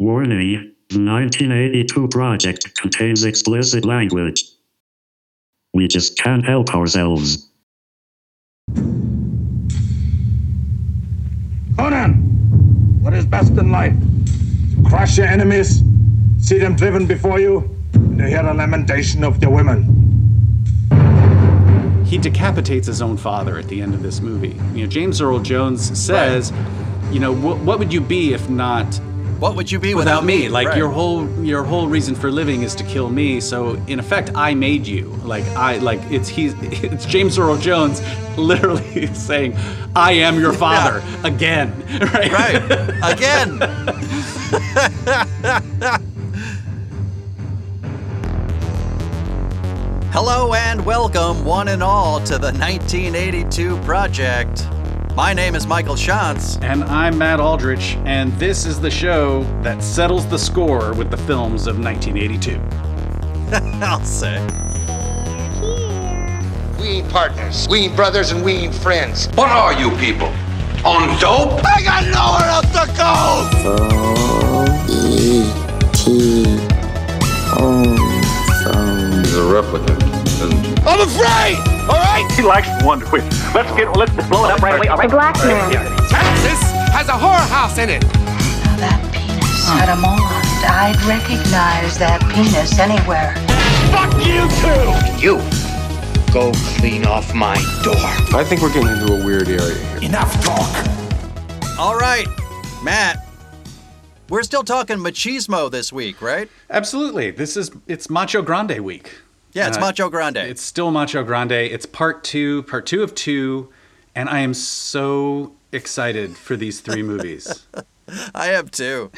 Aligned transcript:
Warning, 0.00 0.72
the 0.88 0.98
1982 0.98 2.08
project 2.08 2.74
contains 2.80 3.22
explicit 3.22 3.84
language. 3.84 4.42
We 5.74 5.88
just 5.88 6.16
can't 6.16 6.42
help 6.42 6.74
ourselves. 6.74 7.50
Conan, 11.76 12.14
what 13.02 13.12
is 13.12 13.26
best 13.26 13.52
in 13.52 13.70
life? 13.70 13.92
To 14.74 14.88
crush 14.88 15.18
your 15.18 15.26
enemies, 15.26 15.82
see 16.38 16.58
them 16.58 16.76
driven 16.76 17.06
before 17.06 17.38
you, 17.38 17.68
and 17.92 18.16
to 18.16 18.26
hear 18.26 18.42
the 18.42 18.54
lamentation 18.54 19.22
of 19.22 19.38
their 19.38 19.50
women. 19.50 19.84
He 22.06 22.16
decapitates 22.16 22.86
his 22.86 23.02
own 23.02 23.18
father 23.18 23.58
at 23.58 23.68
the 23.68 23.82
end 23.82 23.92
of 23.92 24.02
this 24.02 24.22
movie. 24.22 24.58
You 24.74 24.84
know, 24.84 24.90
James 24.90 25.20
Earl 25.20 25.40
Jones 25.40 25.82
says, 25.98 26.54
you 27.12 27.20
know, 27.20 27.34
"Wh- 27.34 27.62
what 27.66 27.78
would 27.78 27.92
you 27.92 28.00
be 28.00 28.32
if 28.32 28.48
not 28.48 28.98
What 29.40 29.56
would 29.56 29.72
you 29.72 29.78
be 29.78 29.94
without 29.94 30.22
without, 30.22 30.24
me? 30.26 30.50
Like 30.50 30.68
Right. 30.68 30.76
your 30.76 30.90
whole 30.90 31.26
your 31.42 31.64
whole 31.64 31.88
reason 31.88 32.14
for 32.14 32.30
living 32.30 32.62
is 32.62 32.74
to 32.74 32.84
kill 32.84 33.08
me. 33.08 33.40
So 33.40 33.82
in 33.86 33.98
effect, 33.98 34.30
I 34.34 34.52
made 34.52 34.86
you. 34.86 35.06
Like 35.24 35.44
I 35.56 35.78
like 35.78 35.98
it's 36.10 36.28
he's 36.28 36.52
it's 36.60 37.06
James 37.06 37.38
Earl 37.38 37.56
Jones 37.56 38.02
literally 38.36 39.06
saying, 39.14 39.56
"I 39.96 40.12
am 40.12 40.38
your 40.38 40.52
father 40.52 41.02
again." 41.24 41.72
Right. 42.12 42.30
Right. 42.30 43.14
Again. 43.14 43.58
Hello 50.12 50.54
and 50.54 50.84
welcome, 50.84 51.44
one 51.44 51.68
and 51.68 51.82
all, 51.82 52.20
to 52.24 52.32
the 52.38 52.52
1982 52.52 53.76
Project. 53.78 54.66
My 55.16 55.34
name 55.34 55.56
is 55.56 55.66
Michael 55.66 55.96
Shantz. 55.96 56.62
And 56.62 56.84
I'm 56.84 57.18
Matt 57.18 57.40
Aldrich, 57.40 57.96
and 58.04 58.32
this 58.34 58.64
is 58.64 58.80
the 58.80 58.90
show 58.90 59.42
that 59.62 59.82
settles 59.82 60.26
the 60.28 60.38
score 60.38 60.92
with 60.94 61.10
the 61.10 61.16
films 61.16 61.66
of 61.66 61.78
1982. 61.78 62.60
I'll 63.84 64.04
say. 64.04 64.38
We 66.80 66.86
ain't 66.88 67.08
partners. 67.10 67.66
We 67.68 67.80
ain't 67.80 67.96
brothers 67.96 68.30
and 68.30 68.44
we 68.44 68.52
ain't 68.52 68.74
friends. 68.74 69.26
What 69.34 69.50
are 69.50 69.72
you 69.72 69.90
people? 69.98 70.28
On 70.84 71.18
dope? 71.18 71.60
I 71.64 71.82
got 71.82 72.04
nowhere 72.06 72.48
else 72.48 72.70
to 72.72 72.86
go! 72.96 73.50
He's 79.20 79.34
a 79.34 79.42
replicant, 79.42 80.26
isn't 80.26 80.52
he? 80.52 80.74
I'm 80.86 81.00
afraid! 81.00 81.79
Alright? 81.88 82.30
He 82.32 82.42
likes 82.42 82.68
wonder. 82.84 83.06
Wait, 83.10 83.22
let's 83.54 83.70
get 83.76 83.96
let's 83.96 84.12
blow 84.28 84.44
it 84.44 84.50
up 84.52 84.60
right 84.60 84.76
away. 84.76 84.88
All 84.88 84.96
right. 84.96 85.10
black 85.10 85.36
man. 85.38 85.70
Texas 86.08 86.60
has 86.92 87.08
a 87.08 87.12
whorehouse 87.12 87.78
in 87.78 87.88
it! 87.88 88.02
Now 88.02 88.76
that 88.76 89.00
penis 89.12 89.68
had 89.68 89.88
a 89.88 89.96
mold. 89.96 90.20
I'd 90.62 91.00
recognize 91.08 91.98
that 91.98 92.20
penis 92.32 92.78
anywhere. 92.78 93.34
Fuck 93.90 94.12
you 94.24 94.46
too. 94.60 95.24
You 95.24 95.38
go 96.32 96.52
clean 96.78 97.06
off 97.06 97.34
my 97.34 97.54
door. 97.82 97.94
I 98.38 98.44
think 98.44 98.62
we're 98.62 98.72
getting 98.72 98.88
into 98.88 99.14
a 99.14 99.24
weird 99.24 99.48
area 99.48 99.74
here. 99.98 100.08
Enough 100.08 100.44
talk. 100.44 101.78
All 101.78 101.96
right, 101.96 102.26
Matt. 102.84 103.26
We're 104.28 104.44
still 104.44 104.62
talking 104.62 104.98
machismo 104.98 105.70
this 105.70 105.92
week, 105.92 106.22
right? 106.22 106.48
Absolutely. 106.70 107.32
This 107.32 107.56
is 107.56 107.72
it's 107.88 108.08
Macho 108.08 108.42
Grande 108.42 108.78
week. 108.80 109.10
Yeah, 109.52 109.68
it's 109.68 109.76
Uh, 109.76 109.80
Macho 109.80 110.08
Grande. 110.08 110.36
It's 110.38 110.62
still 110.62 110.90
Macho 110.90 111.22
Grande. 111.24 111.52
It's 111.52 111.86
part 111.86 112.22
two, 112.24 112.62
part 112.64 112.86
two 112.86 113.02
of 113.02 113.14
two, 113.14 113.68
and 114.14 114.28
I 114.28 114.40
am 114.40 114.54
so 114.54 115.52
excited 115.72 116.36
for 116.36 116.56
these 116.56 116.80
three 116.80 117.02
movies. 117.12 117.66
I 118.34 118.46
have 118.46 118.70
too. 118.70 119.10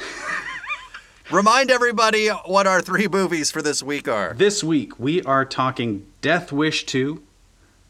Remind 1.31 1.71
everybody 1.71 2.29
what 2.29 2.67
our 2.67 2.81
three 2.83 3.09
movies 3.09 3.51
for 3.51 3.63
this 3.63 3.83
week 3.83 4.07
are. 4.09 4.35
this 4.35 4.63
week 4.63 4.99
we 4.99 5.23
are 5.23 5.45
talking 5.45 6.07
Death 6.21 6.53
Wish 6.53 6.85
2, 6.85 7.23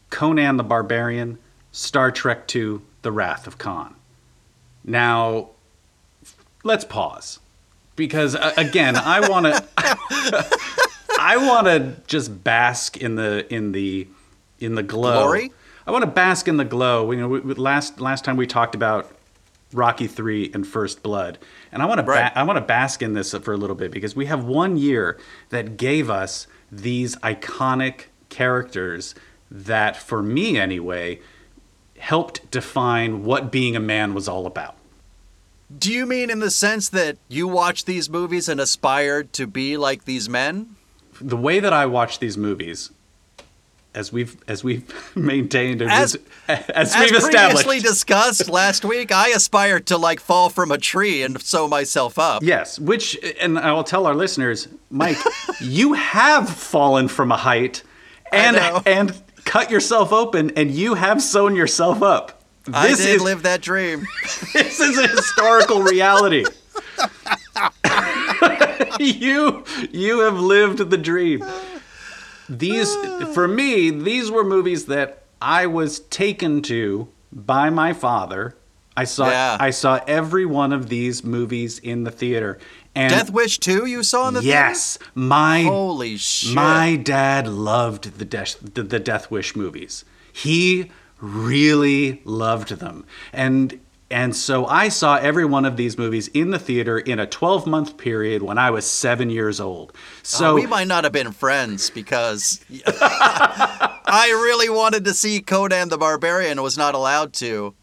Conan 0.09 0.57
the 0.57 0.63
Barbarian, 0.63 1.39
Star 1.71 2.09
Trek 2.11 2.47
2, 2.47 2.81
The 3.01 3.11
Wrath 3.11 3.47
of 3.47 3.57
Khan. 3.57 3.95
Now, 4.85 5.49
let's 6.63 6.85
pause 6.85 7.39
because 7.97 8.35
uh, 8.35 8.53
again, 8.55 8.95
I 8.95 9.27
want 9.27 9.45
to 9.47 9.63
I 11.19 11.37
want 11.37 11.67
to 11.67 11.95
just 12.07 12.43
bask 12.43 12.97
in 12.97 13.15
the 13.15 13.51
in 13.53 13.71
the 13.71 14.07
in 14.59 14.75
the 14.75 14.83
glow. 14.83 15.23
Glory? 15.23 15.51
I 15.85 15.91
want 15.91 16.03
to 16.03 16.09
bask 16.11 16.47
in 16.47 16.57
the 16.57 16.65
glow. 16.65 17.11
You 17.11 17.19
know, 17.21 17.27
we, 17.27 17.39
we- 17.41 17.53
last 17.55 17.99
last 17.99 18.23
time 18.25 18.37
we 18.37 18.47
talked 18.47 18.75
about 18.75 19.11
Rocky 19.73 20.07
Three 20.07 20.51
and 20.53 20.65
First 20.67 21.03
Blood, 21.03 21.37
and 21.71 21.81
I 21.81 21.85
want 21.85 21.99
to 21.99 22.05
Right. 22.05 22.33
ba- 22.33 22.39
I 22.39 22.43
want 22.43 22.57
to 22.57 22.61
bask 22.65 23.01
in 23.01 23.13
this 23.13 23.33
for 23.33 23.53
a 23.53 23.57
little 23.57 23.75
bit 23.75 23.91
because 23.91 24.15
we 24.15 24.25
have 24.27 24.43
one 24.45 24.77
year 24.77 25.17
that 25.49 25.77
gave 25.77 26.09
us 26.09 26.47
these 26.71 27.15
iconic 27.17 28.05
characters 28.29 29.13
that, 29.51 29.95
for 29.97 30.23
me 30.23 30.57
anyway, 30.57 31.19
helped 31.99 32.49
define 32.51 33.23
what 33.23 33.51
being 33.51 33.75
a 33.75 33.79
man 33.79 34.13
was 34.13 34.27
all 34.27 34.45
about. 34.47 34.75
Do 35.75 35.91
you 35.91 36.05
mean 36.05 36.29
in 36.29 36.39
the 36.39 36.51
sense 36.51 36.89
that 36.89 37.17
you 37.27 37.47
watched 37.47 37.85
these 37.85 38.09
movies 38.09 38.47
and 38.49 38.59
aspired 38.59 39.33
to 39.33 39.47
be 39.47 39.75
like 39.77 40.05
these 40.05 40.27
men? 40.29 40.75
The 41.21 41.37
way 41.37 41.59
that 41.59 41.73
I 41.73 41.85
watch 41.85 42.19
these 42.19 42.37
movies, 42.37 42.91
as 43.95 44.11
we've 44.11 44.35
as 44.47 44.63
we've 44.63 44.83
maintained 45.15 45.81
and 45.81 45.91
As- 45.91 46.17
as, 46.47 46.69
As 46.69 46.95
we've 46.95 47.11
established, 47.15 47.65
previously 47.65 47.79
discussed 47.79 48.49
last 48.49 48.83
week, 48.83 49.11
I 49.11 49.29
aspire 49.29 49.79
to 49.81 49.97
like 49.97 50.19
fall 50.19 50.49
from 50.49 50.71
a 50.71 50.77
tree 50.77 51.21
and 51.23 51.41
sew 51.41 51.67
myself 51.67 52.17
up. 52.19 52.43
Yes, 52.43 52.79
which, 52.79 53.17
and 53.39 53.57
I 53.59 53.71
will 53.71 53.83
tell 53.83 54.05
our 54.07 54.15
listeners, 54.15 54.67
Mike, 54.89 55.17
you 55.61 55.93
have 55.93 56.49
fallen 56.49 57.07
from 57.07 57.31
a 57.31 57.37
height 57.37 57.83
and 58.31 58.57
and 58.87 59.21
cut 59.45 59.69
yourself 59.69 60.11
open, 60.11 60.51
and 60.57 60.71
you 60.71 60.95
have 60.95 61.21
sewn 61.21 61.55
yourself 61.55 62.01
up. 62.01 62.41
I 62.73 62.87
This 62.87 62.99
did 62.99 63.15
is 63.17 63.21
live 63.21 63.43
that 63.43 63.61
dream. 63.61 64.07
this 64.53 64.79
is 64.79 64.97
a 64.97 65.07
historical 65.07 65.83
reality. 65.83 66.45
you 69.11 69.63
you 69.91 70.19
have 70.19 70.39
lived 70.39 70.89
the 70.89 70.97
dream. 70.97 71.43
These 72.49 72.95
for 73.33 73.47
me, 73.47 73.89
these 73.89 74.31
were 74.31 74.43
movies 74.43 74.85
that 74.85 75.23
I 75.41 75.67
was 75.67 75.99
taken 75.99 76.61
to 76.63 77.07
by 77.31 77.69
my 77.69 77.93
father. 77.93 78.55
I 78.95 79.05
saw 79.05 79.29
Yeah. 79.29 79.57
I 79.59 79.71
saw 79.71 79.99
every 80.07 80.45
one 80.45 80.71
of 80.71 80.89
these 80.89 81.23
movies 81.23 81.79
in 81.79 82.03
the 82.03 82.11
theater. 82.11 82.59
And 82.95 83.09
Death 83.09 83.31
Wish 83.31 83.57
2 83.57 83.87
you 83.87 84.03
saw 84.03 84.27
in 84.27 84.35
the 84.35 84.43
yes, 84.43 84.99
my? 85.15 85.63
Holy 85.63 86.15
shit. 86.17 86.53
my 86.53 86.95
dad 86.95 87.47
loved 87.47 88.19
the, 88.19 88.25
Death 88.25 88.57
the, 88.61 88.83
the 88.83 88.99
Death 88.99 89.31
Wish 89.31 89.55
movies. 89.55 90.05
He 90.31 90.91
really 91.19 92.21
loved 92.23 92.69
them. 92.73 93.05
And 93.31 93.79
and 94.13 94.35
so 94.35 94.65
I 94.67 94.87
saw 94.89 95.17
every 95.17 95.43
one 95.45 95.65
of 95.65 95.75
these 95.75 95.97
movies 95.97 96.27
in 96.29 96.51
the 96.51 96.59
theater 96.59 96.99
in 96.99 97.19
a 97.19 97.27
12 97.27 97.67
month 97.67 97.97
period 97.97 98.41
when 98.43 98.57
I 98.57 98.69
was 98.69 98.85
seven 98.85 99.29
years 99.29 99.59
old. 99.59 99.91
Uh, 99.91 99.97
so 100.23 100.45
Oh, 100.51 100.55
we 100.55 100.65
might 100.67 100.87
not 100.87 101.03
have 101.03 101.11
been 101.13 101.31
friends 101.31 101.89
because 101.89 102.63
I 102.87 104.29
really 104.31 104.69
wanted 104.69 105.03
to 105.05 105.13
see 105.13 105.41
Conan 105.41 105.89
the 105.89 105.97
Barbarian 105.97 106.51
and 106.53 106.63
was 106.63 106.77
not 106.77 106.95
allowed 106.95 107.33
to. 107.33 107.73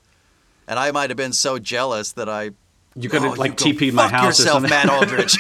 And 0.69 0.79
I 0.79 0.93
might 0.93 1.11
have 1.11 1.17
been 1.17 1.33
so 1.33 1.59
jealous 1.59 2.13
that 2.13 2.29
I 2.29 2.53
you 2.95 3.09
could 3.09 3.23
have 3.23 3.33
Oh, 3.33 3.41
like 3.41 3.57
TP'd 3.57 3.93
my 3.95 4.09
house 4.09 4.39
yourself, 4.39 4.65
or 4.65 4.69
something. 4.69 4.89
Matt 4.89 4.89
Aldrich. 4.89 5.37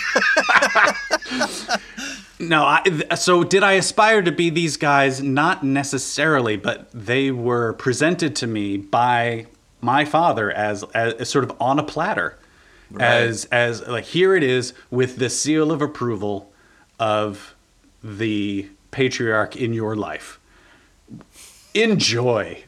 No, 2.43 2.63
I, 2.65 2.83
so 3.17 3.45
did 3.45 3.63
I 3.63 3.73
aspire 3.73 4.23
to 4.23 4.33
be 4.33 4.49
these 4.49 4.79
guys? 4.79 5.23
Not 5.23 5.63
necessarily, 5.63 6.57
but 6.57 6.89
they 6.93 7.31
were 7.31 7.75
presented 7.75 8.35
to 8.37 8.47
me 8.47 8.79
by 8.79 9.45
my 9.81 10.05
father 10.05 10.51
as, 10.51 10.83
as, 10.95 11.15
as 11.15 11.29
sort 11.29 11.45
of 11.45 11.53
on 11.61 11.79
a 11.79 11.83
platter, 11.83 12.39
as 12.99 13.45
as 13.47 13.87
like 13.87 14.05
here 14.05 14.35
it 14.35 14.43
is 14.43 14.75
with 14.91 15.17
the 15.17 15.31
seal 15.31 15.71
of 15.71 15.81
approval 15.81 16.53
of 16.99 17.55
the 18.03 18.69
patriarch 18.91 19.57
in 19.57 19.73
your 19.73 19.95
life. 19.95 20.41
Enjoy. 21.75 22.65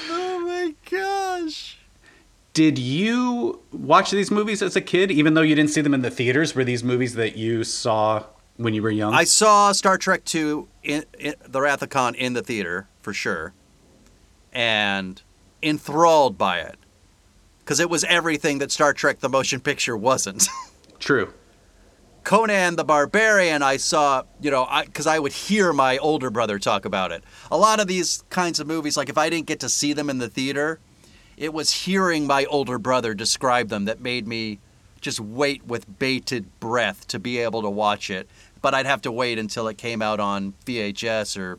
oh 0.00 0.42
my 0.44 0.74
gosh. 0.90 1.78
Did 2.52 2.78
you 2.78 3.60
watch 3.72 4.10
these 4.10 4.30
movies 4.30 4.60
as 4.60 4.76
a 4.76 4.82
kid, 4.82 5.10
even 5.10 5.32
though 5.34 5.42
you 5.42 5.54
didn't 5.54 5.70
see 5.70 5.80
them 5.80 5.94
in 5.94 6.02
the 6.02 6.10
theaters? 6.10 6.54
Were 6.54 6.64
these 6.64 6.84
movies 6.84 7.14
that 7.14 7.36
you 7.36 7.64
saw 7.64 8.24
when 8.62 8.74
you 8.74 8.82
were 8.82 8.90
young? 8.90 9.14
I 9.14 9.24
saw 9.24 9.72
Star 9.72 9.98
Trek 9.98 10.24
2 10.24 10.68
in, 10.82 11.04
in 11.18 11.34
The 11.46 11.60
Wrath 11.60 11.82
of 11.82 11.90
Khan 11.90 12.14
in 12.14 12.32
the 12.32 12.42
theater 12.42 12.88
for 13.00 13.12
sure. 13.12 13.52
And 14.52 15.20
enthralled 15.62 16.36
by 16.36 16.58
it. 16.60 16.76
Cuz 17.64 17.78
it 17.80 17.88
was 17.88 18.04
everything 18.04 18.58
that 18.58 18.70
Star 18.72 18.92
Trek 18.92 19.20
the 19.20 19.28
motion 19.28 19.60
picture 19.60 19.96
wasn't. 19.96 20.48
True. 20.98 21.32
Conan 22.24 22.76
the 22.76 22.84
Barbarian, 22.84 23.62
I 23.62 23.76
saw, 23.78 24.22
you 24.40 24.50
know, 24.50 24.68
because 24.86 25.06
I, 25.08 25.18
would 25.18 25.32
hear 25.32 25.72
my 25.72 25.98
older 25.98 26.30
brother 26.30 26.58
talk 26.58 26.84
about 26.84 27.10
it. 27.10 27.24
A 27.50 27.56
lot 27.56 27.80
of 27.80 27.88
these 27.88 28.22
kinds 28.30 28.60
of 28.60 28.66
movies, 28.66 28.96
like 28.96 29.08
if 29.08 29.18
I 29.18 29.28
didn't 29.28 29.46
get 29.46 29.58
to 29.60 29.68
see 29.68 29.92
them 29.92 30.08
in 30.08 30.18
the 30.18 30.28
theater, 30.28 30.78
It 31.36 31.52
was 31.52 31.70
hearing 31.86 32.26
my 32.26 32.44
older 32.44 32.78
brother 32.78 33.14
describe 33.14 33.68
them 33.68 33.86
that 33.86 34.00
made 34.00 34.28
me 34.28 34.58
just 35.00 35.18
wait 35.18 35.66
with 35.66 35.98
bated 35.98 36.44
breath 36.60 37.06
to 37.08 37.18
be 37.18 37.38
able 37.38 37.62
to 37.62 37.70
watch 37.70 38.10
it. 38.10 38.28
But 38.62 38.74
I'd 38.74 38.86
have 38.86 39.02
to 39.02 39.12
wait 39.12 39.38
until 39.38 39.68
it 39.68 39.76
came 39.76 40.00
out 40.00 40.20
on 40.20 40.54
VHS 40.64 41.38
or. 41.38 41.58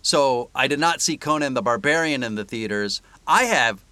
So 0.00 0.50
I 0.54 0.66
did 0.66 0.80
not 0.80 1.00
see 1.00 1.16
Conan 1.16 1.54
the 1.54 1.62
Barbarian 1.62 2.24
in 2.24 2.34
the 2.34 2.44
theaters. 2.44 3.02
I 3.26 3.44
have 3.44 3.84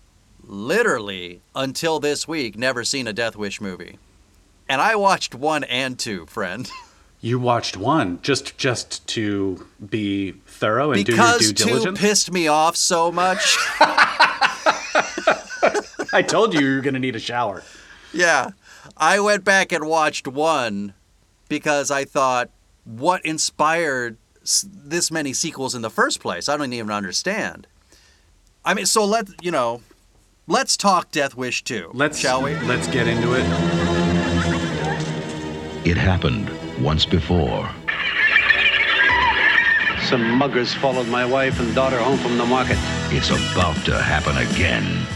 literally, 0.43 1.41
until 1.55 2.00
this 2.00 2.26
week, 2.26 2.58
never 2.58 2.82
seen 2.82 3.06
a 3.06 3.12
Death 3.12 3.37
Wish 3.37 3.61
movie. 3.61 3.99
And 4.69 4.81
I 4.81 4.97
watched 4.97 5.35
one 5.35 5.62
and 5.64 5.99
two, 5.99 6.26
friend. 6.26 6.69
You 7.23 7.38
watched 7.38 7.76
one 7.76 8.19
just 8.23 8.56
just 8.56 9.06
to 9.08 9.67
be 9.91 10.32
thorough 10.47 10.93
and 10.93 11.05
because 11.05 11.38
do 11.38 11.44
your 11.44 11.52
due 11.52 11.64
diligence. 11.64 11.85
Because 11.85 12.00
two 12.00 12.08
pissed 12.08 12.32
me 12.32 12.49
off 12.49 12.76
so 12.76 13.12
much. 13.12 13.58
I 16.14 16.25
told 16.26 16.55
you 16.55 16.61
you 16.61 16.76
were 16.76 16.81
going 16.81 16.94
to 16.94 17.00
need 17.00 17.17
a 17.17 17.20
shower. 17.20 17.62
Yeah. 18.14 18.52
I 18.97 19.20
went 19.20 19.44
back 19.44 19.70
and 19.70 19.87
watched 19.87 20.26
one 20.26 20.94
because 21.50 21.91
I 21.91 22.05
thought, 22.06 22.49
what 22.85 23.23
inspired 23.26 24.17
this 24.64 25.11
many 25.11 25.35
sequels 25.35 25.75
in 25.75 25.82
the 25.82 25.91
first 25.91 26.20
place? 26.20 26.49
I 26.49 26.56
don't 26.56 26.73
even 26.73 26.91
understand. 26.91 27.67
I 28.64 28.73
mean, 28.73 28.87
so 28.87 29.05
let, 29.05 29.29
you 29.44 29.50
know, 29.50 29.82
let's 30.47 30.79
talk 30.79 31.11
Death 31.11 31.35
Wish 31.35 31.62
2. 31.64 31.91
Let's 31.93 32.19
shall 32.19 32.43
we? 32.43 32.55
Let's 32.61 32.87
get 32.87 33.06
into 33.06 33.35
it. 33.35 33.44
It 35.87 35.99
happened 35.99 36.50
once 36.82 37.05
before. 37.05 37.69
Some 40.08 40.38
muggers 40.38 40.73
followed 40.73 41.08
my 41.08 41.26
wife 41.26 41.61
and 41.61 41.75
daughter 41.75 41.99
home 41.99 42.19
from 42.19 42.38
the 42.38 42.47
market. 42.47 42.76
It's 43.12 43.31
about 43.31 43.76
to 43.87 44.00
happen 44.00 44.37
again. 44.38 45.06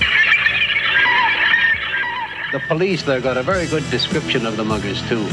The 2.53 2.61
police 2.69 3.03
there 3.03 3.21
got 3.21 3.37
a 3.37 3.43
very 3.43 3.67
good 3.67 3.89
description 3.91 4.47
of 4.47 4.57
the 4.57 4.65
muggers, 4.65 5.01
too. 5.09 5.29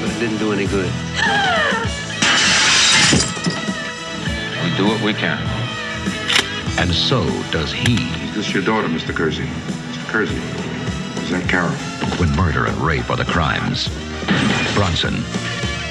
But 0.00 0.10
it 0.10 0.18
didn't 0.18 0.38
do 0.38 0.52
any 0.52 0.66
good. 0.66 0.90
We 4.62 4.76
do 4.76 4.86
what 4.86 5.02
we 5.02 5.12
can. 5.12 5.38
And 6.78 6.92
so 6.92 7.24
does 7.50 7.72
he. 7.72 7.96
Is 8.28 8.34
this 8.34 8.54
your 8.54 8.62
daughter, 8.62 8.88
Mr. 8.88 9.14
Kersey? 9.14 9.44
Mr. 9.44 10.08
Kersey, 10.08 10.36
is 11.22 11.30
that 11.30 11.48
Carol? 11.48 11.70
When 12.18 12.34
murder 12.36 12.66
and 12.66 12.76
rape 12.78 13.10
are 13.10 13.16
the 13.16 13.24
crimes, 13.24 13.88
Bronson 14.74 15.14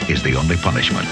is 0.10 0.24
the 0.24 0.36
only 0.36 0.56
punishment. 0.58 1.08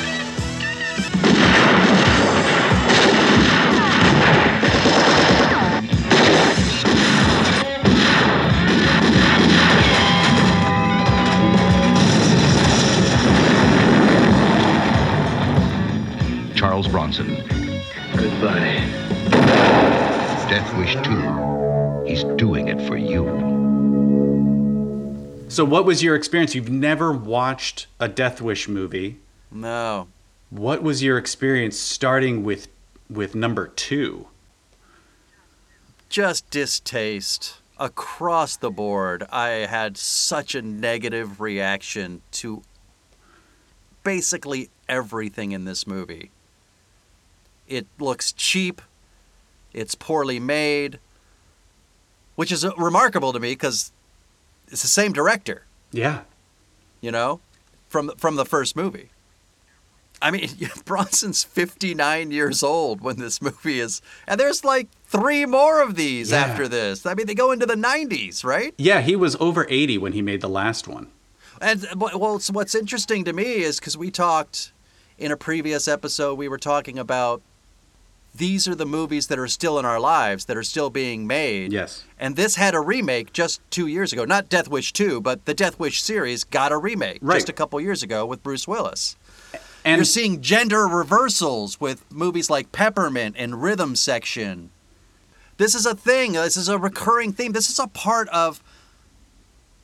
So, 25.57 25.65
what 25.65 25.85
was 25.85 26.03
your 26.03 26.13
experience? 26.13 26.53
You've 26.53 26.69
never 26.69 27.11
watched 27.11 27.87
a 27.99 28.07
Death 28.07 28.41
Wish 28.41 28.67
movie. 28.67 29.17
No. 29.51 30.07
What 30.51 30.83
was 30.83 31.01
your 31.01 31.17
experience 31.17 31.79
starting 31.79 32.43
with 32.43 32.67
with 33.09 33.33
number 33.33 33.65
two? 33.65 34.27
Just 36.09 36.47
distaste 36.51 37.55
across 37.79 38.55
the 38.55 38.69
board. 38.69 39.23
I 39.31 39.65
had 39.65 39.97
such 39.97 40.53
a 40.53 40.61
negative 40.61 41.41
reaction 41.41 42.21
to 42.33 42.61
basically 44.03 44.69
everything 44.87 45.53
in 45.53 45.65
this 45.65 45.87
movie. 45.87 46.29
It 47.67 47.87
looks 47.97 48.31
cheap. 48.31 48.79
It's 49.73 49.95
poorly 49.95 50.39
made, 50.39 50.99
which 52.35 52.51
is 52.51 52.63
remarkable 52.77 53.33
to 53.33 53.39
me 53.39 53.53
because 53.53 53.91
it's 54.69 54.81
the 54.81 54.87
same 54.87 55.13
director, 55.13 55.65
Yeah. 55.91 56.21
you 57.01 57.11
know, 57.11 57.39
from 57.89 58.11
from 58.17 58.35
the 58.35 58.45
first 58.45 58.75
movie. 58.75 59.09
I 60.21 60.31
mean, 60.31 60.49
Bronson's 60.85 61.43
59 61.43 62.31
years 62.31 62.63
old 62.63 63.01
when 63.01 63.17
this 63.17 63.39
movie 63.41 63.79
is, 63.79 64.01
and 64.27 64.39
there's 64.39 64.63
like 64.65 64.87
three 65.05 65.45
more 65.45 65.81
of 65.81 65.95
these 65.95 66.31
Yeah. 66.31 66.37
after 66.45 66.67
this. 66.67 67.05
I 67.05 67.13
mean, 67.13 67.27
they 67.27 67.35
go 67.35 67.51
into 67.51 67.65
the 67.67 67.75
90s, 67.75 68.43
right? 68.43 68.73
Yeah, 68.77 69.01
he 69.01 69.15
was 69.15 69.35
over 69.39 69.67
80 69.69 69.99
when 69.99 70.13
he 70.13 70.21
made 70.23 70.41
the 70.41 70.49
last 70.49 70.87
one. 70.87 71.11
And 71.61 71.85
uh, 71.85 72.17
well, 72.17 72.39
so 72.39 72.53
what's 72.53 72.73
interesting 72.75 73.23
to 73.25 73.33
me 73.33 73.43
is 73.63 73.79
because 73.79 73.95
we 73.97 74.09
talked 74.11 74.71
in 75.19 75.31
a 75.31 75.37
previous 75.37 75.87
episode, 75.87 76.35
we 76.35 76.47
were 76.47 76.57
talking 76.59 76.97
about 76.99 77.41
these 78.37 78.67
are 78.67 78.75
the 78.75 78.85
movies 78.85 79.27
that 79.27 79.39
are 79.39 79.47
still 79.47 79.79
in 79.79 79.85
our 79.85 79.99
lives 79.99 80.45
that 80.45 80.57
are 80.57 80.63
still 80.63 80.89
being 80.89 81.25
made. 81.27 81.71
Yes. 81.71 82.03
And 82.19 82.35
this 82.35 82.55
had 82.55 82.73
a 82.75 82.79
remake 82.79 83.33
just 83.33 83.61
two 83.71 83.87
years 83.87 84.13
ago. 84.13 84.25
Not 84.25 84.49
Death 84.49 84.67
Wish 84.67 84.93
2, 84.93 85.21
but 85.21 85.45
the 85.45 85.53
Death 85.53 85.79
Wish 85.79 86.01
series 86.01 86.43
got 86.43 86.71
a 86.71 86.77
remake 86.77 87.19
Right. 87.21 87.35
just 87.37 87.49
a 87.49 87.53
couple 87.53 87.79
years 87.81 88.03
ago 88.03 88.25
with 88.25 88.43
Bruce 88.43 88.67
Willis. 88.67 89.15
And 89.85 89.97
You're 89.99 90.05
seeing 90.05 90.41
gender 90.41 90.85
reversals 90.87 91.79
with 91.79 92.03
movies 92.11 92.49
like 92.49 92.71
Peppermint 92.71 93.35
and 93.37 93.61
Rhythm 93.61 93.95
Section. 93.95 94.69
This 95.57 95.73
is 95.73 95.85
a 95.85 95.95
thing. 95.95 96.33
This 96.33 96.57
is 96.57 96.67
a 96.69 96.77
recurring 96.77 97.31
theme. 97.33 97.53
This 97.53 97.69
is 97.69 97.79
a 97.79 97.87
part 97.87 98.27
of 98.29 98.61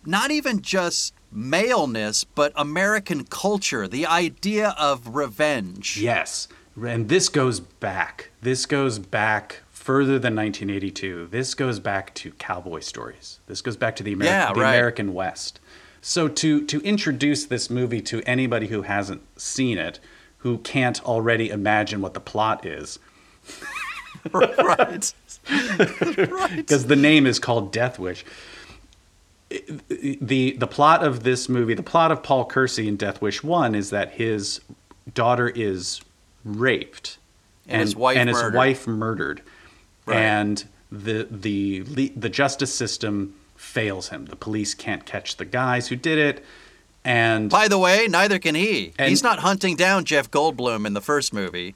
not 0.06 0.30
even 0.32 0.62
just 0.62 1.14
maleness, 1.32 2.24
but 2.26 2.52
American 2.56 3.24
culture, 3.24 3.88
the 3.88 4.06
idea 4.06 4.76
of 4.78 5.16
revenge. 5.16 5.98
Yes. 6.00 6.48
And 6.82 7.08
this 7.10 7.30
goes 7.30 7.60
back. 7.60 8.32
This 8.42 8.66
goes 8.66 9.00
back 9.00 9.62
further 9.70 10.18
than 10.18 10.36
1982. 10.36 11.28
This 11.30 11.54
goes 11.54 11.80
back 11.80 12.14
to 12.16 12.32
cowboy 12.32 12.80
stories. 12.80 13.40
This 13.48 13.62
goes 13.62 13.78
back 13.78 13.96
to 13.98 14.04
the, 14.04 14.16
Ameri- 14.16 14.26
Yeah, 14.26 14.54
the 14.54 14.62
right. 14.62 14.70
American 14.76 15.14
West. 15.14 15.60
So 16.02 16.28
to 16.28 16.66
to 16.66 16.82
introduce 16.82 17.46
this 17.46 17.70
movie 17.70 18.02
to 18.02 18.22
anybody 18.24 18.68
who 18.68 18.82
hasn't 18.82 19.22
seen 19.40 19.78
it, 19.78 20.00
who 20.40 20.58
can't 20.58 21.02
already 21.06 21.50
imagine 21.50 22.02
what 22.02 22.14
the 22.14 22.20
plot 22.20 22.66
is, 22.66 23.00
right. 24.34 25.14
because 26.56 26.88
the 26.88 26.96
name 26.98 27.26
is 27.26 27.40
called 27.40 27.72
Death 27.72 28.00
Wish. 28.00 28.26
The 29.50 30.54
the 30.58 30.68
plot 30.68 31.04
of 31.06 31.24
this 31.24 31.48
movie, 31.48 31.74
the 31.74 31.84
plot 31.84 32.12
of 32.12 32.22
Paul 32.24 32.46
Kersey 32.46 32.88
in 32.88 32.98
Death 32.98 33.22
Wish 33.22 33.42
One, 33.44 33.74
is 33.76 33.90
that 33.92 34.12
his 34.14 34.60
daughter 35.14 35.48
is 35.50 36.02
raped 36.44 37.18
And 37.68 37.82
his 37.82 37.96
wife 37.96 38.18
and 38.18 38.30
his 38.30 38.38
murdered. 38.38 38.54
wife 38.56 38.88
murdered, 38.88 39.42
Right. 40.06 40.18
and 40.18 40.64
the 40.92 41.28
the 41.32 41.80
the 42.16 42.30
justice 42.30 42.74
system 42.74 43.36
fails 43.56 44.10
him. 44.10 44.26
The 44.26 44.36
police 44.36 44.74
can't 44.74 45.06
catch 45.06 45.38
the 45.38 45.46
guys 45.46 45.88
who 45.88 45.96
did 45.96 46.18
it, 46.18 46.44
and 47.06 47.50
By 47.50 47.68
the 47.68 47.78
way, 47.80 48.08
neither 48.10 48.38
can 48.40 48.56
he. 48.56 48.94
And- 49.00 49.10
He's 49.10 49.24
not 49.24 49.40
hunting 49.40 49.76
down 49.76 50.04
Jeff 50.06 50.30
Goldblum 50.30 50.86
in 50.86 50.94
the 50.94 51.02
first 51.02 51.34
movie. 51.34 51.76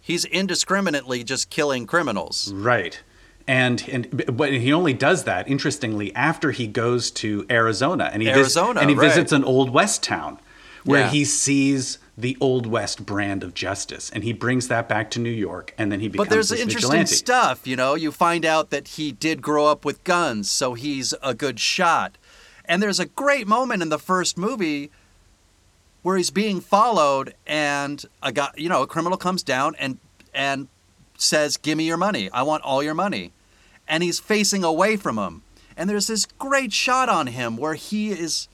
He's 0.00 0.24
indiscriminately 0.24 1.24
just 1.24 1.50
killing 1.50 1.86
criminals. 1.86 2.52
Right. 2.52 3.00
And 3.48 3.82
and 3.88 4.24
but 4.36 4.52
he 4.52 4.72
only 4.72 4.92
does 4.92 5.24
that 5.24 5.48
interestingly 5.48 6.14
after 6.14 6.52
he 6.52 6.66
goes 6.68 7.10
to 7.12 7.44
Arizona 7.50 8.10
and 8.12 8.22
he 8.22 8.28
vis- 8.28 8.36
Arizona, 8.38 8.80
and 8.80 8.90
he 8.90 8.96
right. 8.96 9.08
visits 9.08 9.32
an 9.32 9.42
old 9.44 9.70
west 9.70 10.02
town 10.04 10.38
where 10.84 11.00
Yeah. 11.02 11.10
he 11.10 11.24
sees 11.24 11.98
the 12.18 12.36
old 12.40 12.66
west 12.66 13.04
brand 13.04 13.44
of 13.44 13.52
justice 13.52 14.08
and 14.10 14.24
he 14.24 14.32
brings 14.32 14.68
that 14.68 14.88
back 14.88 15.10
to 15.10 15.18
New 15.18 15.30
York 15.30 15.74
and 15.76 15.92
then 15.92 16.00
he 16.00 16.08
becomes 16.08 16.28
But 16.28 16.32
there's 16.32 16.50
interesting 16.50 16.90
vigilante. 16.90 17.14
stuff, 17.14 17.66
you 17.66 17.76
know. 17.76 17.94
You 17.94 18.10
find 18.10 18.46
out 18.46 18.70
that 18.70 18.88
he 18.88 19.12
did 19.12 19.42
grow 19.42 19.66
up 19.66 19.84
with 19.84 20.02
guns, 20.04 20.50
so 20.50 20.74
he's 20.74 21.12
a 21.22 21.34
good 21.34 21.60
shot. 21.60 22.16
And 22.64 22.82
there's 22.82 22.98
a 22.98 23.06
great 23.06 23.46
moment 23.46 23.82
in 23.82 23.90
the 23.90 23.98
first 23.98 24.38
movie 24.38 24.90
where 26.02 26.16
he's 26.16 26.30
being 26.30 26.60
followed, 26.60 27.34
and 27.46 28.04
a 28.22 28.32
guy, 28.32 28.50
you 28.56 28.68
know, 28.68 28.82
a 28.82 28.86
criminal 28.86 29.18
comes 29.18 29.42
down 29.42 29.74
and 29.78 29.98
and 30.32 30.68
says, 31.18 31.56
"Give 31.56 31.76
me 31.76 31.84
your 31.84 31.96
money. 31.96 32.30
I 32.30 32.42
want 32.42 32.62
all 32.62 32.82
your 32.82 32.94
money," 32.94 33.32
and 33.86 34.02
he's 34.02 34.18
facing 34.18 34.64
away 34.64 34.96
from 34.96 35.18
him. 35.18 35.42
And 35.76 35.90
there's 35.90 36.06
this 36.06 36.24
great 36.24 36.72
shot 36.72 37.08
on 37.08 37.26
him 37.26 37.56
where 37.56 37.74
he 37.74 38.10
is 38.10 38.48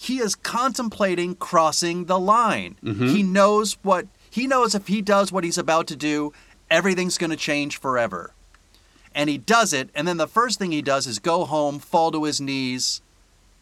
he 0.00 0.20
is 0.20 0.34
contemplating 0.36 1.34
crossing 1.34 2.04
the 2.04 2.18
line. 2.18 2.76
Mhm. 2.84 3.10
He 3.14 3.22
knows 3.22 3.76
what 3.82 4.06
he 4.30 4.46
knows 4.46 4.74
if 4.74 4.86
he 4.86 5.02
does 5.02 5.32
what 5.32 5.42
he's 5.44 5.58
about 5.58 5.86
to 5.88 5.96
do, 5.96 6.32
everything's 6.70 7.18
going 7.18 7.30
to 7.30 7.36
change 7.36 7.78
forever. 7.80 8.32
And 9.14 9.28
he 9.28 9.38
does 9.38 9.72
it, 9.72 9.90
and 9.94 10.06
then 10.06 10.16
the 10.18 10.28
first 10.28 10.58
thing 10.58 10.70
he 10.70 10.82
does 10.82 11.06
is 11.08 11.18
go 11.18 11.44
home, 11.44 11.80
fall 11.80 12.12
to 12.12 12.22
his 12.24 12.40
knees, 12.40 13.00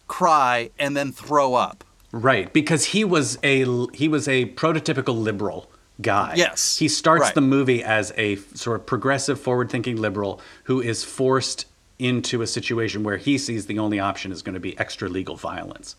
cry, 0.09 0.71
and 0.79 0.95
then 0.97 1.13
throw 1.13 1.55
up. 1.55 1.85
Right, 2.13 2.53
because 2.53 2.87
he 2.87 3.03
was 3.05 3.39
a 3.43 3.65
he 3.95 4.07
was 4.09 4.29
a 4.29 4.47
prototypical 4.55 5.21
liberal 5.21 5.71
guy. 6.03 6.35
Yes, 6.37 6.77
He 6.77 6.89
starts 6.89 7.23
right. 7.23 7.35
the 7.35 7.41
movie 7.41 7.83
as 7.83 8.13
a 8.19 8.37
sort 8.55 8.79
of 8.81 8.85
progressive, 8.87 9.41
forward 9.41 9.71
thinking 9.71 9.97
liberal 9.97 10.41
who 10.65 10.83
is 10.83 11.03
forced 11.03 11.65
into 11.99 12.43
a 12.43 12.47
situation 12.47 13.03
where 13.03 13.17
he 13.17 13.39
sees 13.39 13.65
the 13.67 13.79
only 13.79 13.99
option 13.99 14.31
is 14.31 14.43
going 14.43 14.53
to 14.55 14.61
be 14.61 14.79
extra 14.79 15.09
legal 15.09 15.37
violence. 15.37 15.97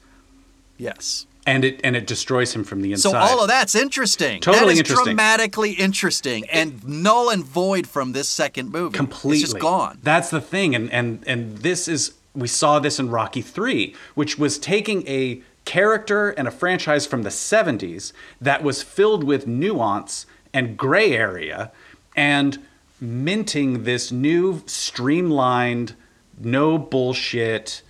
Yes. 0.78 1.26
And 1.46 1.64
it 1.64 1.80
and 1.84 1.96
it 1.96 2.08
destroys 2.08 2.54
him 2.54 2.64
from 2.66 2.82
the 2.82 2.92
inside. 2.92 3.12
So 3.12 3.18
all 3.18 3.42
of 3.42 3.48
that's 3.48 3.74
interesting. 3.74 4.42
Totally 4.42 4.66
that 4.66 4.72
is 4.74 4.80
interesting. 4.80 5.06
dramatically 5.06 5.72
interesting 5.72 6.46
and 6.50 6.86
null 6.86 7.30
and 7.30 7.44
void 7.44 7.88
from 7.88 8.12
this 8.12 8.28
second 8.28 8.72
movie. 8.72 8.98
completely 8.98 9.44
It's 9.44 9.52
just 9.52 9.62
gone. 9.62 10.00
That's 10.04 10.30
the 10.30 10.42
thing, 10.42 10.76
and 10.76 10.92
and 10.92 11.24
and 11.26 11.60
this 11.60 11.88
is 11.88 12.16
we 12.36 12.50
saw 12.50 12.80
this 12.80 13.00
in 13.00 13.10
Rocky 13.10 13.42
Three, 13.42 13.96
which 14.14 14.38
was 14.38 14.60
taking 14.60 15.08
a 15.08 15.42
character 15.64 16.32
and 16.32 16.50
a 16.50 16.52
franchise 16.52 17.06
from 17.08 17.24
the 17.24 17.30
'70s 17.30 18.12
that 18.42 18.62
was 18.62 18.84
filled 18.84 19.24
with 19.24 19.48
nuance 19.48 20.26
and 20.54 20.76
gray 20.78 21.14
area, 21.14 21.72
and 22.14 22.60
minting 23.00 23.84
this 23.84 24.12
new 24.12 24.64
streamlined, 24.66 25.96
no 26.40 26.78
bullshit 26.78 27.82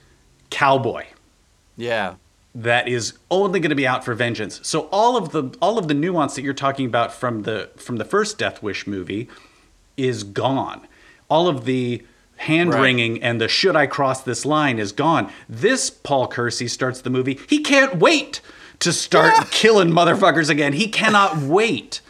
cowboy 0.50 1.06
Yeah. 1.76 2.16
That 2.56 2.88
is 2.88 3.14
only 3.30 3.60
going 3.60 3.70
to 3.70 3.76
be 3.76 3.86
out 3.88 4.04
for 4.04 4.14
vengeance. 4.14 4.60
So 4.64 4.82
all 4.92 5.16
of 5.18 5.32
the 5.32 5.56
all 5.62 5.78
of 5.78 5.88
the 5.88 5.94
nuance 5.94 6.36
that 6.36 6.42
you're 6.44 6.54
talking 6.54 6.86
about 6.86 7.14
from 7.14 7.44
the 7.44 7.70
from 7.78 7.98
the 7.98 8.06
first 8.06 8.38
Death 8.38 8.62
Wish 8.64 8.88
movie 8.88 9.28
is 9.96 10.24
gone. 10.24 10.88
All 11.30 11.48
of 11.48 11.66
the 11.66 12.04
hand 12.38 12.72
wringing 12.74 13.22
and 13.24 13.42
the 13.42 13.48
should 13.48 13.76
I 13.76 13.88
cross 13.88 14.22
this 14.22 14.46
line 14.46 14.78
is 14.78 14.92
gone. 14.92 15.32
This 15.50 15.90
Paul 15.90 16.28
Kersey 16.28 16.68
starts 16.68 17.02
the 17.02 17.10
movie. 17.10 17.40
He 17.50 17.60
can't 17.64 17.98
wait 17.98 18.42
to 18.80 18.94
start 18.94 19.34
killing 19.52 19.90
motherfuckers 19.90 20.50
again. 20.50 20.74
He 20.74 20.88
cannot 20.88 21.38
wait. 21.38 22.02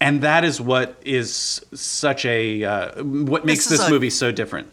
And 0.00 0.22
that 0.22 0.44
is 0.44 0.60
what 0.60 1.00
is 1.04 1.64
such 1.72 2.24
a 2.24 2.64
uh, 2.64 3.02
what 3.04 3.44
makes 3.44 3.68
This 3.68 3.78
this 3.78 3.88
a- 3.88 3.90
movie 3.90 4.10
so 4.10 4.32
different. 4.32 4.68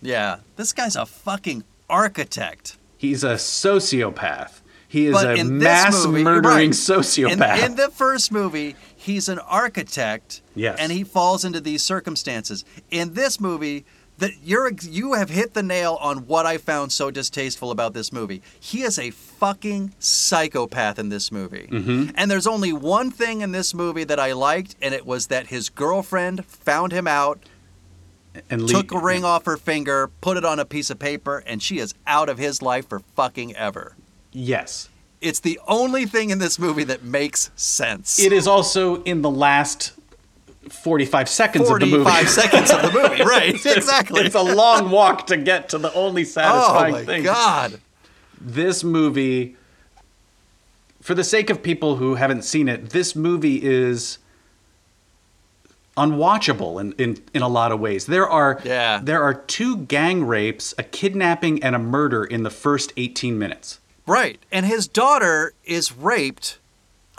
Yeah. 0.00 0.38
This 0.56 0.72
guy's 0.72 0.96
a 0.96 1.04
fucking 1.04 1.64
architect. 1.90 2.76
He's 2.98 3.24
a 3.24 3.34
sociopath. 3.36 4.60
He 4.90 5.06
is 5.06 5.12
But 5.12 5.38
a 5.38 5.44
mass 5.44 6.04
movie- 6.06 6.22
murdering 6.24 6.44
right. 6.54 6.70
sociopath. 6.70 7.58
In, 7.58 7.64
in 7.72 7.76
the 7.76 7.90
first 7.90 8.32
movie, 8.32 8.74
he's 8.96 9.28
an 9.28 9.38
architect. 9.38 10.40
Yes. 10.54 10.78
And 10.80 10.90
he 10.92 11.04
falls 11.04 11.44
into 11.44 11.60
these 11.60 11.82
circumstances. 11.82 12.64
In 12.90 13.12
this 13.14 13.38
movie, 13.40 13.84
that 14.16 14.32
you're 14.42 14.72
you 14.82 15.12
have 15.12 15.30
hit 15.30 15.54
the 15.54 15.62
nail 15.62 15.96
on 16.00 16.26
what 16.26 16.44
I 16.46 16.58
found 16.58 16.90
so 16.90 17.08
distasteful 17.10 17.70
about 17.70 17.94
this 17.94 18.12
movie. 18.12 18.42
He 18.58 18.82
is 18.82 18.98
a 18.98 19.10
fucking 19.10 19.94
psychopath 20.00 20.98
in 20.98 21.08
this 21.10 21.30
movie. 21.30 21.68
Mhm. 21.70 22.12
And 22.16 22.28
there's 22.30 22.46
only 22.46 22.72
one 22.72 23.10
thing 23.12 23.42
in 23.42 23.52
this 23.52 23.72
movie 23.74 24.04
that 24.04 24.18
I 24.18 24.32
liked, 24.32 24.74
and 24.82 24.92
it 24.92 25.06
was 25.06 25.28
that 25.28 25.48
his 25.48 25.68
girlfriend 25.68 26.44
found 26.46 26.90
him 26.92 27.06
out, 27.06 27.38
and 28.50 28.68
took 28.68 28.92
a 28.92 28.98
ring 28.98 29.24
off 29.24 29.44
her 29.46 29.56
finger, 29.56 30.08
put 30.20 30.36
it 30.36 30.44
on 30.44 30.58
a 30.58 30.64
piece 30.64 30.90
of 30.90 30.98
paper, 30.98 31.42
and 31.46 31.62
she 31.62 31.78
is 31.78 31.94
out 32.06 32.28
of 32.28 32.38
his 32.38 32.62
life 32.62 32.88
for 32.88 33.00
fucking 33.16 33.54
ever. 33.56 33.94
yes. 34.32 34.88
It's 35.20 35.40
the 35.40 35.58
only 35.66 36.06
thing 36.06 36.30
in 36.30 36.38
this 36.38 36.60
movie 36.60 36.84
that 36.84 37.02
makes 37.02 37.50
sense. 37.56 38.20
It 38.20 38.32
is 38.32 38.46
also 38.46 39.02
in 39.02 39.22
the 39.22 39.30
last 39.30 39.92
45 40.70 41.28
seconds 41.28 41.68
of 41.68 41.80
the 41.80 41.86
movie. 41.86 42.04
45 42.04 42.28
seconds 42.42 42.70
of 42.70 42.82
the 42.82 42.92
movie, 42.92 43.22
right? 43.24 43.54
Exactly. 43.66 44.20
It's 44.22 44.36
a 44.36 44.42
long 44.42 44.90
walk 44.92 45.26
to 45.26 45.36
get 45.36 45.70
to 45.70 45.78
the 45.78 45.92
only 45.92 46.22
satisfying 46.24 46.94
thing. 46.94 47.02
oh 47.02 47.06
my 47.06 47.14
thing. 47.14 47.24
god. 47.24 47.80
This 48.40 48.84
movie, 48.84 49.56
for 51.00 51.14
the 51.16 51.24
sake 51.24 51.50
of 51.50 51.64
people 51.64 51.96
who 51.96 52.14
haven't 52.14 52.42
seen 52.44 52.68
it, 52.68 52.90
this 52.90 53.16
movie 53.16 53.60
is 53.60 54.18
unwatchable 55.98 56.80
in, 56.80 56.92
in, 56.92 57.22
in 57.34 57.42
a 57.42 57.48
lot 57.48 57.72
of 57.72 57.80
ways. 57.80 58.06
There 58.06 58.28
are 58.28 58.60
Yeah. 58.64 59.00
there 59.02 59.22
are 59.22 59.34
two 59.34 59.78
gang 59.78 60.24
rapes, 60.24 60.74
a 60.78 60.82
kidnapping, 60.82 61.62
and 61.62 61.74
a 61.74 61.78
murder 61.78 62.24
in 62.24 62.42
the 62.44 62.50
first 62.50 62.92
18 62.96 63.38
minutes. 63.38 63.80
Right. 64.06 64.38
And 64.50 64.64
his 64.66 64.88
daughter 64.88 65.52
is 65.64 65.92
raped 65.92 66.58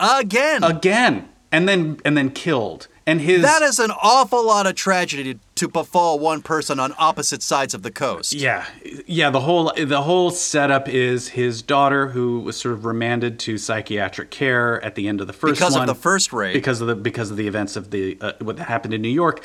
again. 0.00 0.64
Again. 0.64 1.28
And 1.52 1.68
then 1.68 2.00
and 2.04 2.16
then 2.16 2.30
killed. 2.30 2.86
And 3.06 3.20
his 3.20 3.42
that 3.42 3.62
is 3.62 3.78
an 3.78 3.90
awful 4.02 4.44
lot 4.46 4.66
of 4.66 4.74
tragedy 4.76 5.38
to 5.60 5.68
befall 5.68 6.18
one 6.18 6.42
person 6.42 6.80
on 6.80 6.92
opposite 6.98 7.42
sides 7.42 7.74
of 7.74 7.82
the 7.82 7.90
coast. 7.90 8.32
Yeah, 8.32 8.66
yeah. 9.06 9.30
The 9.30 9.40
whole 9.40 9.72
the 9.76 10.02
whole 10.02 10.30
setup 10.30 10.88
is 10.88 11.28
his 11.28 11.62
daughter, 11.62 12.08
who 12.08 12.40
was 12.40 12.56
sort 12.56 12.74
of 12.74 12.84
remanded 12.84 13.38
to 13.40 13.56
psychiatric 13.58 14.30
care 14.30 14.82
at 14.84 14.94
the 14.94 15.06
end 15.06 15.20
of 15.20 15.26
the 15.26 15.32
first 15.32 15.54
Because 15.60 15.76
of 15.76 15.86
the 15.86 15.94
first 15.94 16.32
rape. 16.32 16.54
because 16.54 16.80
of 16.80 16.86
the 16.88 16.94
because 16.96 17.30
of 17.30 17.36
the 17.36 17.46
events 17.46 17.76
of 17.76 17.90
the 17.90 18.18
uh, 18.20 18.32
what 18.40 18.58
happened 18.58 18.94
in 18.94 19.02
New 19.02 19.08
York. 19.08 19.44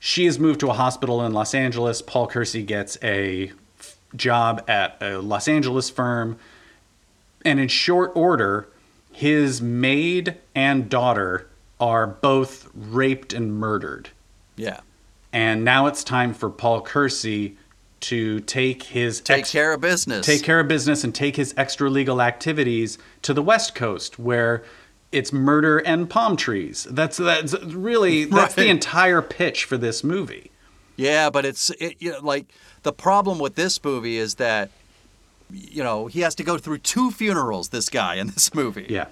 She 0.00 0.26
is 0.26 0.38
moved 0.38 0.60
to 0.60 0.68
a 0.70 0.74
hospital 0.74 1.24
in 1.24 1.32
Los 1.32 1.54
Angeles. 1.54 2.02
Paul 2.02 2.26
Kersey 2.26 2.62
gets 2.62 2.98
a 3.02 3.52
f- 3.80 3.96
job 4.14 4.62
at 4.68 4.98
a 5.00 5.18
Los 5.18 5.48
Angeles 5.48 5.88
firm, 5.88 6.36
and 7.44 7.58
in 7.58 7.68
short 7.68 8.12
order, 8.14 8.68
his 9.12 9.62
maid 9.62 10.36
and 10.54 10.90
daughter 10.90 11.46
are 11.80 12.06
both 12.06 12.68
raped 12.74 13.32
and 13.32 13.54
murdered. 13.54 14.10
Yeah. 14.56 14.80
And 15.34 15.64
now 15.64 15.86
it's 15.88 16.04
time 16.04 16.32
for 16.32 16.48
Paul 16.48 16.80
Kersey 16.80 17.56
to 18.02 18.38
take 18.40 18.84
his 18.84 19.20
Take 19.20 19.40
ex- 19.40 19.50
care 19.50 19.72
of 19.72 19.80
business. 19.80 20.24
take 20.24 20.44
care 20.44 20.60
of 20.60 20.68
business 20.68 21.02
and 21.02 21.12
take 21.12 21.34
his 21.34 21.52
extra 21.56 21.90
legal 21.90 22.22
activities 22.22 22.98
to 23.22 23.34
the 23.34 23.42
West 23.42 23.74
Coast 23.74 24.16
where 24.18 24.62
it's 25.10 25.32
murder 25.32 25.78
and 25.78 26.08
palm 26.08 26.36
trees. 26.36 26.86
That's 26.88 27.16
that's 27.16 27.60
really 27.64 28.24
that's 28.38 28.54
the 28.54 28.68
entire 28.68 29.22
pitch 29.22 29.64
for 29.64 29.76
this 29.76 30.04
movie. 30.04 30.52
Yeah, 30.96 31.30
but 31.30 31.44
it's 31.44 31.70
it, 31.80 31.96
you 31.98 32.12
know, 32.12 32.20
like 32.20 32.46
the 32.84 32.92
problem 32.92 33.40
with 33.40 33.56
this 33.56 33.82
movie 33.82 34.18
is 34.18 34.36
that 34.36 34.70
you 35.50 35.82
know 35.82 36.06
he 36.06 36.20
has 36.20 36.36
to 36.36 36.44
go 36.44 36.58
through 36.58 36.78
two 36.78 37.10
funerals. 37.10 37.70
This 37.70 37.88
guy 37.88 38.14
in 38.16 38.28
this 38.28 38.54
movie. 38.54 38.86
Yeah. 38.88 39.06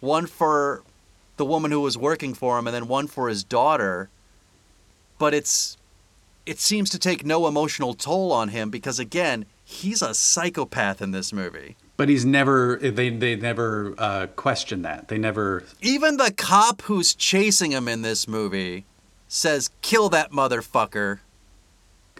One 0.00 0.26
for 0.26 0.82
the 1.36 1.44
woman 1.44 1.70
who 1.70 1.80
was 1.80 1.98
working 1.98 2.32
for 2.32 2.58
him, 2.58 2.66
and 2.66 2.74
then 2.74 2.88
one 2.88 3.08
for 3.08 3.28
his 3.28 3.44
daughter. 3.44 4.08
But 5.18 5.34
it's 5.34 5.76
it 6.46 6.58
seems 6.58 6.88
to 6.90 6.98
take 6.98 7.26
no 7.26 7.46
emotional 7.46 7.94
toll 7.94 8.32
on 8.32 8.48
him 8.48 8.70
because 8.70 8.98
again 8.98 9.44
he's 9.64 10.00
a 10.00 10.14
psychopath 10.14 11.02
in 11.02 11.10
this 11.10 11.32
movie. 11.32 11.76
But 11.96 12.08
he's 12.08 12.24
never 12.24 12.76
they 12.76 13.10
they 13.10 13.36
never 13.36 13.94
uh, 13.98 14.26
question 14.28 14.82
that. 14.82 15.08
They 15.08 15.18
never 15.18 15.64
Even 15.82 16.16
the 16.16 16.32
cop 16.32 16.82
who's 16.82 17.14
chasing 17.14 17.72
him 17.72 17.88
in 17.88 18.02
this 18.02 18.26
movie 18.28 18.84
says, 19.26 19.70
"Kill 19.82 20.08
that 20.10 20.30
motherfucker." 20.30 21.18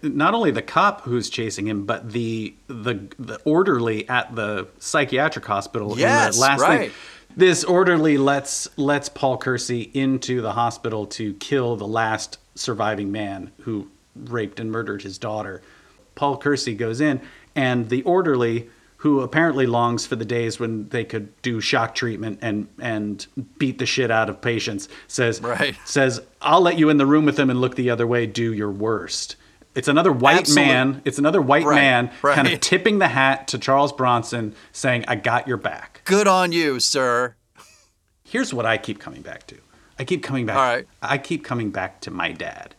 not 0.03 0.35
only 0.35 0.51
the 0.51 0.63
cop 0.63 1.03
who's 1.03 1.31
chasing 1.31 1.67
him, 1.67 1.85
but 1.85 2.13
the 2.13 2.55
the 2.67 3.09
the 3.19 3.41
orderly 3.45 4.09
at 4.09 4.35
the 4.35 4.69
psychiatric 4.79 5.45
hospital. 5.45 5.93
in 5.95 6.01
Yes, 6.01 6.37
the 6.37 6.41
last 6.41 6.61
right. 6.61 6.81
thing. 6.91 6.91
This 7.37 7.65
orderly 7.65 8.19
lets 8.19 8.69
lets 8.77 9.09
Paul 9.09 9.39
Kersey 9.39 9.91
into 9.95 10.41
the 10.41 10.53
hospital 10.53 11.07
to 11.07 11.35
kill 11.35 11.77
the 11.77 11.87
last 11.87 12.39
surviving 12.59 13.11
man 13.13 13.53
who 13.63 13.89
raped 14.15 14.59
and 14.61 14.71
murdered 14.71 15.03
his 15.03 15.19
daughter. 15.19 15.63
Paul 16.15 16.37
Kersey 16.37 16.75
goes 16.75 17.01
in, 17.01 17.21
and 17.55 17.89
the 17.89 18.03
orderly, 18.03 18.69
who 18.99 19.21
apparently 19.21 19.65
longs 19.67 20.05
for 20.07 20.17
the 20.17 20.25
days 20.25 20.59
when 20.59 20.89
they 20.89 21.05
could 21.05 21.41
do 21.43 21.61
shock 21.61 21.95
treatment 21.95 22.41
and 22.43 22.67
and 22.81 23.25
beat 23.59 23.79
the 23.79 23.87
shit 23.87 24.11
out 24.11 24.29
of 24.29 24.41
patients, 24.41 24.89
says 25.07 25.41
Right. 25.41 25.77
says 25.85 26.21
I'll 26.43 26.61
let 26.61 26.79
you 26.79 26.89
in 26.89 26.97
the 26.97 27.07
room 27.07 27.25
with 27.25 27.39
him 27.39 27.49
and 27.51 27.61
look 27.61 27.77
the 27.77 27.91
other 27.91 28.07
way. 28.07 28.27
Do 28.27 28.53
your 28.53 28.71
worst. 28.71 29.37
It's 29.77 29.87
another 29.87 30.11
white 30.11 30.39
Absolute- 30.39 30.67
man. 30.67 31.03
It's 31.05 31.19
another 31.19 31.41
white 31.41 31.65
Right, 31.65 31.77
man 31.77 32.11
kind 32.23 32.49
of 32.49 32.59
tipping 32.59 32.99
the 32.99 33.07
hat 33.07 33.47
to 33.49 33.59
Charles 33.59 33.93
Bronson, 33.93 34.57
saying, 34.73 35.05
"I 35.07 35.15
got 35.15 35.47
your 35.47 35.59
back." 35.59 36.01
Good 36.05 36.27
on 36.27 36.51
you, 36.51 36.81
sir. 36.81 37.37
Here's 38.25 38.53
what 38.53 38.67
I 38.67 38.77
keep 38.79 38.99
coming 38.99 39.23
back 39.23 39.47
to. 39.47 39.57
I 39.99 40.05
keep 40.05 40.23
coming 40.23 40.47
back. 40.47 40.57
All 40.57 40.63
right. 40.63 40.87
I 41.03 41.19
keep 41.19 41.45
coming 41.45 41.71
back 41.71 42.01
to 42.03 42.11
my 42.11 42.33
dad, 42.33 42.75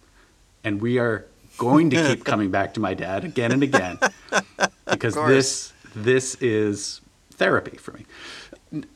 and 0.64 0.82
we 0.82 1.00
are 1.00 1.26
going 1.58 1.90
to 1.90 2.08
keep 2.08 2.26
coming 2.32 2.50
back 2.50 2.74
to 2.76 2.80
my 2.80 2.94
dad 2.94 3.26
again 3.26 3.52
and 3.52 3.64
again 3.64 4.00
because 4.90 5.16
this 5.16 5.74
this 5.96 6.36
is 6.36 7.02
therapy 7.34 7.78
for 7.78 7.92
me. 7.92 8.06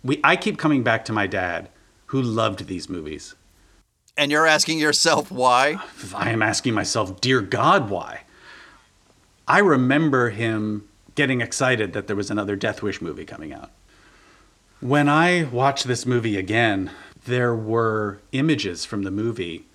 We 0.04 0.20
I 0.24 0.36
keep 0.36 0.58
coming 0.58 0.84
back 0.84 1.06
to 1.06 1.14
my 1.14 1.28
dad, 1.28 1.70
who 2.08 2.22
loved 2.22 2.68
these 2.68 2.90
movies. 2.90 3.36
And 4.16 4.32
you're 4.32 4.46
asking 4.46 4.80
yourself 4.80 5.32
why? 5.32 5.78
I 6.16 6.30
am 6.30 6.42
asking 6.42 6.74
myself, 6.76 7.20
dear 7.20 7.42
God, 7.42 7.90
why? 7.90 8.22
I 9.48 9.60
remember 9.60 10.30
him 10.30 10.88
getting 11.16 11.42
excited 11.42 11.94
that 11.94 12.08
there 12.08 12.16
was 12.16 12.32
another 12.32 12.56
Death 12.56 12.82
Wish 12.82 13.02
movie 13.02 13.26
coming 13.26 13.52
out. 13.52 13.72
When 14.80 15.10
I 15.10 15.46
watch 15.46 15.84
this 15.84 16.06
movie 16.06 16.38
again, 16.38 16.92
there 17.26 17.56
were 17.56 18.20
images 18.32 18.86
from 18.86 19.04
the 19.04 19.12
movie 19.12 19.66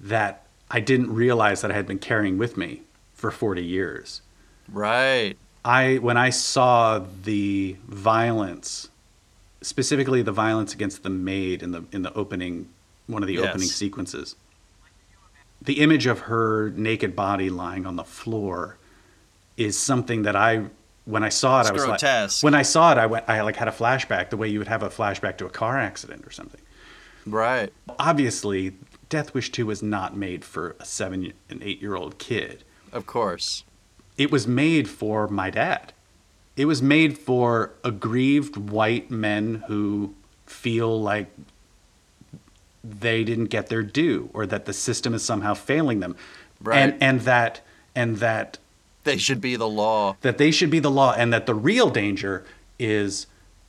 that 0.00 0.46
I 0.70 0.80
didn't 0.80 1.12
realize 1.14 1.62
that 1.62 1.70
I 1.70 1.74
had 1.74 1.86
been 1.86 1.98
carrying 1.98 2.38
with 2.38 2.56
me 2.56 2.82
for 3.14 3.30
40 3.30 3.64
years. 3.64 4.20
Right. 4.70 5.36
I 5.64 5.96
when 5.96 6.16
I 6.16 6.30
saw 6.30 7.04
the 7.24 7.76
violence 7.86 8.88
specifically 9.62 10.22
the 10.22 10.32
violence 10.32 10.74
against 10.74 11.02
the 11.02 11.10
maid 11.10 11.62
in 11.62 11.72
the 11.72 11.84
in 11.92 12.02
the 12.02 12.12
opening 12.14 12.68
one 13.06 13.22
of 13.22 13.26
the 13.26 13.34
Yes. 13.34 13.46
opening 13.48 13.68
sequences. 13.68 14.36
The 15.62 15.80
image 15.80 16.06
of 16.06 16.20
her 16.20 16.70
naked 16.70 17.16
body 17.16 17.50
lying 17.50 17.86
on 17.86 17.96
the 17.96 18.04
floor 18.04 18.76
is 19.56 19.78
something 19.78 20.22
that 20.22 20.36
I 20.36 20.66
when 21.06 21.24
I 21.24 21.30
saw 21.30 21.58
it 21.58 21.62
It's 21.62 21.70
I 21.70 21.72
was 21.72 21.84
grotesque. 21.84 22.42
like 22.42 22.52
when 22.52 22.54
I 22.58 22.62
saw 22.62 22.92
it 22.92 22.98
I 22.98 23.06
went 23.06 23.24
I 23.28 23.40
like 23.40 23.56
had 23.56 23.68
a 23.68 23.72
flashback 23.72 24.28
the 24.30 24.36
way 24.36 24.48
you 24.48 24.58
would 24.58 24.68
have 24.68 24.82
a 24.82 24.90
flashback 24.90 25.38
to 25.38 25.46
a 25.46 25.50
car 25.50 25.78
accident 25.78 26.26
or 26.26 26.30
something. 26.30 26.60
Right. 27.24 27.72
Obviously, 27.98 28.74
Death 29.08 29.34
Wish 29.34 29.50
2 29.50 29.66
was 29.66 29.82
not 29.82 30.16
made 30.16 30.44
for 30.44 30.76
a 30.78 30.84
7 30.84 31.32
and 31.48 31.62
8 31.62 31.80
year 31.80 31.96
old 31.96 32.18
kid. 32.18 32.62
Of 32.92 33.06
course. 33.06 33.64
It 34.18 34.30
was 34.30 34.46
made 34.46 34.88
for 34.88 35.26
my 35.28 35.50
dad. 35.50 35.92
It 36.56 36.64
was 36.66 36.80
made 36.82 37.18
for 37.18 37.72
aggrieved 37.84 38.56
white 38.56 39.10
men 39.10 39.64
who 39.66 40.14
feel 40.46 41.00
like 41.00 41.28
they 42.82 43.24
didn't 43.24 43.46
get 43.46 43.66
their 43.68 43.82
due 43.82 44.30
or 44.32 44.46
that 44.46 44.64
the 44.64 44.72
system 44.72 45.12
is 45.14 45.22
somehow 45.24 45.54
failing 45.54 46.00
them. 46.00 46.16
Right. 46.62 46.78
And 46.78 47.02
and 47.02 47.20
that 47.22 47.60
and 47.94 48.16
that 48.18 48.58
They 49.06 49.16
should 49.16 49.40
be 49.40 49.56
the 49.56 49.68
law. 49.68 50.16
that 50.20 50.36
they 50.38 50.50
should 50.50 50.70
be 50.70 50.78
the 50.80 50.90
law 50.90 51.14
and 51.16 51.32
that 51.32 51.46
the 51.46 51.54
real 51.54 51.88
danger 51.90 52.44
is 52.78 53.26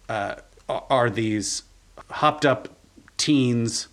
uh, 0.10 0.36
are 0.68 1.10
these 1.10 1.64
hopped 2.12 2.46
up 2.46 2.68
teens 3.18 3.88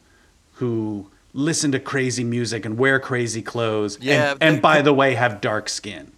who 0.55 1.09
listen 1.33 1.73
to 1.73 1.79
crazy 1.81 2.25
music 2.25 2.65
and 2.65 2.77
wear 2.79 2.99
crazy 3.01 3.43
clothes 3.43 3.99
Yeah, 4.01 4.33
and, 4.33 4.43
and 4.43 4.63
by 4.63 4.83
the 4.83 4.93
way 4.93 5.15
have 5.15 5.41
dark 5.41 5.69
skin 5.69 6.11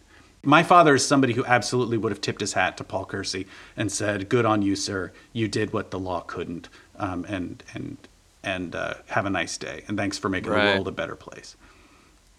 my 0.43 0.63
father 0.63 0.95
is 0.95 1.05
somebody 1.07 1.33
who 1.33 1.45
absolutely 1.45 1.97
would 1.99 2.13
have 2.13 2.21
tipped 2.21 2.41
his 2.41 2.53
hat 2.53 2.77
to 2.77 2.85
paul 2.85 3.05
kersey 3.05 3.47
and 3.77 3.91
said 3.91 4.29
good 4.29 4.45
on 4.45 4.63
you 4.63 4.77
sir 4.77 5.13
you 5.33 5.49
did 5.49 5.73
what 5.73 5.91
the 5.91 5.99
law 5.99 6.21
couldn't 6.21 6.69
um, 6.99 7.25
and 7.29 7.63
and 7.75 7.97
and 8.45 8.75
uh, 8.77 8.95
have 9.09 9.25
a 9.27 9.31
nice 9.31 9.57
day 9.59 9.83
and 9.89 9.97
thanks 9.99 10.19
for 10.19 10.29
making 10.29 10.51
Right. 10.53 10.67
the 10.67 10.73
world 10.75 10.89
a 10.89 10.93
better 10.93 11.17
place 11.17 11.57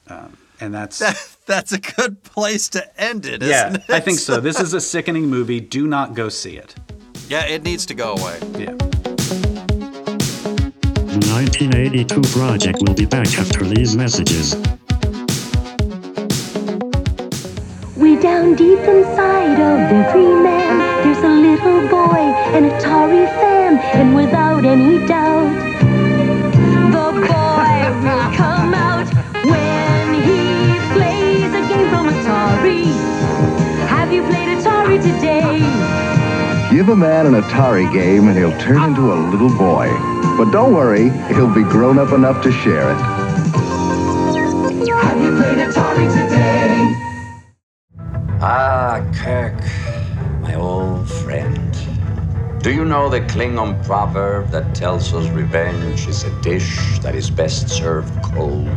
um, 0.07 0.37
and 0.59 0.73
that's 0.73 1.01
That's 1.47 1.71
a 1.71 1.79
good 1.79 2.21
place 2.23 2.67
to 2.69 3.01
end 3.01 3.25
it, 3.25 3.41
isn't 3.41 3.49
yeah, 3.49 3.73
it? 3.73 3.89
I 3.89 4.01
think 4.01 4.19
so. 4.19 4.41
This 4.41 4.59
is 4.59 4.73
a 4.73 4.81
sickening 4.93 5.27
movie. 5.27 5.61
Do 5.61 5.87
not 5.87 6.13
go 6.13 6.27
see 6.27 6.57
it. 6.57 6.75
Yeah, 7.29 7.45
it 7.45 7.63
needs 7.63 7.85
to 7.85 7.93
go 7.93 8.15
away. 8.15 8.37
Yeah. 8.59 8.73
The 11.07 11.23
1982 11.31 12.21
project 12.37 12.79
will 12.85 12.93
be 12.93 13.05
back 13.05 13.27
after 13.39 13.63
these 13.63 13.95
messages. 13.95 14.55
Way 17.95 18.19
down 18.21 18.55
deep 18.55 18.79
inside 18.79 19.57
of 19.57 19.79
every 19.89 20.27
man, 20.43 20.79
there's 21.03 21.23
a 21.23 21.29
little 21.29 21.87
boy, 21.87 22.19
an 22.57 22.69
Atari 22.71 23.25
fan, 23.39 23.77
and 23.95 24.13
without 24.13 24.65
any 24.65 25.07
doubt, 25.07 25.66
Give 36.77 36.89
a 36.89 36.95
man 36.95 37.25
an 37.25 37.33
Atari 37.33 37.91
game 37.91 38.27
and 38.27 38.37
he'll 38.37 38.55
turn 38.59 38.83
into 38.83 39.11
a 39.11 39.17
little 39.31 39.49
boy. 39.49 39.87
But 40.37 40.51
don't 40.51 40.75
worry, 40.75 41.09
he'll 41.33 41.51
be 41.51 41.63
grown 41.63 41.97
up 41.97 42.13
enough 42.13 42.43
to 42.43 42.51
share 42.51 42.91
it. 42.91 42.97
Have 45.01 45.19
you 45.19 45.35
played 45.35 45.57
Atari 45.57 46.07
today? 46.13 46.93
Ah, 48.41 49.03
Kirk, 49.15 49.59
my 50.43 50.53
old 50.53 51.09
friend. 51.09 51.75
Do 52.61 52.71
you 52.71 52.85
know 52.85 53.09
the 53.09 53.21
Klingon 53.21 53.83
proverb 53.83 54.51
that 54.51 54.75
tells 54.75 55.15
us 55.15 55.27
revenge 55.29 56.07
is 56.07 56.25
a 56.25 56.41
dish 56.41 56.99
that 56.99 57.15
is 57.15 57.31
best 57.31 57.69
served 57.69 58.13
cold? 58.21 58.67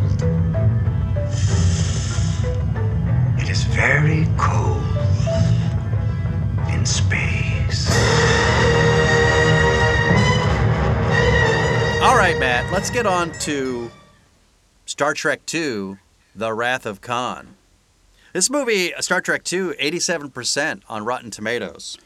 All 12.11 12.17
right, 12.17 12.37
Matt, 12.41 12.73
let's 12.73 12.91
get 12.91 13.07
on 13.07 13.31
to 13.39 13.89
Star 14.85 15.15
Trek 15.15 15.43
II 15.55 15.99
The 16.35 16.53
Wrath 16.53 16.85
of 16.85 17.01
Khan. 17.01 17.55
This 18.33 18.51
movie, 18.51 18.93
uh, 18.93 19.01
Star 19.01 19.21
Trek 19.21 19.43
II, 19.51 19.75
87% 19.75 20.83
on 20.89 21.05
Rotten 21.05 21.31
Tomatoes. 21.31 21.99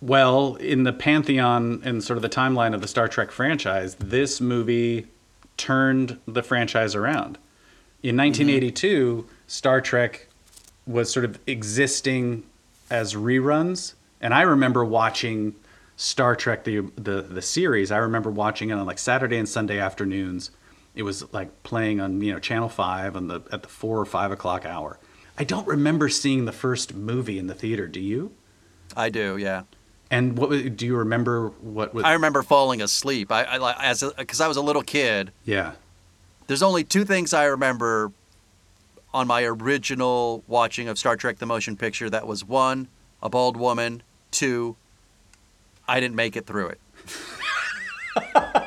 Well, 0.00 0.56
in 0.56 0.82
the 0.82 0.92
pantheon 0.92 1.82
and 1.84 2.02
sort 2.02 2.16
of 2.16 2.22
the 2.22 2.28
timeline 2.28 2.74
of 2.74 2.80
the 2.80 2.88
Star 2.88 3.06
Trek 3.06 3.30
franchise, 3.30 3.94
this 3.94 4.40
movie 4.40 5.06
turned 5.56 6.18
the 6.26 6.42
franchise 6.42 6.96
around. 6.96 7.38
In 8.02 8.16
mm-hmm. 8.16 8.26
1982, 8.26 9.24
Star 9.46 9.80
Trek 9.80 10.26
was 10.84 11.12
sort 11.12 11.24
of 11.24 11.38
existing 11.46 12.42
as 12.90 13.14
reruns, 13.14 13.94
and 14.20 14.34
I 14.34 14.42
remember 14.42 14.84
watching 14.84 15.54
Star 15.96 16.34
Trek 16.36 16.64
the 16.64 16.80
the 16.96 17.22
the 17.22 17.42
series. 17.42 17.90
I 17.90 17.98
remember 17.98 18.30
watching 18.30 18.70
it 18.70 18.74
on 18.74 18.86
like 18.86 18.98
Saturday 18.98 19.36
and 19.36 19.48
Sunday 19.48 19.78
afternoons. 19.78 20.50
It 20.94 21.02
was 21.02 21.32
like 21.32 21.62
playing 21.62 22.00
on 22.00 22.20
you 22.20 22.32
know 22.32 22.38
Channel 22.38 22.68
Five 22.68 23.16
on 23.16 23.28
the 23.28 23.42
at 23.52 23.62
the 23.62 23.68
four 23.68 23.98
or 24.00 24.04
five 24.04 24.32
o'clock 24.32 24.64
hour. 24.66 24.98
I 25.38 25.44
don't 25.44 25.66
remember 25.66 26.08
seeing 26.08 26.44
the 26.44 26.52
first 26.52 26.94
movie 26.94 27.38
in 27.38 27.46
the 27.48 27.54
theater. 27.54 27.86
Do 27.88 28.00
you? 28.00 28.32
I 28.96 29.08
do, 29.08 29.36
yeah. 29.36 29.62
And 30.10 30.38
what 30.38 30.76
do 30.76 30.86
you 30.86 30.96
remember? 30.96 31.48
What 31.48 31.94
was? 31.94 32.04
I 32.04 32.12
remember 32.12 32.42
falling 32.42 32.80
asleep. 32.82 33.32
I, 33.32 33.42
I 33.44 33.84
as 33.84 34.04
because 34.16 34.40
I 34.40 34.48
was 34.48 34.56
a 34.56 34.62
little 34.62 34.82
kid. 34.82 35.32
yeah. 35.44 35.72
There's 36.46 36.62
only 36.62 36.84
two 36.84 37.06
things 37.06 37.32
I 37.32 37.44
remember 37.44 38.12
on 39.14 39.26
my 39.26 39.44
original 39.44 40.44
watching 40.46 40.88
of 40.88 40.98
Star 40.98 41.16
Trek: 41.16 41.38
The 41.38 41.46
Motion 41.46 41.76
Picture. 41.76 42.10
That 42.10 42.26
was 42.26 42.44
one, 42.44 42.88
a 43.22 43.30
bald 43.30 43.56
woman. 43.56 44.02
Two, 44.30 44.76
I 45.86 46.00
didn't 46.00 46.16
make 46.16 46.36
it 46.36 46.46
through 46.46 46.68
it. 46.68 46.80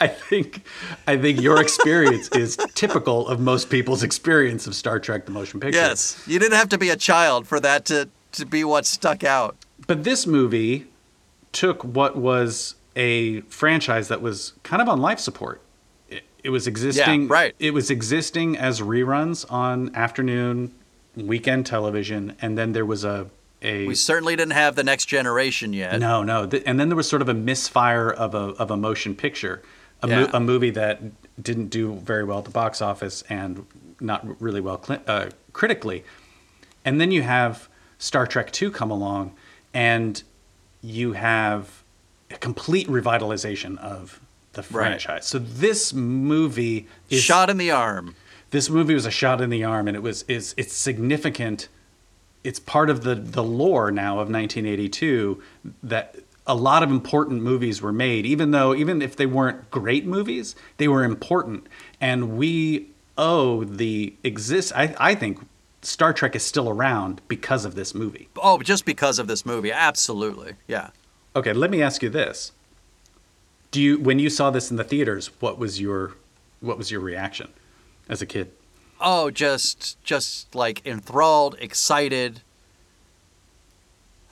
I 0.00 0.08
think 0.08 0.62
I 1.06 1.16
think 1.16 1.40
your 1.40 1.60
experience 1.60 2.28
is 2.30 2.56
typical 2.74 3.28
of 3.28 3.40
most 3.40 3.70
people's 3.70 4.02
experience 4.02 4.66
of 4.66 4.74
Star 4.74 4.98
Trek: 4.98 5.26
The 5.26 5.32
Motion 5.32 5.60
Picture. 5.60 5.78
Yes, 5.78 6.22
you 6.26 6.38
didn't 6.38 6.56
have 6.56 6.68
to 6.70 6.78
be 6.78 6.90
a 6.90 6.96
child 6.96 7.46
for 7.46 7.60
that 7.60 7.84
to 7.86 8.08
to 8.32 8.44
be 8.44 8.64
what 8.64 8.86
stuck 8.86 9.24
out. 9.24 9.56
But 9.86 10.04
this 10.04 10.26
movie 10.26 10.86
took 11.52 11.82
what 11.82 12.16
was 12.16 12.74
a 12.94 13.42
franchise 13.42 14.08
that 14.08 14.20
was 14.20 14.54
kind 14.62 14.82
of 14.82 14.88
on 14.88 15.00
life 15.00 15.20
support. 15.20 15.60
It, 16.08 16.24
it 16.42 16.50
was 16.50 16.66
existing 16.66 17.22
Yeah, 17.22 17.28
right. 17.32 17.54
It 17.58 17.72
was 17.72 17.90
existing 17.90 18.56
as 18.56 18.80
reruns 18.80 19.50
on 19.50 19.94
afternoon 19.94 20.74
weekend 21.16 21.64
television 21.64 22.36
and 22.42 22.58
then 22.58 22.72
there 22.72 22.84
was 22.84 23.02
a 23.04 23.26
a 23.66 23.86
We 23.86 23.94
certainly 23.94 24.36
didn't 24.36 24.52
have 24.52 24.74
the 24.76 24.84
next 24.84 25.06
generation 25.06 25.72
yet. 25.72 25.98
No, 26.00 26.22
no. 26.22 26.44
And 26.64 26.78
then 26.80 26.88
there 26.88 26.96
was 26.96 27.08
sort 27.08 27.22
of 27.22 27.28
a 27.28 27.34
misfire 27.34 28.10
of 28.10 28.34
a 28.34 28.54
of 28.62 28.70
a 28.70 28.76
motion 28.76 29.14
picture, 29.14 29.62
a, 30.02 30.06
mo- 30.06 30.30
a 30.32 30.40
movie 30.40 30.70
that 30.70 31.00
didn't 31.42 31.68
do 31.68 31.94
very 31.96 32.24
well 32.24 32.38
at 32.38 32.44
the 32.44 32.50
box 32.50 32.80
office 32.80 33.22
and 33.28 33.66
not 34.00 34.40
really 34.40 34.60
well 34.60 34.78
cli- 34.78 35.00
uh, 35.06 35.30
critically. 35.52 36.04
And 36.84 37.00
then 37.00 37.10
you 37.10 37.22
have 37.22 37.68
Star 37.98 38.26
Trek 38.26 38.52
Two 38.52 38.70
come 38.70 38.90
along, 38.90 39.34
and 39.74 40.22
you 40.82 41.12
have 41.14 41.82
a 42.30 42.36
complete 42.36 42.86
revitalization 42.88 43.78
of 43.78 44.20
the 44.52 44.62
Right. 44.62 44.70
franchise. 45.00 45.26
So 45.26 45.38
this 45.38 45.92
movie 45.92 46.86
is 47.10 47.22
Shot 47.22 47.50
in 47.50 47.56
the 47.58 47.70
arm. 47.70 48.14
this 48.50 48.70
movie 48.70 48.94
was 48.94 49.04
a 49.06 49.10
shot 49.10 49.40
in 49.40 49.50
the 49.50 49.62
arm 49.64 49.86
and 49.88 49.96
it 49.96 50.00
was 50.02 50.22
is 50.28 50.54
it's 50.56 50.72
significant 50.74 51.68
it's 52.46 52.60
part 52.60 52.88
of 52.88 53.02
the 53.02 53.14
the 53.14 53.42
lore 53.42 53.90
now 53.90 54.12
of 54.14 54.30
1982 54.30 55.42
that 55.82 56.14
a 56.46 56.54
lot 56.54 56.84
of 56.84 56.90
important 56.92 57.42
movies 57.42 57.82
were 57.82 57.92
made. 57.92 58.24
Even 58.24 58.52
though 58.52 58.72
even 58.74 59.02
if 59.02 59.16
they 59.16 59.26
weren't 59.26 59.68
great 59.70 60.06
movies 60.06 60.54
they 60.76 60.86
were 60.88 61.02
important. 61.02 61.66
And 62.00 62.36
we 62.38 62.86
owe 63.18 63.64
the 63.64 64.14
exist 64.22 64.72
i 64.76 64.94
i 64.98 65.14
think 65.14 65.38
star 65.82 66.12
trek 66.12 66.36
is 66.36 66.44
still 66.44 66.68
around 66.68 67.20
because 67.28 67.64
of 67.64 67.74
this 67.74 67.94
movie. 67.94 68.28
Oh, 68.42 68.58
just 68.60 68.84
because 68.84 69.18
of 69.18 69.26
this 69.26 69.44
movie, 69.46 69.72
absolutely. 69.72 70.52
Yeah. 70.68 70.90
okay 71.34 71.52
let 71.52 71.70
me 71.70 71.82
ask 71.82 72.02
you 72.02 72.10
this. 72.10 72.52
Do 73.72 73.82
you 73.82 73.98
when 73.98 74.18
you 74.20 74.30
saw 74.30 74.50
this 74.50 74.70
in 74.70 74.76
the 74.76 74.84
theaters 74.84 75.30
what 75.40 75.58
was 75.58 75.80
your 75.80 76.14
what 76.60 76.78
was 76.78 76.90
your 76.92 77.00
reaction 77.00 77.48
as 78.08 78.22
a 78.22 78.26
kid 78.26 78.52
Oh, 79.00 79.30
just 79.30 80.02
just 80.02 80.54
like 80.54 80.84
enthralled, 80.86 81.56
excited. 81.60 82.42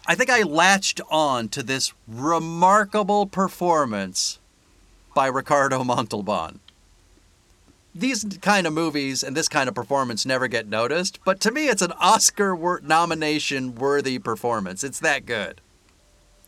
I 0.06 0.14
think 0.14 0.30
I 0.30 0.42
latched 0.42 1.00
on 1.10 1.48
to 1.50 1.62
this 1.62 1.92
remarkable 2.08 3.26
performance 3.26 4.38
by 5.14 5.26
Ricardo 5.28 5.84
Montalban. 5.84 6.60
These 7.94 8.24
kind 8.42 8.66
of 8.66 8.72
movies 8.72 9.22
and 9.22 9.36
this 9.36 9.48
kind 9.48 9.68
of 9.68 9.74
performance 9.74 10.26
never 10.26 10.48
get 10.48 10.66
noticed, 10.66 11.20
but 11.24 11.40
to 11.40 11.50
me 11.52 11.68
it's 11.68 11.82
an 11.82 11.92
Oscar 12.00 12.56
nomination 12.82 13.74
worthy 13.76 14.18
performance. 14.18 14.82
It's 14.84 15.00
that 15.00 15.26
good. 15.26 15.60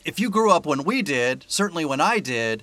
if 0.04 0.20
you 0.20 0.30
grew 0.30 0.50
up 0.52 0.64
when 0.64 0.84
we 0.84 1.02
did, 1.02 1.44
certainly 1.48 1.84
when 1.84 2.00
I 2.00 2.20
did, 2.20 2.62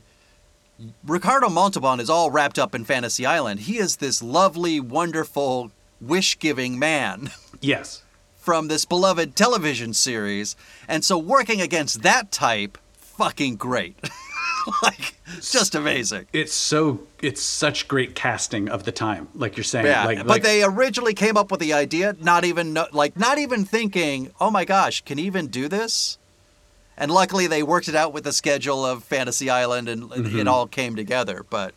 Ricardo 1.05 1.49
Montalban 1.49 1.99
is 1.99 2.09
all 2.09 2.31
wrapped 2.31 2.57
up 2.59 2.73
in 2.75 2.85
Fantasy 2.85 3.25
Island. 3.25 3.61
He 3.61 3.77
is 3.77 3.97
this 3.97 4.21
lovely, 4.23 4.79
wonderful, 4.79 5.71
wish 6.01 6.39
giving 6.39 6.77
man 6.79 7.31
Yes. 7.61 8.03
from 8.37 8.67
this 8.67 8.85
beloved 8.85 9.35
television 9.35 9.93
series. 9.93 10.55
And 10.87 11.03
so 11.05 11.17
working 11.17 11.61
against 11.61 12.01
that 12.03 12.31
type, 12.31 12.77
fucking 12.97 13.55
great. 13.57 13.95
like, 14.83 15.15
just 15.41 15.75
amazing. 15.75 16.25
It's 16.33 16.53
so 16.53 17.01
it's 17.21 17.41
such 17.41 17.87
great 17.87 18.15
casting 18.15 18.69
of 18.69 18.83
the 18.83 18.91
time, 18.91 19.27
like 19.35 19.57
you're 19.57 19.63
saying. 19.63 19.85
Yeah, 19.85 20.05
like, 20.05 20.17
but 20.19 20.27
like- 20.27 20.43
they 20.43 20.63
originally 20.63 21.13
came 21.13 21.37
up 21.37 21.51
with 21.51 21.59
the 21.59 21.73
idea, 21.73 22.15
not 22.21 22.43
even 22.45 22.77
like 22.93 23.17
not 23.17 23.37
even 23.37 23.65
thinking, 23.65 24.31
"Oh 24.39 24.49
my 24.51 24.63
gosh, 24.65 25.01
can 25.03 25.17
he 25.17 25.25
even 25.25 25.47
do 25.47 25.67
this?" 25.67 26.17
And 26.97 27.11
luckily, 27.11 27.47
they 27.47 27.63
worked 27.63 27.87
it 27.87 27.95
out 27.95 28.13
with 28.13 28.23
the 28.23 28.31
schedule 28.33 28.85
of 28.85 29.03
Fantasy 29.03 29.49
Island, 29.49 29.89
and 29.89 30.03
it 30.11 30.23
Mhm. 30.25 30.47
all 30.47 30.67
came 30.67 30.95
together. 30.95 31.45
But 31.49 31.73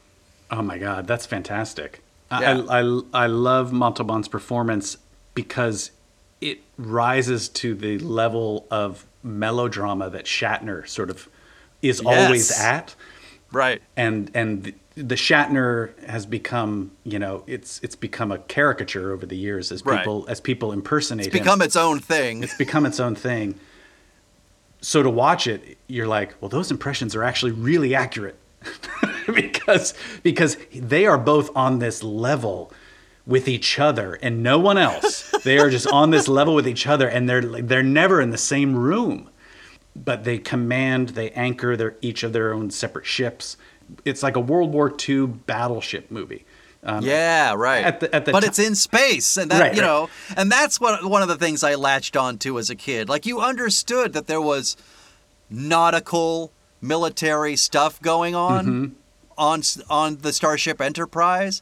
Oh 0.50 0.62
my 0.62 0.78
god, 0.78 1.06
that's 1.06 1.26
fantastic. 1.26 2.02
Yeah. 2.30 2.62
I, 2.68 2.80
I 2.82 3.00
I 3.24 3.26
love 3.26 3.72
Montalban's 3.72 4.28
performance 4.28 4.96
because 5.34 5.90
it 6.40 6.60
rises 6.76 7.48
to 7.48 7.74
the 7.74 7.98
level 7.98 8.66
of 8.70 9.06
melodrama 9.22 10.10
that 10.10 10.24
Shatner 10.26 10.86
sort 10.88 11.10
of 11.10 11.28
is 11.82 12.00
always 12.00 12.50
at. 12.60 12.94
Right. 13.52 13.80
And 13.96 14.30
and 14.34 14.64
the, 14.64 14.74
the 14.96 15.14
Shatner 15.14 15.98
has 16.06 16.26
become, 16.26 16.90
you 17.04 17.18
know, 17.18 17.42
it's 17.46 17.80
it's 17.82 17.96
become 17.96 18.30
a 18.32 18.38
caricature 18.38 19.12
over 19.12 19.24
the 19.26 19.36
years 19.36 19.72
as 19.72 19.84
Right. 19.84 19.98
people 19.98 20.26
as 20.28 20.40
people 20.40 20.72
impersonate 20.72 21.26
it's 21.28 21.34
him. 21.34 21.42
become 21.42 21.62
its 21.62 21.76
own 21.76 22.00
thing. 22.00 22.42
It's 22.42 22.56
become 22.56 22.84
its 22.86 23.00
own 23.00 23.14
thing. 23.14 23.58
So 24.80 25.02
to 25.02 25.10
watch 25.10 25.46
it, 25.46 25.78
you're 25.86 26.06
like, 26.06 26.34
well, 26.40 26.48
those 26.48 26.70
impressions 26.70 27.14
are 27.16 27.24
actually 27.24 27.52
really 27.52 27.94
accurate 27.94 28.38
because 29.34 29.94
because 30.22 30.56
they 30.74 31.06
are 31.06 31.18
both 31.18 31.50
on 31.56 31.78
this 31.78 32.02
level 32.02 32.72
with 33.26 33.48
each 33.48 33.78
other 33.78 34.14
and 34.22 34.42
no 34.42 34.58
one 34.58 34.78
else. 34.78 35.30
they 35.44 35.58
are 35.58 35.68
just 35.70 35.86
on 35.88 36.10
this 36.10 36.28
level 36.28 36.54
with 36.54 36.68
each 36.68 36.86
other, 36.86 37.08
and 37.08 37.28
they're 37.28 37.42
they're 37.42 37.82
never 37.82 38.20
in 38.20 38.30
the 38.30 38.38
same 38.38 38.74
room, 38.74 39.28
but 39.94 40.24
they 40.24 40.38
command, 40.38 41.10
they 41.10 41.30
anchor 41.30 41.76
their 41.76 41.96
each 42.00 42.22
of 42.22 42.32
their 42.32 42.52
own 42.52 42.70
separate 42.70 43.06
ships. 43.06 43.56
It's 44.04 44.22
like 44.22 44.36
a 44.36 44.40
World 44.40 44.72
War 44.72 44.94
II 45.08 45.26
battleship 45.26 46.10
movie. 46.10 46.44
Um, 46.86 47.02
yeah, 47.04 47.52
right. 47.54 47.84
At 47.84 47.98
the, 48.00 48.14
at 48.14 48.24
the 48.26 48.32
but 48.32 48.40
ti- 48.40 48.46
it's 48.46 48.58
in 48.60 48.74
space, 48.76 49.36
and 49.36 49.50
that 49.50 49.60
Right, 49.60 49.74
you 49.74 49.80
right. 49.82 49.86
know, 49.86 50.08
and 50.36 50.50
that's 50.52 50.80
what 50.80 51.04
one 51.04 51.20
of 51.20 51.28
the 51.28 51.36
things 51.36 51.64
I 51.64 51.74
latched 51.74 52.16
on 52.16 52.38
to 52.38 52.58
as 52.58 52.70
a 52.70 52.76
kid. 52.76 53.08
Like 53.08 53.26
you 53.26 53.40
understood 53.40 54.12
that 54.12 54.28
there 54.28 54.40
was 54.40 54.76
nautical, 55.50 56.52
military 56.80 57.56
stuff 57.56 58.00
going 58.00 58.34
on 58.36 58.66
Mhm. 58.66 58.92
on 59.36 59.62
on 59.90 60.18
the 60.18 60.32
Starship 60.32 60.80
Enterprise, 60.80 61.60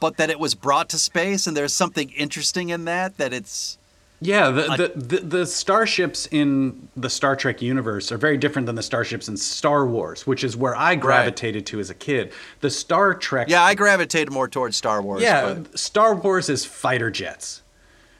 but 0.00 0.16
that 0.18 0.28
it 0.30 0.38
was 0.38 0.54
brought 0.54 0.88
to 0.90 0.98
space, 0.98 1.46
and 1.46 1.56
there's 1.56 1.72
something 1.74 2.10
interesting 2.10 2.68
in 2.68 2.84
that. 2.84 3.16
That 3.16 3.32
it's 3.32 3.78
Yeah, 4.24 4.50
the, 4.50 4.66
Like- 4.68 4.78
the, 4.78 4.92
the 5.00 5.16
the 5.38 5.46
starships 5.46 6.28
in 6.30 6.88
the 6.96 7.10
Star 7.10 7.34
Trek 7.34 7.60
universe 7.60 8.12
are 8.12 8.18
very 8.18 8.36
different 8.36 8.66
than 8.66 8.76
the 8.76 8.82
starships 8.82 9.28
in 9.28 9.36
Star 9.36 9.84
Wars, 9.86 10.26
which 10.26 10.44
is 10.44 10.56
where 10.56 10.76
I 10.76 10.94
gravitated 10.94 11.66
to 11.66 11.80
as 11.80 11.90
a 11.90 11.94
kid. 11.94 12.32
The 12.60 12.70
Star 12.70 13.14
Trek, 13.14 13.48
yeah, 13.48 13.62
I 13.62 13.74
gravitated 13.74 14.30
more 14.32 14.48
towards 14.48 14.76
Star 14.76 15.02
Wars. 15.02 15.22
yeah, 15.22 15.54
but- 15.54 15.78
Star 15.78 16.14
Wars 16.14 16.48
is 16.48 16.64
fighter 16.64 17.10
jets. 17.10 17.62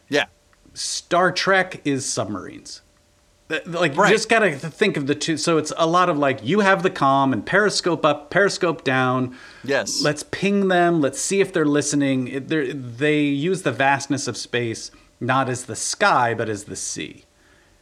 yeah, 0.09 0.27
Star 0.75 1.31
Trek 1.33 1.81
is 1.85 2.05
submarines. 2.05 2.81
Like 3.67 3.95
Right. 3.99 4.09
you 4.09 4.17
just 4.17 4.31
gotta 4.31 4.51
think 4.57 4.97
of 4.97 5.07
the 5.07 5.15
two. 5.15 5.37
So 5.37 5.59
it's 5.59 5.75
a 5.77 5.87
lot 5.87 6.09
of 6.09 6.17
like 6.17 6.41
you 6.43 6.61
have 6.61 6.83
the 6.83 6.89
comm 6.91 7.35
and 7.35 7.45
periscope 7.45 8.03
up, 8.03 8.31
periscope 8.31 8.83
down. 8.83 9.37
Yes. 9.63 10.01
Let's 10.03 10.23
ping 10.23 10.69
them. 10.69 11.03
Let's 11.03 11.21
see 11.21 11.43
if 11.43 11.53
they're 11.53 11.67
listening. 11.67 12.47
They're, 12.47 12.73
they 12.73 13.21
use 13.21 13.61
the 13.61 13.71
vastness 13.73 14.27
of 14.27 14.39
space 14.39 14.91
not 15.23 15.49
as 15.49 15.65
the 15.65 15.77
sky 15.77 16.35
but 16.35 16.49
as 16.49 16.65
the 16.65 16.77
sea. 16.77 17.25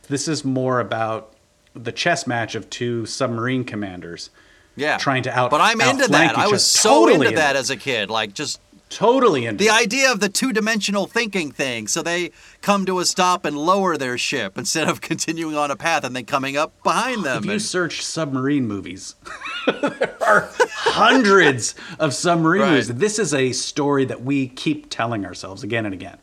This 0.09 0.29
is 0.29 0.44
more 0.44 0.81
about 0.81 1.33
the 1.74 1.92
chess 1.92 2.26
match 2.26 2.55
of 2.55 2.68
two 2.70 3.07
submarine 3.07 3.64
commanders. 3.64 4.31
yeah, 4.76 4.98
Trying 4.98 5.22
to 5.24 5.37
out. 5.37 5.50
But 5.50 5.61
I'm 5.61 5.81
into 5.81 6.09
that. 6.09 6.37
I 6.37 6.48
was 6.48 6.64
so 6.64 7.07
Totally 7.07 7.26
into 7.29 7.37
that 7.38 7.57
as 7.57 7.70
a 7.70 7.76
kid. 7.76 8.11
Like 8.11 8.35
just 8.35 8.61
Totally 8.88 9.46
into 9.46 9.62
the 9.62 9.70
it. 9.70 9.83
idea 9.83 10.11
of 10.11 10.18
the 10.18 10.29
two-dimensional 10.29 11.07
thinking 11.07 11.53
thing. 11.53 11.87
So 11.87 12.03
they 12.03 12.33
come 12.61 12.85
to 12.87 12.98
a 12.98 13.05
stop 13.05 13.44
and 13.44 13.57
lower 13.57 13.96
their 13.96 14.18
ship 14.18 14.59
instead 14.59 14.88
of 14.88 15.00
continuing 15.11 15.55
on 15.55 15.70
a 15.70 15.76
path 15.76 16.03
and 16.03 16.16
then 16.16 16.24
coming 16.24 16.57
up 16.57 16.72
behind 16.83 17.22
them. 17.24 17.38
If 17.38 17.44
you 17.44 17.53
and- 17.53 17.62
search 17.62 18.03
submarine 18.05 18.66
movies, 18.66 19.14
there 19.66 20.16
are 20.20 20.50
hundreds 20.70 21.76
of 22.00 22.12
submarine 22.14 22.62
Right. 22.62 22.70
movies. 22.70 22.88
This 22.88 23.20
is 23.20 23.33
a 23.33 23.53
story 23.53 24.05
that 24.07 24.22
we 24.22 24.48
keep 24.48 24.90
telling 24.90 25.24
ourselves 25.24 25.62
again 25.62 25.85
and 25.85 25.94
again. 25.94 26.18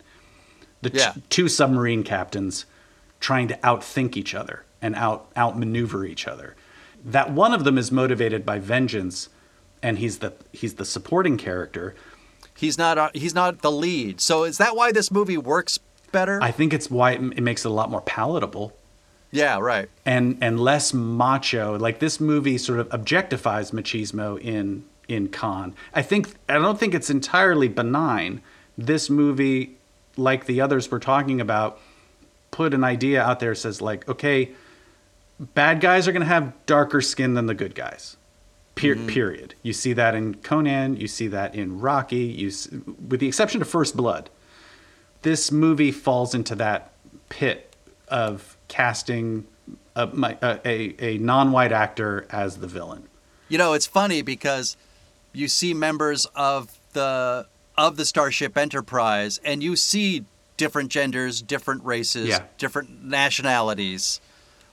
The 0.81 0.89
t- 0.91 1.21
two 1.29 1.47
submarine 1.49 2.03
captains 2.03 2.65
trying 3.19 3.47
to 3.47 3.57
outthink 3.57 4.15
each 4.15 4.35
other 4.35 4.63
and 4.81 4.95
out 4.95 5.27
outmaneuver 5.35 6.05
each 6.05 6.27
other. 6.27 6.55
That 7.03 7.31
one 7.31 7.53
of 7.53 7.63
them 7.63 7.77
is 7.77 7.91
motivated 7.91 8.45
by 8.45 8.59
vengeance, 8.59 9.29
and 9.81 9.97
he's 9.99 10.19
the 10.19 10.33
he's 10.53 10.75
the 10.75 10.85
supporting 10.85 11.37
character. 11.37 11.95
he's 12.55 12.77
not. 12.77 12.97
uh, 12.97 13.09
He's 13.13 13.33
not 13.35 13.61
the 13.61 13.71
lead. 13.71 14.19
So 14.21 14.43
is 14.43 14.57
that 14.57 14.75
why 14.75 14.91
this 14.91 15.09
movie 15.11 15.37
works 15.37 15.79
better? 16.11 16.39
I 16.41 16.51
think 16.51 16.73
it's 16.73 16.89
why 16.91 17.11
it, 17.13 17.21
it 17.21 17.41
makes 17.41 17.65
it 17.65 17.69
a 17.69 17.73
lot 17.73 17.89
more 17.89 18.01
palatable. 18.01 18.75
yeah, 19.31 19.57
right. 19.59 19.89
and 20.05 20.37
and 20.41 20.59
less 20.59 20.93
macho. 20.93 21.77
Like 21.77 21.99
this 21.99 22.19
movie 22.19 22.57
sort 22.57 22.79
of 22.79 22.89
objectifies 22.89 23.71
machismo 23.71 24.39
in 24.39 24.85
in 25.07 25.29
Khan. 25.29 25.73
I 25.93 26.01
think 26.01 26.35
I 26.49 26.53
don't 26.55 26.79
think 26.79 26.93
it's 26.93 27.09
entirely 27.09 27.67
benign. 27.67 28.41
This 28.77 29.09
movie, 29.09 29.76
like 30.17 30.45
the 30.45 30.61
others 30.61 30.89
we're 30.91 30.99
talking 30.99 31.39
about, 31.41 31.79
put 32.51 32.73
an 32.73 32.83
idea 32.83 33.21
out 33.21 33.39
there 33.39 33.51
that 33.51 33.57
says 33.57 33.81
like, 33.81 34.07
okay, 34.09 34.51
bad 35.39 35.79
guys 35.79 36.07
are 36.07 36.11
going 36.11 36.21
to 36.21 36.27
have 36.27 36.53
darker 36.65 37.01
skin 37.01 37.33
than 37.33 37.45
the 37.45 37.53
good 37.53 37.75
guys. 37.75 38.17
Per- 38.75 38.95
mm-hmm. 38.95 39.07
Period. 39.07 39.55
You 39.63 39.73
see 39.73 39.93
that 39.93 40.13
in 40.15 40.35
Conan. 40.35 40.97
You 40.97 41.07
see 41.07 41.27
that 41.29 41.55
in 41.55 41.79
Rocky. 41.79 42.17
You, 42.25 42.49
s- 42.49 42.69
with 43.07 43.19
the 43.19 43.27
exception 43.27 43.61
of 43.61 43.67
First 43.67 43.95
Blood, 43.97 44.29
this 45.23 45.51
movie 45.51 45.91
falls 45.91 46.35
into 46.35 46.55
that 46.55 46.91
pit 47.29 47.75
of 48.07 48.55
casting 48.67 49.45
a, 49.95 50.07
my- 50.07 50.37
a, 50.41 50.59
a, 50.65 50.95
a 50.99 51.17
non-white 51.17 51.71
actor 51.71 52.27
as 52.29 52.57
the 52.57 52.67
villain. 52.67 53.03
You 53.49 53.57
know, 53.57 53.73
it's 53.73 53.87
funny 53.87 54.21
because 54.21 54.77
you 55.33 55.47
see 55.47 55.73
members 55.73 56.25
of 56.35 56.77
the 56.93 57.47
of 57.77 57.95
the 57.97 58.05
Starship 58.05 58.57
Enterprise, 58.57 59.39
and 59.43 59.61
you 59.63 59.75
see 59.75 60.25
different 60.57 60.89
genders, 60.89 61.41
different 61.41 61.83
races, 61.83 62.29
Yeah. 62.29 62.43
different 62.57 63.03
nationalities. 63.03 64.19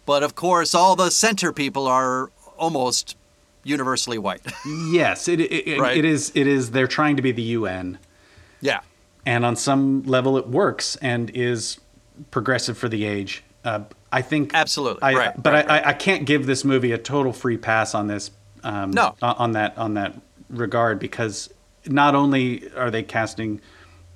But 0.07 0.23
of 0.23 0.35
course, 0.35 0.75
all 0.75 0.97
the 0.97 1.11
center 1.11 1.53
people 1.53 1.87
are 1.87 2.31
almost 2.57 3.17
universally 3.62 4.19
white. 4.19 4.40
Yes, 4.90 5.29
it, 5.29 5.40
it, 5.40 5.53
it- 5.69 5.81
Right. 5.81 5.97
it 5.97 6.05
is. 6.05 6.33
It 6.35 6.47
is. 6.47 6.71
They're 6.71 6.87
trying 6.87 7.17
to 7.17 7.23
be 7.23 7.33
the 7.33 7.43
UN, 7.43 7.99
yeah. 8.61 8.81
and 9.27 9.45
on 9.45 9.57
some 9.57 10.03
level, 10.05 10.37
it 10.38 10.49
works 10.49 10.97
and 10.97 11.31
is 11.31 11.79
progressive 12.31 12.79
for 12.79 12.88
the 12.88 13.05
age. 13.05 13.43
Uh, 13.64 13.81
I 14.12 14.23
think 14.23 14.53
Absolutely. 14.55 15.03
I, 15.03 15.14
right. 15.14 15.43
but 15.43 15.53
right, 15.53 15.69
I, 15.71 15.79
I, 15.81 15.88
I 15.88 15.93
can't 15.95 16.25
give 16.27 16.47
this 16.47 16.64
movie 16.64 16.93
a 16.93 16.99
total 16.99 17.33
free 17.33 17.57
pass 17.57 17.95
on 17.95 18.07
this. 18.07 18.31
Um, 18.62 18.93
No. 18.93 19.14
on 19.21 19.53
that 19.53 19.77
on 19.77 19.95
that 19.95 20.14
regard 20.49 20.99
because 20.99 21.51
not 21.87 22.14
only 22.14 22.70
are 22.75 22.90
they 22.90 23.03
casting 23.03 23.61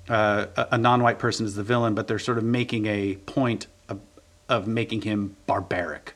uh, 0.07 0.47
a, 0.71 0.77
non-white 0.77 1.19
person 1.19 1.45
as 1.45 1.55
the 1.55 1.63
villain, 1.63 1.93
but 1.93 2.07
they're 2.07 2.19
sort 2.19 2.37
of 2.37 2.43
making 2.43 2.85
a 2.87 3.15
point 3.15 3.67
of, 3.87 3.99
of 4.47 4.67
making 4.67 5.01
him 5.01 5.35
barbaric, 5.45 6.15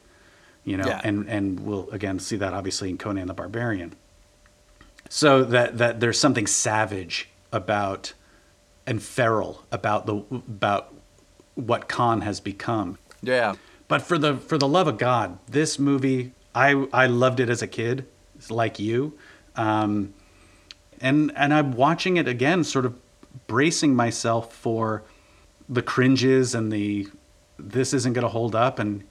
you 0.64 0.78
know, 0.78 0.86
Yeah. 0.88 1.02
and 1.04 1.30
and 1.30 1.60
we'll 1.60 1.90
again 1.92 2.20
see 2.20 2.36
that 2.38 2.54
obviously 2.54 2.90
in 2.90 2.98
Conan 2.98 3.28
the 3.28 3.34
Barbarian. 3.34 3.94
So 5.10 5.44
that 5.44 5.78
that 5.78 6.00
there's 6.00 6.20
something 6.20 6.48
savage 6.48 7.30
about 7.52 8.14
and 8.88 9.02
feral 9.02 9.64
about 9.72 10.06
the 10.08 10.16
about 10.32 10.94
what 11.56 11.88
Khan 11.88 12.22
has 12.22 12.40
become. 12.40 12.98
yeah. 13.22 13.56
But 13.88 14.02
for 14.02 14.18
the 14.18 14.38
for 14.38 14.58
the 14.58 14.68
love 14.68 14.88
of 14.88 14.98
God, 14.98 15.38
this 15.48 15.78
movie 15.78 16.32
I 16.56 16.88
I 16.92 17.06
loved 17.06 17.40
it 17.40 17.50
as 17.50 17.62
a 17.62 17.68
kid, 17.68 18.08
like 18.50 18.80
you, 18.80 19.14
um, 19.56 20.14
and 21.02 21.32
and 21.36 21.54
I'm 21.54 21.72
watching 21.74 22.18
it 22.18 22.28
again, 22.28 22.64
sort 22.64 22.86
of 22.86 22.96
bracing 23.48 23.96
myself 23.96 24.54
for 24.54 25.04
the 25.70 25.82
cringes 25.82 26.54
and 26.54 26.72
the 26.72 27.08
this 27.58 27.94
isn't 27.94 28.14
going 28.14 28.24
to 28.24 28.30
hold 28.30 28.56
up 28.56 28.80
and 28.80 29.04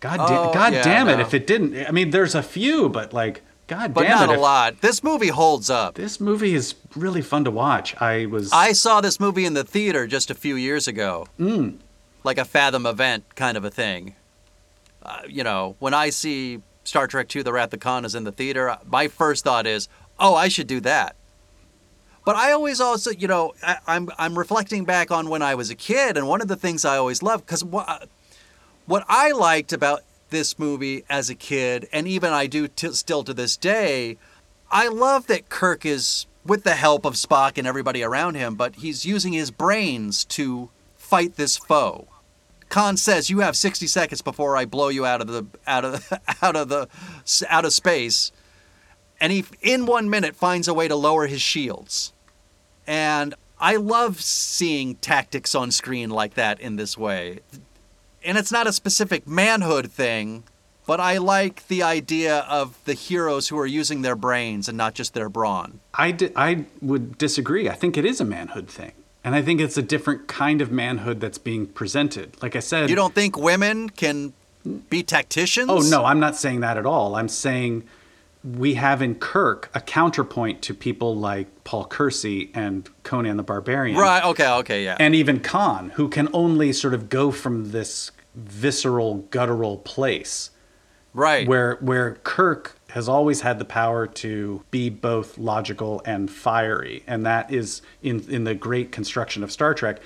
God 0.00 0.16
damn, 0.28 0.48
Oh, 0.48 0.52
God 0.52 0.72
yeah, 0.74 0.82
damn 0.82 1.08
it 1.08 1.16
no. 1.16 1.22
if 1.22 1.32
it 1.32 1.46
didn't. 1.46 1.86
I 1.86 1.90
mean, 1.90 2.10
there's 2.10 2.34
a 2.34 2.42
few, 2.42 2.88
but 2.88 3.12
like 3.14 3.42
God 3.66 3.94
But 3.94 4.02
damn 4.02 4.18
not 4.26 4.30
it, 4.30 4.38
a 4.38 4.40
lot. 4.40 4.80
This 4.82 5.02
movie 5.02 5.28
holds 5.28 5.70
up. 5.70 5.94
This 5.94 6.20
movie 6.20 6.54
is 6.54 6.74
really 6.94 7.22
fun 7.22 7.44
to 7.44 7.50
watch. 7.50 7.94
I 8.00 8.26
was 8.26 8.52
I 8.52 8.72
saw 8.72 9.00
this 9.00 9.18
movie 9.18 9.46
in 9.46 9.54
the 9.54 9.64
theater 9.64 10.06
just 10.06 10.30
a 10.30 10.34
few 10.34 10.56
years 10.56 10.86
ago, 10.86 11.26
Mm. 11.40 11.78
like 12.22 12.36
a 12.38 12.44
Fathom 12.44 12.84
event 12.86 13.24
kind 13.34 13.56
of 13.56 13.64
a 13.64 13.70
thing. 13.70 14.14
uh, 15.02 15.20
you 15.28 15.42
know, 15.44 15.76
when 15.78 15.94
I 15.94 16.10
see 16.10 16.60
Star 16.84 17.06
Trek 17.06 17.34
II: 17.34 17.42
The 17.42 17.52
Wrath 17.52 17.72
of 17.72 17.80
Khan 17.80 18.04
is 18.04 18.14
in 18.14 18.24
the 18.24 18.32
theater, 18.32 18.76
my 18.86 19.08
first 19.08 19.44
thought 19.44 19.66
is, 19.66 19.88
oh, 20.18 20.34
I 20.34 20.48
should 20.48 20.66
do 20.66 20.80
that. 20.80 21.16
But 22.24 22.36
I 22.36 22.52
always 22.52 22.80
also, 22.80 23.10
you 23.10 23.28
know, 23.28 23.52
I, 23.62 23.76
I'm 23.86 24.08
I'm 24.18 24.38
reflecting 24.38 24.84
back 24.84 25.10
on 25.10 25.28
when 25.28 25.42
I 25.42 25.54
was 25.54 25.70
a 25.70 25.74
kid, 25.74 26.16
and 26.16 26.26
one 26.26 26.40
of 26.40 26.48
the 26.48 26.56
things 26.56 26.84
I 26.84 26.96
always 26.96 27.22
loved 27.22 27.44
because 27.44 27.62
what 27.62 27.88
uh, 27.88 27.98
what 28.86 29.04
I 29.08 29.32
liked 29.32 29.72
about 29.72 30.00
this 30.30 30.58
movie 30.58 31.04
as 31.10 31.28
a 31.28 31.34
kid, 31.34 31.88
and 31.92 32.08
even 32.08 32.32
I 32.32 32.46
do 32.46 32.66
t- 32.66 32.92
still 32.92 33.24
to 33.24 33.34
this 33.34 33.56
day, 33.56 34.16
I 34.70 34.88
love 34.88 35.26
that 35.26 35.50
Kirk 35.50 35.84
is 35.84 36.26
with 36.46 36.64
the 36.64 36.74
help 36.74 37.04
of 37.04 37.14
Spock 37.14 37.58
and 37.58 37.66
everybody 37.66 38.02
around 38.02 38.34
him, 38.34 38.54
but 38.54 38.76
he's 38.76 39.04
using 39.04 39.32
his 39.32 39.50
brains 39.50 40.24
to 40.26 40.70
fight 40.96 41.36
this 41.36 41.56
foe. 41.58 42.08
Khan 42.70 42.96
says, 42.96 43.28
"You 43.28 43.40
have 43.40 43.56
60 43.56 43.86
seconds 43.86 44.22
before 44.22 44.56
I 44.56 44.64
blow 44.64 44.88
you 44.88 45.04
out 45.04 45.20
of 45.20 45.26
the 45.26 45.46
out 45.66 45.84
of 45.84 46.12
out 46.42 46.56
of 46.56 46.70
the 46.70 46.88
out 47.50 47.66
of 47.66 47.74
space." 47.74 48.32
And 49.20 49.30
he 49.30 49.44
in 49.60 49.84
1 49.84 50.08
minute 50.10 50.34
finds 50.34 50.68
a 50.68 50.74
way 50.74 50.88
to 50.88 50.96
lower 50.96 51.26
his 51.26 51.40
shields. 51.40 52.13
And 52.86 53.34
I 53.60 53.76
love 53.76 54.20
seeing 54.20 54.96
tactics 54.96 55.54
on 55.54 55.70
screen 55.70 56.10
like 56.10 56.34
that 56.34 56.60
in 56.60 56.76
this 56.76 56.98
way. 56.98 57.40
And 58.24 58.38
it's 58.38 58.52
not 58.52 58.66
a 58.66 58.72
specific 58.72 59.26
manhood 59.26 59.90
thing, 59.90 60.44
but 60.86 61.00
I 61.00 61.18
like 61.18 61.66
the 61.68 61.82
idea 61.82 62.40
of 62.40 62.78
the 62.84 62.94
heroes 62.94 63.48
who 63.48 63.58
are 63.58 63.66
using 63.66 64.02
their 64.02 64.16
brains 64.16 64.68
and 64.68 64.76
not 64.76 64.94
just 64.94 65.14
their 65.14 65.28
brawn. 65.28 65.80
I, 65.94 66.10
di- 66.10 66.32
I 66.36 66.64
would 66.82 67.16
disagree. 67.18 67.68
I 67.68 67.74
think 67.74 67.96
it 67.96 68.04
is 68.04 68.20
a 68.20 68.24
manhood 68.24 68.68
thing. 68.68 68.92
And 69.22 69.34
I 69.34 69.40
think 69.40 69.60
it's 69.60 69.78
a 69.78 69.82
different 69.82 70.26
kind 70.28 70.60
of 70.60 70.70
manhood 70.70 71.20
that's 71.20 71.38
being 71.38 71.66
presented. 71.66 72.36
Like 72.42 72.56
I 72.56 72.60
said, 72.60 72.90
You 72.90 72.96
don't 72.96 73.14
think 73.14 73.38
women 73.38 73.88
can 73.88 74.34
be 74.90 75.02
tacticians? 75.02 75.70
Oh, 75.70 75.78
no, 75.78 76.04
I'm 76.04 76.20
not 76.20 76.36
saying 76.36 76.60
that 76.60 76.76
at 76.76 76.84
all. 76.84 77.16
I'm 77.16 77.28
saying 77.28 77.84
we 78.44 78.74
have 78.74 79.00
in 79.00 79.14
Kirk 79.14 79.70
a 79.74 79.80
counterpoint 79.80 80.60
to 80.62 80.74
people 80.74 81.16
like 81.16 81.64
Paul 81.64 81.86
Kersey 81.86 82.50
and 82.54 82.88
Conan 83.02 83.38
the 83.38 83.42
Barbarian. 83.42 83.96
Right, 83.96 84.22
okay, 84.22 84.48
okay, 84.48 84.84
yeah. 84.84 84.96
And 85.00 85.14
even 85.14 85.40
Khan, 85.40 85.90
who 85.94 86.08
can 86.08 86.28
only 86.34 86.72
sort 86.72 86.92
of 86.92 87.08
go 87.08 87.30
from 87.30 87.70
this 87.70 88.10
visceral, 88.34 89.26
guttural 89.30 89.78
place. 89.78 90.50
Right. 91.14 91.46
Where 91.48 91.76
where 91.76 92.16
Kirk 92.24 92.76
has 92.90 93.08
always 93.08 93.40
had 93.42 93.58
the 93.58 93.64
power 93.64 94.06
to 94.06 94.62
be 94.70 94.90
both 94.90 95.38
logical 95.38 96.02
and 96.04 96.30
fiery, 96.30 97.02
and 97.06 97.24
that 97.24 97.52
is 97.52 97.82
in 98.02 98.28
in 98.28 98.44
the 98.44 98.54
great 98.54 98.90
construction 98.92 99.42
of 99.44 99.50
Star 99.52 99.74
Trek. 99.74 100.00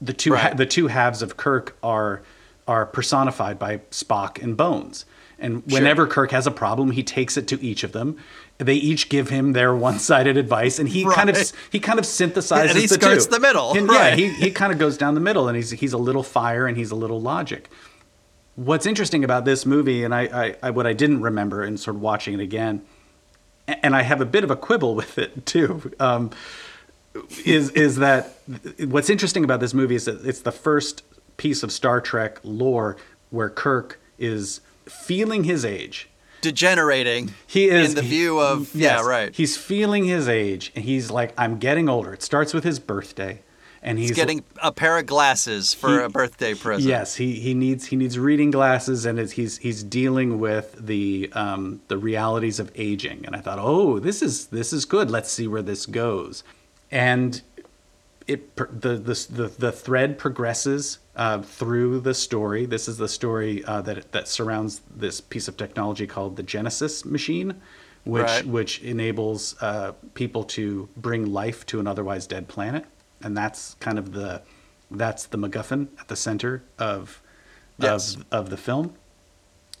The 0.00 0.12
two 0.12 0.32
Right. 0.32 0.42
ha- 0.50 0.54
the 0.54 0.66
two 0.66 0.88
halves 0.88 1.22
of 1.22 1.36
Kirk 1.36 1.76
are 1.82 2.22
are 2.68 2.84
personified 2.84 3.58
by 3.58 3.78
Spock 3.92 4.42
and 4.42 4.56
Bones. 4.56 5.04
And 5.38 5.62
Sure. 5.68 5.78
whenever 5.80 6.06
Kirk 6.06 6.30
has 6.30 6.46
a 6.46 6.50
problem, 6.50 6.92
he 6.92 7.02
takes 7.02 7.36
it 7.36 7.46
to 7.48 7.62
each 7.62 7.84
of 7.84 7.92
them. 7.92 8.16
They 8.58 8.74
each 8.74 9.10
give 9.10 9.28
him 9.28 9.52
their 9.52 9.74
one-sided 9.74 10.36
advice, 10.38 10.78
and 10.78 10.88
he 10.88 11.04
kind 11.04 11.28
of 11.28 11.52
he 11.70 11.78
kind 11.78 11.98
of 11.98 12.06
synthesizes 12.06 12.70
And 12.70 12.78
he 12.78 12.86
the 12.86 12.94
skirts 12.94 13.26
two. 13.26 13.32
the 13.32 13.40
middle, 13.40 13.72
And 13.76 13.86
right. 13.88 14.10
Yeah, 14.10 14.16
he 14.16 14.28
he 14.30 14.50
kind 14.50 14.72
of 14.72 14.78
goes 14.78 14.96
down 14.96 15.12
the 15.14 15.20
middle, 15.20 15.46
and 15.48 15.54
he's 15.56 15.72
he's 15.72 15.92
a 15.92 15.98
little 15.98 16.22
fire 16.22 16.66
and 16.66 16.76
he's 16.76 16.90
a 16.90 16.94
little 16.96 17.20
logic. 17.20 17.68
What's 18.54 18.86
interesting 18.86 19.22
about 19.24 19.44
this 19.44 19.66
movie, 19.66 20.02
and 20.04 20.14
I, 20.14 20.22
I, 20.22 20.56
I 20.62 20.70
what 20.70 20.86
I 20.86 20.94
didn't 20.94 21.20
remember, 21.20 21.62
and 21.62 21.78
sort 21.78 21.96
of 21.96 22.00
watching 22.02 22.32
it 22.32 22.40
again, 22.40 22.80
and 23.68 23.94
I 23.94 24.00
have 24.00 24.22
a 24.22 24.24
bit 24.24 24.42
of 24.42 24.50
a 24.50 24.56
quibble 24.56 24.94
with 25.00 25.18
it 25.18 25.44
too, 25.44 25.92
um, 26.00 26.30
is 27.44 27.68
is 27.72 27.96
that 27.96 28.38
what's 28.86 29.10
interesting 29.10 29.44
about 29.44 29.60
this 29.60 29.74
movie 29.74 29.94
is 29.96 30.06
that 30.06 30.24
it's 30.24 30.40
the 30.40 30.52
first 30.52 31.02
piece 31.36 31.62
of 31.62 31.70
Star 31.70 32.00
Trek 32.00 32.40
lore 32.42 32.96
where 33.28 33.50
Kirk 33.50 34.00
is 34.18 34.62
feeling 34.88 35.44
his 35.44 35.64
age. 35.64 36.08
Degenerating. 36.40 37.34
He 37.46 37.68
is 37.68 37.90
in 37.90 37.94
the 37.96 38.02
view 38.02 38.38
of 38.40 38.74
Yes, 38.74 39.00
yeah, 39.00 39.06
right. 39.06 39.34
He's 39.34 39.56
feeling 39.56 40.04
his 40.04 40.28
age, 40.28 40.70
and 40.74 40.84
he's 40.84 41.10
like, 41.10 41.32
"I'm 41.36 41.58
getting 41.58 41.88
older." 41.88 42.12
It 42.12 42.22
starts 42.22 42.54
with 42.54 42.62
his 42.62 42.78
birthday, 42.78 43.40
and 43.82 43.98
he's 43.98 44.10
He's 44.10 44.16
getting 44.16 44.44
a 44.62 44.70
pair 44.70 44.98
of 44.98 45.06
glasses 45.06 45.74
for 45.74 45.98
He- 45.98 46.04
a 46.04 46.08
birthday 46.08 46.54
present. 46.54 46.88
Yes, 46.88 47.16
he, 47.16 47.40
he 47.40 47.54
needs 47.54 47.86
he 47.86 47.96
needs 47.96 48.18
reading 48.18 48.50
glasses, 48.50 49.06
and 49.06 49.18
he's 49.18 49.58
he's 49.58 49.82
dealing 49.82 50.38
with 50.38 50.76
the 50.86 51.30
um, 51.32 51.80
the 51.88 51.98
realities 51.98 52.60
of 52.60 52.70
aging. 52.76 53.24
And 53.26 53.34
I 53.34 53.40
thought, 53.40 53.58
oh, 53.58 53.98
this 53.98 54.22
is 54.22 54.46
this 54.48 54.72
is 54.72 54.84
good. 54.84 55.10
Let's 55.10 55.30
see 55.32 55.48
where 55.48 55.62
this 55.62 55.86
goes. 55.86 56.44
And 56.90 57.42
it 58.28 58.54
the 58.56 58.96
the 58.96 59.26
the, 59.30 59.52
the 59.58 59.72
thread 59.72 60.18
progresses 60.18 60.98
uh, 61.16 61.42
through 61.42 62.00
the 62.00 62.14
story. 62.14 62.66
This 62.66 62.88
is 62.88 62.98
the 62.98 63.08
story 63.08 63.64
uh, 63.64 63.80
that 63.82 64.12
that 64.12 64.28
surrounds 64.28 64.80
this 64.94 65.20
piece 65.20 65.48
of 65.48 65.56
technology 65.56 66.06
called 66.06 66.36
the 66.36 66.42
Genesis 66.42 67.04
machine, 67.04 67.60
which 68.04 68.22
Right. 68.24 68.46
which 68.46 68.82
enables 68.82 69.56
uh, 69.60 69.92
people 70.14 70.44
to 70.44 70.88
bring 70.96 71.32
life 71.32 71.64
to 71.66 71.80
an 71.80 71.86
otherwise 71.86 72.26
dead 72.26 72.48
planet, 72.48 72.84
and 73.22 73.36
that's 73.36 73.74
kind 73.80 73.98
of 73.98 74.12
the 74.12 74.42
that's 74.90 75.26
the 75.26 75.38
MacGuffin 75.38 75.88
at 75.98 76.08
the 76.08 76.16
center 76.16 76.62
of 76.78 77.20
Yes. 77.78 78.14
of 78.16 78.24
of 78.30 78.50
the 78.50 78.56
film. 78.56 78.94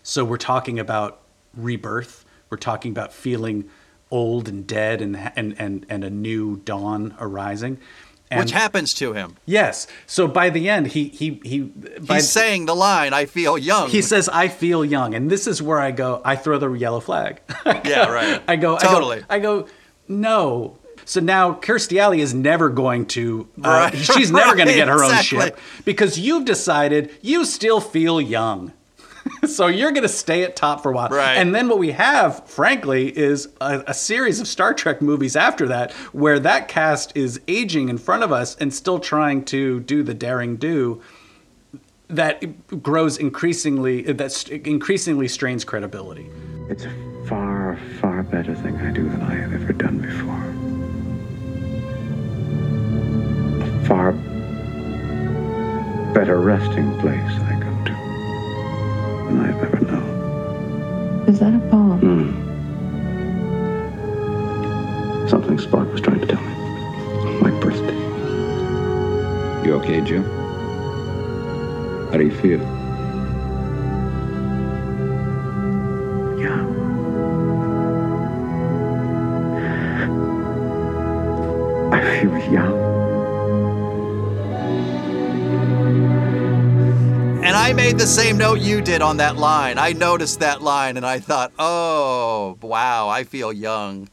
So 0.02 0.24
we're 0.24 0.36
talking 0.36 0.78
about 0.78 1.20
rebirth. 1.54 2.24
We're 2.50 2.58
talking 2.58 2.92
about 2.92 3.12
feeling 3.12 3.68
old 4.10 4.48
and 4.48 4.66
dead, 4.66 5.02
and 5.02 5.16
and 5.36 5.54
and 5.58 5.84
and 5.88 6.04
a 6.04 6.10
new 6.10 6.56
dawn 6.58 7.14
arising. 7.18 7.78
And 8.30 8.40
Which 8.40 8.50
happens 8.50 8.92
to 8.94 9.12
him. 9.12 9.36
Yes. 9.46 9.86
So 10.06 10.26
by 10.26 10.50
the 10.50 10.68
end, 10.68 10.88
he 10.88 11.08
he 11.08 11.40
he. 11.44 11.60
By, 11.60 12.16
He's 12.16 12.28
saying 12.28 12.66
the 12.66 12.74
line, 12.74 13.12
I 13.12 13.24
feel 13.26 13.56
young. 13.56 13.88
he 13.88 14.02
says, 14.02 14.28
"I 14.28 14.48
feel 14.48 14.84
young," 14.84 15.14
and 15.14 15.30
this 15.30 15.46
is 15.46 15.62
where 15.62 15.78
I 15.78 15.92
go. 15.92 16.22
I 16.24 16.34
throw 16.34 16.58
the 16.58 16.72
yellow 16.72 17.00
flag. 17.00 17.40
Yeah, 17.84 18.08
right. 18.10 18.42
I 18.48 18.56
go 18.56 18.78
Totally. 18.78 19.18
I 19.30 19.38
go, 19.38 19.60
I 19.60 19.62
go 19.62 19.68
no. 20.08 20.78
So 21.04 21.20
now 21.20 21.52
Kirstie 21.54 21.98
Alley 21.98 22.20
is 22.20 22.34
never 22.34 22.68
going 22.68 23.06
to. 23.06 23.48
Uh, 23.62 23.90
Right. 23.92 23.96
She's 23.96 24.32
never 24.32 24.56
going 24.56 24.66
to 24.68 24.74
get 24.74 24.88
her 24.88 25.04
own 25.04 25.22
ship 25.22 25.56
because 25.84 26.18
you've 26.18 26.44
decided 26.44 27.10
you 27.22 27.44
still 27.44 27.80
feel 27.80 28.20
young. 28.20 28.72
so 29.46 29.66
you're 29.66 29.92
going 29.92 30.02
to 30.02 30.08
stay 30.08 30.42
at 30.42 30.56
top 30.56 30.82
for 30.82 30.90
a 30.90 30.94
while. 30.94 31.08
Right. 31.08 31.36
And 31.36 31.54
then 31.54 31.68
what 31.68 31.78
we 31.78 31.92
have, 31.92 32.48
frankly, 32.48 33.16
is 33.16 33.48
a, 33.60 33.84
a 33.88 33.94
series 33.94 34.40
of 34.40 34.48
Star 34.48 34.74
Trek 34.74 35.02
movies 35.02 35.36
after 35.36 35.66
that 35.68 35.92
where 36.12 36.38
that 36.40 36.68
cast 36.68 37.16
is 37.16 37.40
aging 37.48 37.88
in 37.88 37.98
front 37.98 38.22
of 38.22 38.32
us 38.32 38.56
and 38.56 38.72
still 38.72 38.98
trying 38.98 39.44
to 39.46 39.80
do 39.80 40.02
the 40.02 40.14
daring 40.14 40.56
do 40.56 41.02
that 42.08 42.82
grows 42.82 43.18
increasingly 43.18 44.02
that 44.02 44.48
increasingly 44.48 45.26
strains 45.28 45.64
credibility. 45.64 46.30
It's 46.68 46.84
a 46.84 47.26
far, 47.28 47.78
far 48.00 48.22
better 48.22 48.54
thing 48.54 48.76
I 48.76 48.92
do 48.92 49.08
than 49.08 49.22
I 49.22 49.34
have 49.34 49.52
ever 49.52 49.72
done 49.72 49.98
before. 49.98 50.44
A 53.62 53.84
far 53.86 54.12
better 56.12 56.40
resting 56.40 56.98
place 57.00 57.18
I 57.42 57.54
go 57.60 57.65
to 57.65 57.65
than 59.26 59.40
I've 59.40 59.62
ever 59.62 59.80
known. 59.80 61.24
Is 61.28 61.38
that 61.40 61.54
a 61.54 61.58
poem? 61.70 62.00
Hmm. 62.00 62.46
Something 65.28 65.56
Spock 65.58 65.90
was 65.92 66.00
trying 66.00 66.20
to 66.20 66.26
tell 66.26 66.40
me. 66.40 66.52
On 67.26 67.40
my 67.42 67.50
birthday. 67.60 67.96
You 69.66 69.74
okay, 69.74 70.00
Jim? 70.00 70.22
How 72.10 72.16
do 72.18 72.24
you 72.24 72.30
feel? 72.30 72.60
Yeah. 76.38 76.62
I 81.92 82.20
feel 82.20 82.52
young. 82.52 82.85
I 87.66 87.72
made 87.72 87.98
the 87.98 88.06
same 88.06 88.38
note 88.38 88.60
you 88.60 88.80
did 88.80 89.02
on 89.02 89.16
that 89.16 89.38
line. 89.38 89.76
I 89.76 89.90
noticed 89.90 90.38
that 90.38 90.62
line 90.62 90.96
and 90.96 91.04
I 91.04 91.18
thought, 91.18 91.50
oh, 91.58 92.56
wow, 92.62 93.08
I 93.08 93.24
feel 93.24 93.52
young. 93.52 94.08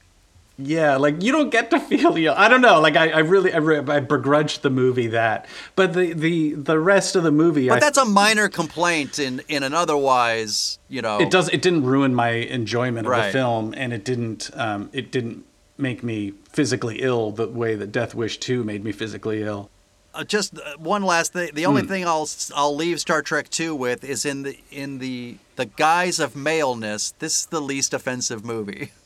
Yeah, 0.58 0.98
like 0.98 1.22
you 1.22 1.32
don't 1.32 1.52
get 1.52 1.70
to 1.70 1.80
feel 1.80 2.18
young. 2.18 2.36
I 2.36 2.48
don't 2.48 2.62
know. 2.62 2.82
Like 2.82 2.96
I, 2.96 3.12
I 3.12 3.20
really, 3.20 3.54
I, 3.54 3.58
re- 3.58 3.78
I 3.78 4.00
begrudged 4.00 4.64
the 4.64 4.72
movie 4.72 5.06
that, 5.06 5.46
but 5.76 5.94
the 5.94 6.14
the 6.14 6.56
the 6.56 6.80
rest 6.80 7.16
of 7.16 7.22
the 7.22 7.32
movie, 7.32 7.68
But 7.70 7.76
I, 7.76 7.80
that's 7.80 8.00
a 8.00 8.06
minor 8.06 8.50
complaint 8.50 9.20
in, 9.20 9.44
in 9.48 9.62
an 9.62 9.76
otherwise, 9.76 10.80
you 10.90 11.04
know. 11.04 11.20
it 11.20 11.30
does. 11.30 11.48
It 11.50 11.62
didn't 11.62 11.84
ruin 11.84 12.16
my 12.16 12.32
enjoyment 12.32 13.06
of 13.06 13.16
the 13.16 13.32
film, 13.32 13.76
and 13.78 13.94
it 13.94 14.04
didn't. 14.04 14.50
Um, 14.56 14.90
it 14.94 15.12
didn't 15.12 15.46
make 15.78 16.02
me 16.02 16.34
physically 16.52 17.04
ill 17.04 17.30
the 17.30 17.48
way 17.48 17.76
that 17.76 17.92
Death 17.92 18.16
Wish 18.16 18.40
Two 18.40 18.64
made 18.64 18.84
me 18.84 18.92
physically 18.92 19.44
ill. 19.44 19.70
Uh, 20.14 20.24
just 20.24 20.58
uh, 20.60 20.78
one 20.78 21.02
last 21.04 21.34
thing. 21.34 21.50
The 21.54 21.66
only 21.66 21.82
Hmm. 21.82 21.88
thing 21.88 22.06
I'll 22.06 22.30
I'll 22.56 22.76
leave 22.76 23.00
Star 23.00 23.22
Trek 23.22 23.50
2 23.50 23.74
with 23.76 24.04
is 24.04 24.26
in 24.26 24.44
the 24.44 24.58
in 24.72 25.00
the 25.00 25.38
the 25.56 25.66
guise 25.66 26.20
of 26.20 26.36
maleness. 26.36 27.14
This 27.20 27.42
is 27.42 27.46
the 27.48 27.62
least 27.62 27.94
offensive 27.94 28.44
movie. 28.46 28.92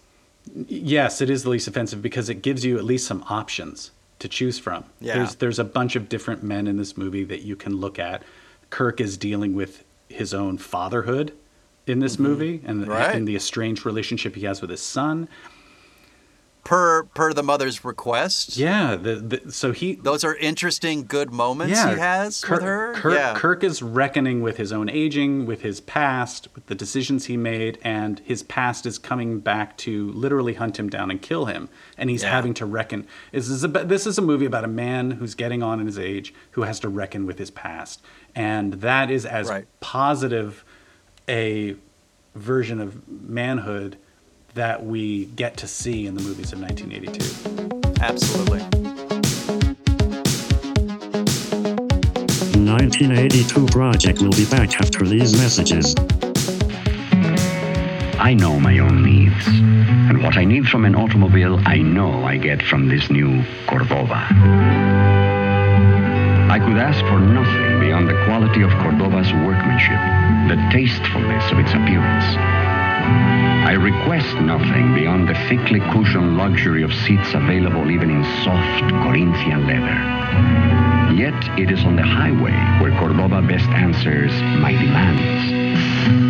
Yes, 0.70 1.20
it 1.20 1.30
is 1.30 1.43
the 1.43 1.50
least 1.50 1.67
offensive 1.67 2.02
because 2.02 2.30
it 2.30 2.41
gives 2.41 2.63
you 2.63 2.78
at 2.78 2.86
least 2.86 3.06
some 3.06 3.22
options 3.28 3.91
to 4.20 4.30
choose 4.30 4.58
from. 4.58 4.86
Yeah. 5.02 5.15
There's 5.17 5.36
there's 5.36 5.60
a 5.60 5.65
bunch 5.65 5.98
of 5.98 6.08
different 6.08 6.41
men 6.41 6.67
in 6.67 6.78
this 6.78 6.96
movie 6.96 7.26
that 7.26 7.41
you 7.41 7.58
can 7.58 7.76
look 7.76 8.00
at. 8.00 8.24
Kirk 8.70 9.02
is 9.02 9.17
dealing 9.17 9.56
with 9.56 9.84
his 10.08 10.34
own 10.34 10.58
fatherhood 10.58 11.34
in 11.86 12.00
this 12.00 12.17
movie 12.17 12.62
and, 12.65 12.88
Right. 12.88 13.13
and 13.13 13.28
the 13.28 13.36
estranged 13.36 13.86
relationship 13.86 14.36
he 14.36 14.46
has 14.46 14.62
with 14.62 14.70
his 14.70 14.82
son. 14.82 15.28
Per 16.67 17.03
per 17.03 17.32
the 17.32 17.43
mother's 17.43 17.86
request. 17.86 18.58
Yeah, 18.58 18.97
the, 18.97 19.15
the, 19.15 19.51
so 19.53 19.71
he 19.71 19.95
Those 19.95 20.25
are 20.25 20.36
interesting, 20.36 21.06
good 21.06 21.32
moments 21.32 21.77
yeah, 21.77 21.93
he 21.93 21.97
has 21.99 22.43
Kirk, 22.43 22.58
with 22.58 22.63
her. 22.63 22.93
Kirk, 22.93 23.13
yeah. 23.13 23.34
Kirk 23.38 23.63
is 23.63 23.82
reckoning 23.82 24.41
with 24.41 24.58
his 24.58 24.73
own 24.73 24.89
aging, 24.89 25.45
with 25.45 25.62
his 25.62 25.80
past, 25.80 26.49
with 26.56 26.65
the 26.65 26.75
decisions 26.75 27.23
he 27.27 27.38
made, 27.38 27.77
and 27.84 28.19
his 28.19 28.43
past 28.43 28.86
is 28.86 28.97
coming 28.99 29.39
back 29.39 29.77
to 29.77 30.12
literally 30.12 30.56
hunt 30.56 30.77
him 30.77 30.89
down 30.89 31.10
and 31.10 31.21
kill 31.21 31.45
him. 31.45 31.69
And 31.97 32.10
he's 32.10 32.23
Yeah. 32.23 32.32
having 32.32 32.53
to 32.56 32.65
reckon. 32.65 33.08
This 33.32 33.47
is, 33.47 33.63
a, 33.63 33.69
this 33.69 34.06
is 34.06 34.17
a 34.17 34.21
movie 34.21 34.45
about 34.45 34.65
a 34.65 34.67
man 34.67 35.12
who's 35.12 35.36
getting 35.36 35.63
on 35.63 35.80
in 35.80 35.86
his 35.86 35.97
age 35.97 36.34
who 36.51 36.63
has 36.63 36.82
to 36.82 36.89
reckon 36.89 37.25
with 37.25 37.38
his 37.39 37.49
past. 37.49 38.01
And 38.36 38.73
that 38.82 39.10
is 39.10 39.25
as 39.25 39.47
Right. 39.47 39.67
positive 39.80 40.65
a 41.30 41.75
version 42.36 42.82
of 42.82 43.08
manhood 43.08 43.97
that 44.58 44.84
we 44.84 45.26
get 45.38 45.56
to 45.56 45.67
see 45.67 46.08
in 46.08 46.15
the 46.15 46.24
movies 46.24 46.52
of 46.52 46.60
1982. 46.60 48.02
Absolutely. 48.02 48.62
1982 52.65 53.67
project 53.67 54.20
will 54.20 54.32
be 54.32 54.46
back 54.46 54.82
after 54.82 55.06
these 55.06 55.38
messages. 55.38 55.93
I 58.20 58.34
know 58.34 58.60
my 58.60 58.80
own 58.80 59.04
needs. 59.04 59.46
And 59.48 60.24
what 60.24 60.38
I 60.38 60.43
need 60.43 60.67
from 60.67 60.86
an 60.86 60.96
automobile, 60.96 61.62
I 61.65 61.78
know 61.78 62.24
I 62.24 62.38
get 62.38 62.63
from 62.63 62.88
this 62.88 63.12
new 63.12 63.43
Cordoba. 63.67 64.28
I 66.50 66.58
could 66.58 66.78
ask 66.78 67.00
for 67.02 67.20
nothing 67.20 67.80
beyond 67.80 68.10
the 68.10 68.20
quality 68.26 68.63
of 68.63 68.72
Cordoba's 68.82 69.32
workmanship, 69.34 70.00
the 70.50 70.58
tastefulness 70.72 71.52
of 71.52 71.60
its 71.60 71.72
appearance. 71.72 72.66
I 73.67 73.74
request 73.74 74.36
nothing 74.38 74.93
beyond 74.93 75.28
the 75.28 75.36
thickly 75.50 75.80
cushioned 75.80 76.38
luxury 76.38 76.84
of 76.84 76.93
seats 76.93 77.34
available 77.34 77.91
even 77.91 78.10
in 78.10 78.24
soft 78.43 78.91
Corinthian 79.04 79.67
leather. 79.67 81.13
Yet 81.13 81.60
it 81.60 81.72
is 81.72 81.84
on 81.84 81.96
the 81.96 82.04
highway 82.04 82.56
where 82.82 82.98
Cordoba 83.00 83.41
best 83.41 83.67
answers 83.70 84.32
my 84.62 84.72
demands. 84.72 86.27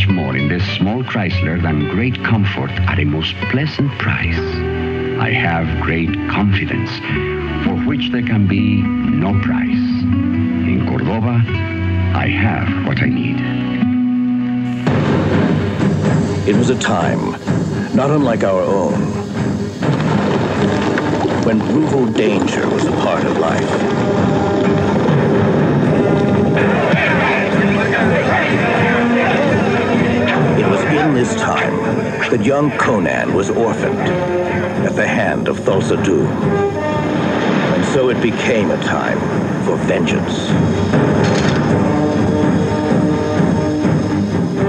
Much 0.00 0.08
more 0.08 0.34
in 0.34 0.48
this 0.48 0.64
small 0.78 1.02
Chrysler 1.02 1.60
than 1.60 1.90
great 1.90 2.24
comfort 2.24 2.70
at 2.70 2.98
a 2.98 3.04
most 3.04 3.34
pleasant 3.50 3.90
price. 3.98 4.38
I 5.20 5.30
have 5.30 5.82
great 5.82 6.08
confidence, 6.30 6.90
for 7.66 7.74
which 7.86 8.08
there 8.10 8.22
can 8.22 8.46
be 8.46 8.80
no 8.80 9.38
price. 9.42 9.68
In 9.68 10.86
Cordoba, 10.88 11.44
I 12.16 12.28
have 12.28 12.86
what 12.86 13.02
I 13.02 13.10
need. 13.10 13.40
It 16.48 16.56
was 16.56 16.70
a 16.70 16.78
time, 16.78 17.32
not 17.94 18.10
unlike 18.10 18.42
our 18.42 18.62
own, 18.62 18.94
when 21.44 21.58
brutal 21.58 22.06
danger 22.06 22.66
was 22.70 22.86
a 22.86 22.92
part 22.92 23.26
of 23.26 23.36
life. 23.36 24.19
In 31.10 31.16
this 31.16 31.34
time 31.34 31.76
that 32.30 32.44
young 32.44 32.70
Conan 32.78 33.34
was 33.34 33.50
orphaned 33.50 33.98
at 33.98 34.94
the 34.94 35.08
hand 35.08 35.48
of 35.48 35.58
Thulsa 35.58 35.96
Doom. 36.04 36.28
And 36.28 37.84
so 37.86 38.10
it 38.10 38.22
became 38.22 38.70
a 38.70 38.76
time 38.84 39.18
for 39.64 39.74
vengeance. 39.88 40.46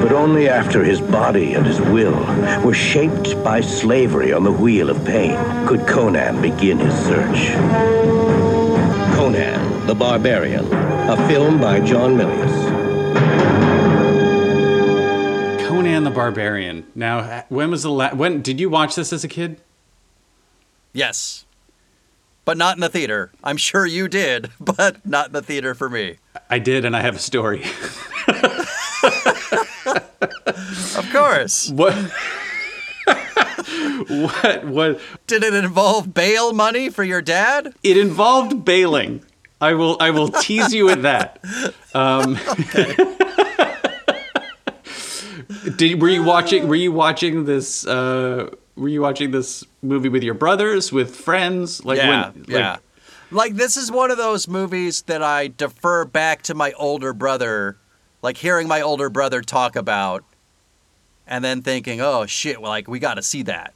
But 0.01 0.13
only 0.13 0.49
after 0.49 0.83
his 0.83 0.99
body 0.99 1.53
and 1.53 1.63
his 1.63 1.79
will 1.79 2.17
were 2.63 2.73
shaped 2.73 3.41
by 3.43 3.61
slavery 3.61 4.33
on 4.33 4.43
the 4.43 4.51
wheel 4.51 4.89
of 4.89 5.05
pain 5.05 5.37
could 5.67 5.85
Conan 5.85 6.41
begin 6.41 6.79
his 6.79 6.95
search. 7.05 7.51
Conan 9.15 9.61
the 9.85 9.95
Barbarian, 9.95 10.65
a 10.71 11.27
film 11.27 11.59
by 11.59 11.81
John 11.81 12.15
Milius. 12.15 12.30
Barbarian. 16.21 16.85
Now, 16.93 17.45
when 17.49 17.71
was 17.71 17.81
the 17.81 17.89
la- 17.89 18.13
when 18.13 18.43
did 18.43 18.59
you 18.59 18.69
watch 18.69 18.93
this 18.93 19.11
as 19.11 19.23
a 19.23 19.27
kid? 19.27 19.59
Yes. 20.93 21.45
But 22.45 22.57
not 22.57 22.77
in 22.77 22.81
the 22.81 22.89
theater. 22.89 23.31
I'm 23.43 23.57
sure 23.57 23.87
you 23.87 24.07
did, 24.07 24.51
but 24.59 25.03
not 25.03 25.27
in 25.27 25.33
the 25.33 25.41
theater 25.41 25.73
for 25.73 25.89
me. 25.89 26.17
I 26.47 26.59
did, 26.59 26.85
and 26.85 26.95
I 26.95 27.01
have 27.01 27.15
a 27.15 27.19
story. 27.19 27.63
Of 30.95 31.09
course. 31.11 31.69
What? 31.71 31.93
what? 34.07 34.65
What? 34.65 35.01
Did 35.25 35.43
it 35.43 35.53
involve 35.53 36.13
bail 36.13 36.53
money 36.53 36.89
for 36.89 37.03
your 37.03 37.21
dad? 37.21 37.73
It 37.81 37.97
involved 37.97 38.63
bailing. 38.63 39.23
I 39.59 39.73
will. 39.73 39.97
I 39.99 40.11
will 40.11 40.29
tease 40.29 40.73
you 40.73 40.85
with 40.85 41.01
that. 41.01 41.39
Um, 41.93 42.37
did 45.81 46.01
were 46.01 46.09
you 46.09 46.23
watching? 46.23 46.67
Were 46.67 46.75
you 46.75 46.91
watching 46.91 47.45
this? 47.45 47.85
Uh, 47.87 48.49
were 48.75 48.87
you 48.87 49.01
watching 49.01 49.31
this 49.31 49.63
movie 49.81 50.09
with 50.09 50.23
your 50.23 50.35
brothers, 50.35 50.91
with 50.91 51.15
friends? 51.15 51.83
Like 51.83 51.97
yeah, 51.97 52.09
when? 52.09 52.39
Like, 52.41 52.49
yeah. 52.49 52.77
Like 53.31 53.55
this 53.55 53.77
is 53.77 53.91
one 53.91 54.11
of 54.11 54.17
those 54.17 54.47
movies 54.47 55.01
that 55.03 55.23
I 55.23 55.47
defer 55.47 56.05
back 56.05 56.43
to 56.43 56.53
my 56.53 56.71
older 56.73 57.13
brother, 57.13 57.77
like 58.21 58.37
hearing 58.37 58.67
my 58.67 58.81
older 58.81 59.09
brother 59.09 59.41
talk 59.41 59.75
about, 59.75 60.23
and 61.25 61.43
then 61.43 61.63
thinking, 61.63 61.99
"Oh 61.99 62.27
shit! 62.27 62.61
Well, 62.61 62.69
like 62.69 62.87
we 62.87 62.99
got 62.99 63.15
to 63.15 63.23
see 63.23 63.41
that." 63.43 63.73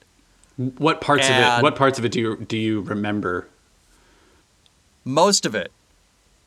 What 0.57 1.01
parts 1.01 1.27
of 1.27 1.35
it? 1.35 1.63
What 1.63 1.75
parts 1.75 1.97
of 1.97 2.05
it 2.05 2.11
do 2.11 2.19
you 2.19 2.37
do 2.37 2.57
you 2.57 2.81
remember? 2.81 3.47
Most 5.03 5.45
of 5.45 5.55
it, 5.55 5.71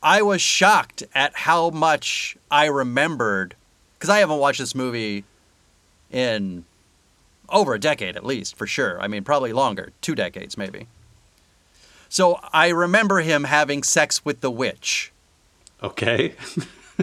I 0.01 0.21
was 0.21 0.41
shocked 0.41 1.03
at 1.13 1.35
how 1.35 1.69
much 1.69 2.37
I 2.49 2.67
remembered 2.67 3.55
because 3.97 4.09
I 4.09 4.19
haven't 4.19 4.39
watched 4.39 4.59
this 4.59 4.73
movie 4.73 5.25
in 6.11 6.65
over 7.49 7.73
a 7.73 7.79
decade 7.79 8.15
at 8.15 8.25
least, 8.25 8.55
for 8.55 8.67
sure. 8.67 9.01
I 9.01 9.07
mean, 9.07 9.23
probably 9.23 9.53
longer, 9.53 9.91
two 10.01 10.15
decades 10.15 10.57
maybe. 10.57 10.87
So 12.09 12.39
I 12.53 12.69
remember 12.69 13.19
him 13.19 13.43
having 13.43 13.83
sex 13.83 14.25
with 14.25 14.41
the 14.41 14.51
witch. 14.51 15.11
Okay. 15.81 16.33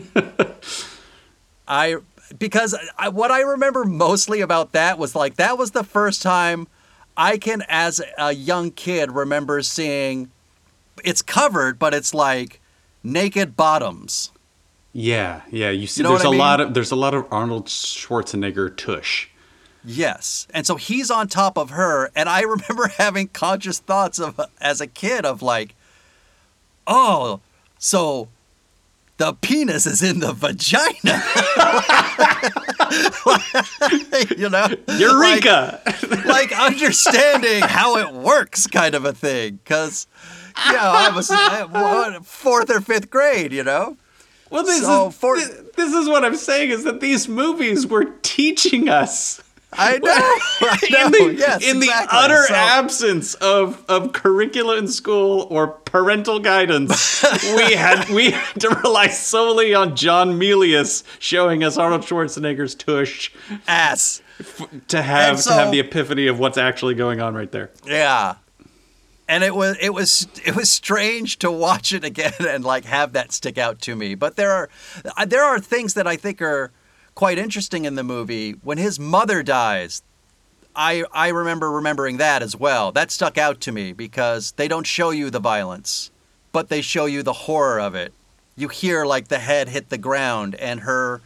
I 1.68 1.96
because 2.38 2.76
I, 2.98 3.08
what 3.08 3.30
I 3.30 3.40
remember 3.40 3.84
mostly 3.84 4.40
about 4.40 4.72
that 4.72 4.98
was 4.98 5.14
like 5.14 5.36
that 5.36 5.56
was 5.58 5.70
the 5.70 5.84
first 5.84 6.22
time 6.22 6.66
I 7.16 7.38
can, 7.38 7.62
as 7.68 8.00
a 8.18 8.32
young 8.32 8.70
kid, 8.70 9.12
remember 9.12 9.62
seeing. 9.62 10.30
It's 11.04 11.22
covered, 11.22 11.78
but 11.78 11.94
it's 11.94 12.14
like 12.14 12.60
naked 13.02 13.56
bottoms. 13.56 14.32
Yeah, 14.98 15.42
yeah. 15.50 15.68
You 15.68 15.86
see, 15.86 16.00
You 16.00 16.04
know 16.04 16.12
there's 16.12 16.24
I 16.24 16.28
a 16.28 16.38
lot 16.38 16.58
of 16.58 16.72
there's 16.72 16.90
a 16.90 16.96
lot 16.96 17.12
of 17.12 17.26
Arnold 17.30 17.66
Schwarzenegger 17.66 18.74
tush. 18.74 19.28
Yes, 19.84 20.48
and 20.54 20.66
so 20.66 20.76
he's 20.76 21.10
on 21.10 21.28
top 21.28 21.58
of 21.58 21.68
her, 21.68 22.10
and 22.16 22.30
I 22.30 22.40
remember 22.54 22.88
having 22.88 23.28
conscious 23.28 23.78
thoughts 23.78 24.18
of 24.18 24.40
as 24.58 24.80
a 24.80 24.86
kid 24.86 25.26
of 25.26 25.42
like, 25.42 25.74
oh, 26.86 27.40
so 27.78 28.28
the 29.18 29.34
penis 29.34 29.84
is 29.84 30.02
in 30.02 30.20
the 30.20 30.32
vagina. 30.32 31.22
you 34.38 34.48
know? 34.48 34.68
Eureka! 34.98 35.82
Like, 36.08 36.24
like 36.24 36.52
understanding 36.58 37.60
how 37.62 37.98
it 37.98 38.14
works, 38.14 38.66
kind 38.66 38.94
of 38.94 39.04
a 39.04 39.12
thing. 39.12 39.58
Because, 39.62 40.06
you 40.66 40.72
know, 40.72 40.78
I 40.78 41.10
was 41.14 41.30
uh, 41.30 42.20
fourth 42.22 42.70
or 42.70 42.80
fifth 42.80 43.10
grade, 43.10 43.52
you 43.52 43.62
know? 43.62 43.98
Well, 44.50 44.62
this 44.64 44.82
So, 44.82 45.08
is 45.08 45.14
for- 45.16 45.38
thi- 45.40 45.62
this 45.76 45.92
is 45.92 46.08
what 46.08 46.24
I'm 46.24 46.36
saying 46.36 46.70
is 46.70 46.84
that 46.84 47.00
these 47.00 47.28
movies 47.28 47.86
were 47.86 48.04
teaching 48.22 48.88
us. 48.88 49.42
I 49.78 49.98
know. 50.02 50.10
I 50.14 50.78
know. 50.90 51.06
in 51.06 51.12
the, 51.12 51.34
yes, 51.38 51.62
in 51.68 51.80
the 51.80 51.86
exactly. 51.86 52.18
utter 52.18 52.42
So- 52.46 52.54
absence 52.54 53.34
of, 53.34 53.84
of 53.88 54.12
curricula 54.12 54.76
in 54.78 54.88
school 54.88 55.46
or 55.50 55.66
parental 55.68 56.38
guidance, 56.38 57.22
we 57.56 57.74
had 57.74 58.08
we 58.08 58.30
had 58.30 58.60
to 58.60 58.68
rely 58.70 59.08
solely 59.08 59.74
on 59.74 59.94
John 59.96 60.38
Milius 60.38 61.02
showing 61.18 61.62
us 61.64 61.76
Arnold 61.76 62.02
Schwarzenegger's 62.02 62.74
tush 62.74 63.32
ass 63.68 64.22
to 64.88 65.02
have 65.02 65.34
And 65.34 65.42
to 65.44 65.52
have 65.52 65.70
the 65.72 65.80
epiphany 65.80 66.26
of 66.28 66.38
what's 66.38 66.56
actually 66.58 66.94
going 66.94 67.20
on 67.20 67.34
right 67.34 67.50
there. 67.50 67.70
Yeah. 67.84 68.36
And 69.28 69.42
it 69.42 69.54
was 69.54 69.76
it 69.80 69.92
was 69.92 70.28
it 70.44 70.54
was 70.54 70.70
strange 70.70 71.38
to 71.40 71.50
watch 71.50 71.92
it 71.92 72.04
again 72.04 72.34
and 72.40 72.64
like 72.64 72.84
have 72.84 73.12
that 73.12 73.32
stick 73.32 73.58
out 73.58 73.80
to 73.82 73.96
me. 73.96 74.14
But 74.14 74.36
there 74.36 74.52
are 74.52 74.68
uh, 75.16 75.24
there 75.24 75.44
are 75.44 75.58
things 75.58 75.94
that 75.94 76.06
I 76.06 76.16
think 76.16 76.40
are 76.40 76.70
quite 77.14 77.38
interesting 77.38 77.84
in 77.84 77.96
the 77.96 78.04
movie 78.04 78.52
when 78.62 78.78
his 78.78 79.00
mother 79.00 79.42
dies. 79.42 80.02
I 80.76 81.04
I 81.12 81.28
remember 81.28 81.70
remembering 81.70 82.18
that 82.18 82.42
as 82.42 82.54
well. 82.54 82.92
That 82.92 83.10
stuck 83.10 83.36
out 83.36 83.60
to 83.62 83.72
me 83.72 83.92
because 83.92 84.52
they 84.52 84.68
don't 84.68 84.86
show 84.86 85.10
you 85.10 85.30
the 85.30 85.40
violence, 85.40 86.10
but 86.52 86.68
they 86.68 86.80
show 86.80 87.06
you 87.06 87.22
the 87.22 87.32
horror 87.32 87.80
of 87.80 87.94
it. 87.94 88.12
You 88.54 88.68
hear 88.68 89.04
like 89.04 89.28
the 89.28 89.38
head 89.38 89.68
hit 89.68 89.88
the 89.88 89.98
ground 89.98 90.54
and 90.54 90.80
her 90.80 91.20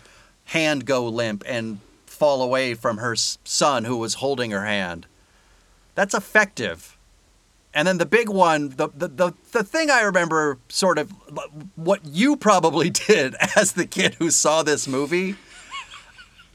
hand 0.47 0.87
go 0.87 1.07
limp 1.07 1.45
and 1.47 1.81
fall 2.07 2.43
away 2.43 2.75
from 2.75 2.99
her 2.99 3.15
son 3.17 3.85
who 3.85 3.97
was 3.97 4.15
holding 4.15 4.51
her 4.51 4.65
hand. 4.65 5.07
That's 5.95 6.15
effective. 6.15 6.97
And 7.73 7.87
then 7.87 7.99
the 7.99 8.07
big 8.07 8.29
one, 8.29 8.71
the, 8.71 8.89
the, 8.95 9.09
the, 9.09 9.33
the 9.53 9.63
thing 9.63 9.91
I 9.91 10.03
remember 10.03 10.59
sort 10.69 10.99
of 10.99 11.11
what 11.77 12.05
you 12.05 12.37
probably 12.37 12.91
did 13.09 13.35
as 13.57 13.73
the 13.73 13.87
kid 13.87 14.15
who 14.15 14.31
saw 14.31 14.63
this 14.63 14.89
movie. 14.89 15.37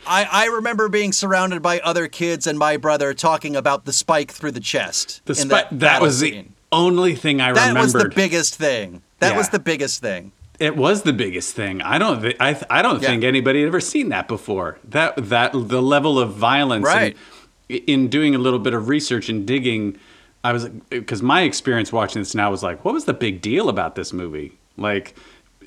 I, 0.07 0.27
I 0.31 0.45
remember 0.47 0.87
being 0.89 1.13
surrounded 1.13 1.61
by 1.61 1.79
other 1.79 2.07
kids 2.07 2.45
and 2.47 2.59
my 2.59 2.77
brother 2.77 3.13
talking 3.13 3.55
about 3.55 3.85
the 3.85 3.93
spike 3.93 4.31
through 4.31 4.51
the 4.51 4.59
chest. 4.59 5.21
The 5.25 5.33
spi- 5.35 5.47
that, 5.47 5.79
that, 5.79 6.01
was 6.01 6.19
the 6.19 6.45
only 6.71 7.15
thing 7.15 7.41
I 7.41 7.49
remember. 7.49 7.61
That 7.61 7.67
remembered. 7.69 7.93
was 7.93 8.03
the 8.03 8.09
biggest 8.09 8.55
thing. 8.55 9.01
That 9.19 9.35
was 9.35 9.49
the 9.49 9.59
biggest 9.59 10.01
thing. 10.01 10.31
It 10.59 10.77
was 10.77 11.01
the 11.01 11.13
biggest 11.13 11.55
thing. 11.55 11.81
I 11.81 11.97
don't. 11.97 12.21
thi- 12.21 12.35
I. 12.39 12.53
th- 12.53 12.65
I 12.69 12.81
don't 12.81 13.01
Yeah. 13.01 13.09
think 13.09 13.23
anybody 13.23 13.59
had 13.61 13.67
ever 13.67 13.81
seen 13.81 14.09
that 14.09 14.27
before. 14.27 14.77
That 14.87 15.15
that 15.29 15.51
the 15.53 15.81
level 15.81 16.17
of 16.19 16.33
violence. 16.33 16.85
Right. 16.85 17.17
in 17.67 18.07
doing 18.09 18.35
a 18.35 18.37
little 18.37 18.59
bit 18.59 18.73
of 18.75 18.87
research 18.87 19.27
and 19.27 19.45
digging, 19.47 19.97
I 20.49 20.53
was 20.53 20.69
because 20.89 21.21
my 21.21 21.41
experience 21.41 21.91
watching 21.91 22.21
this 22.21 22.35
now 22.35 22.51
was 22.51 22.61
like, 22.63 22.83
what 22.85 22.93
was 22.93 23.05
the 23.05 23.13
big 23.13 23.41
deal 23.41 23.67
about 23.69 23.95
this 23.95 24.13
movie? 24.13 24.57
Like, 24.77 25.15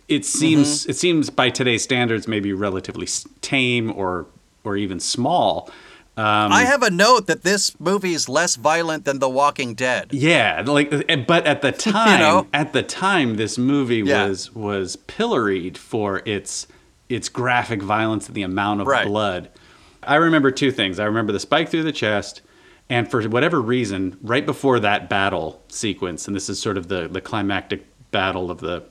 it 0.09 0.24
seems 0.24 0.83
Mm-hmm. 0.83 0.91
it 0.91 0.97
seems 0.97 1.31
by 1.31 1.51
today's 1.51 1.83
standards 1.83 2.29
maybe 2.29 2.53
relatively 2.53 3.09
tame 3.41 3.93
or 3.93 4.26
or 4.64 4.76
even 4.76 5.01
small. 5.01 5.70
Um, 6.16 6.51
I 6.53 6.64
have 6.64 6.83
a 6.83 6.91
note 6.91 7.29
that 7.29 7.43
this 7.43 7.79
movie 7.79 8.12
is 8.12 8.29
less 8.29 8.57
violent 8.57 9.05
than 9.05 9.20
The 9.20 9.29
Walking 9.29 9.74
Dead. 9.74 10.09
Yeah, 10.12 10.64
like, 10.66 10.93
uh, 10.93 11.16
but 11.29 11.47
at 11.47 11.62
the 11.62 11.70
time, 11.95 12.18
know? 12.18 12.47
at 12.53 12.72
the 12.72 12.83
time, 12.83 13.37
this 13.37 13.57
movie 13.57 13.99
Yeah. 14.05 14.26
was 14.26 14.53
was 14.55 14.97
pilloried 14.97 15.79
for 15.79 16.22
its 16.24 16.66
its 17.09 17.29
graphic 17.29 17.83
violence 17.83 18.26
and 18.26 18.35
the 18.35 18.43
amount 18.43 18.81
of 18.83 18.87
Right. 18.87 19.07
blood. 19.07 19.49
I 20.03 20.16
remember 20.16 20.51
two 20.51 20.70
things. 20.72 20.99
I 20.99 21.05
remember 21.05 21.33
the 21.33 21.41
spike 21.41 21.68
through 21.70 21.85
the 21.85 21.93
chest, 21.93 22.43
and 22.91 23.11
for 23.11 23.22
whatever 23.28 23.61
reason, 23.61 24.18
right 24.22 24.45
before 24.45 24.80
that 24.80 25.09
battle 25.09 25.62
sequence, 25.68 26.26
and 26.26 26.34
this 26.34 26.49
is 26.49 26.61
sort 26.61 26.76
of 26.76 26.89
the 26.89 27.09
the 27.09 27.20
climactic 27.20 27.84
battle 28.11 28.51
of 28.51 28.61
the 28.61 28.84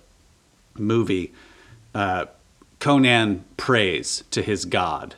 movie, 0.77 1.33
uh, 1.95 2.25
Conan 2.79 3.43
prays 3.57 4.23
to 4.31 4.41
his 4.41 4.65
god. 4.65 5.15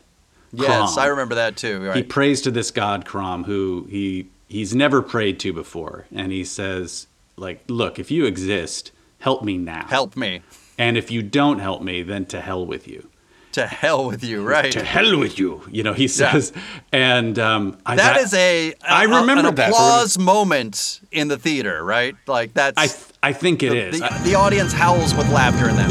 Yes, 0.52 0.94
Crom. 0.94 1.06
I 1.06 1.08
remember 1.08 1.36
that 1.36 1.58
too. 1.58 1.92
He 1.92 2.04
prays 2.04 2.42
to 2.42 2.52
this 2.52 2.72
god 2.72 3.06
Crom, 3.06 3.44
who 3.44 3.88
he 3.90 4.30
he's 4.48 4.74
never 4.74 5.02
prayed 5.02 5.40
to 5.42 5.54
before, 5.54 6.06
and 6.14 6.32
he 6.32 6.44
says, 6.44 7.08
like, 7.36 7.64
look, 7.68 8.00
if 8.00 8.10
you 8.12 8.26
exist, 8.26 8.92
help 9.20 9.44
me 9.44 9.58
now. 9.58 9.86
Help 9.88 10.16
me. 10.16 10.42
And 10.78 10.98
if 10.98 11.12
you 11.12 11.22
don't 11.22 11.60
help 11.60 11.82
me, 11.82 12.04
then 12.04 12.26
to 12.28 12.42
hell 12.42 12.66
with 12.66 12.88
you. 12.88 13.10
To 13.54 13.66
hell 13.66 14.06
with 14.06 14.24
you, 14.24 14.44
right? 14.44 14.72
To 14.74 14.84
hell 14.84 15.18
with 15.18 15.40
you. 15.40 15.64
You 15.72 15.82
know, 15.84 15.94
he 15.94 16.08
says, 16.08 16.54
and 16.92 17.38
um, 17.40 17.78
I, 17.86 17.96
that 17.96 18.18
is 18.18 18.34
a, 18.34 18.72
a 18.72 18.76
I 18.88 19.04
remember 19.04 19.48
an 19.50 19.56
that. 19.56 19.70
applause 19.70 20.20
moment 20.20 21.02
in 21.12 21.30
the 21.30 21.38
theater, 21.38 21.84
right? 21.84 22.16
Like 22.28 22.54
that's 22.54 22.78
I 23.24 23.30
I 23.30 23.34
think 23.34 23.64
it 23.64 23.70
the, 23.72 23.88
is. 23.88 24.00
The, 24.00 24.06
I- 24.14 24.18
the 24.24 24.36
audience 24.36 24.72
howls 24.72 25.16
with 25.16 25.28
laughter 25.30 25.68
in 25.68 25.76
that. 25.78 25.90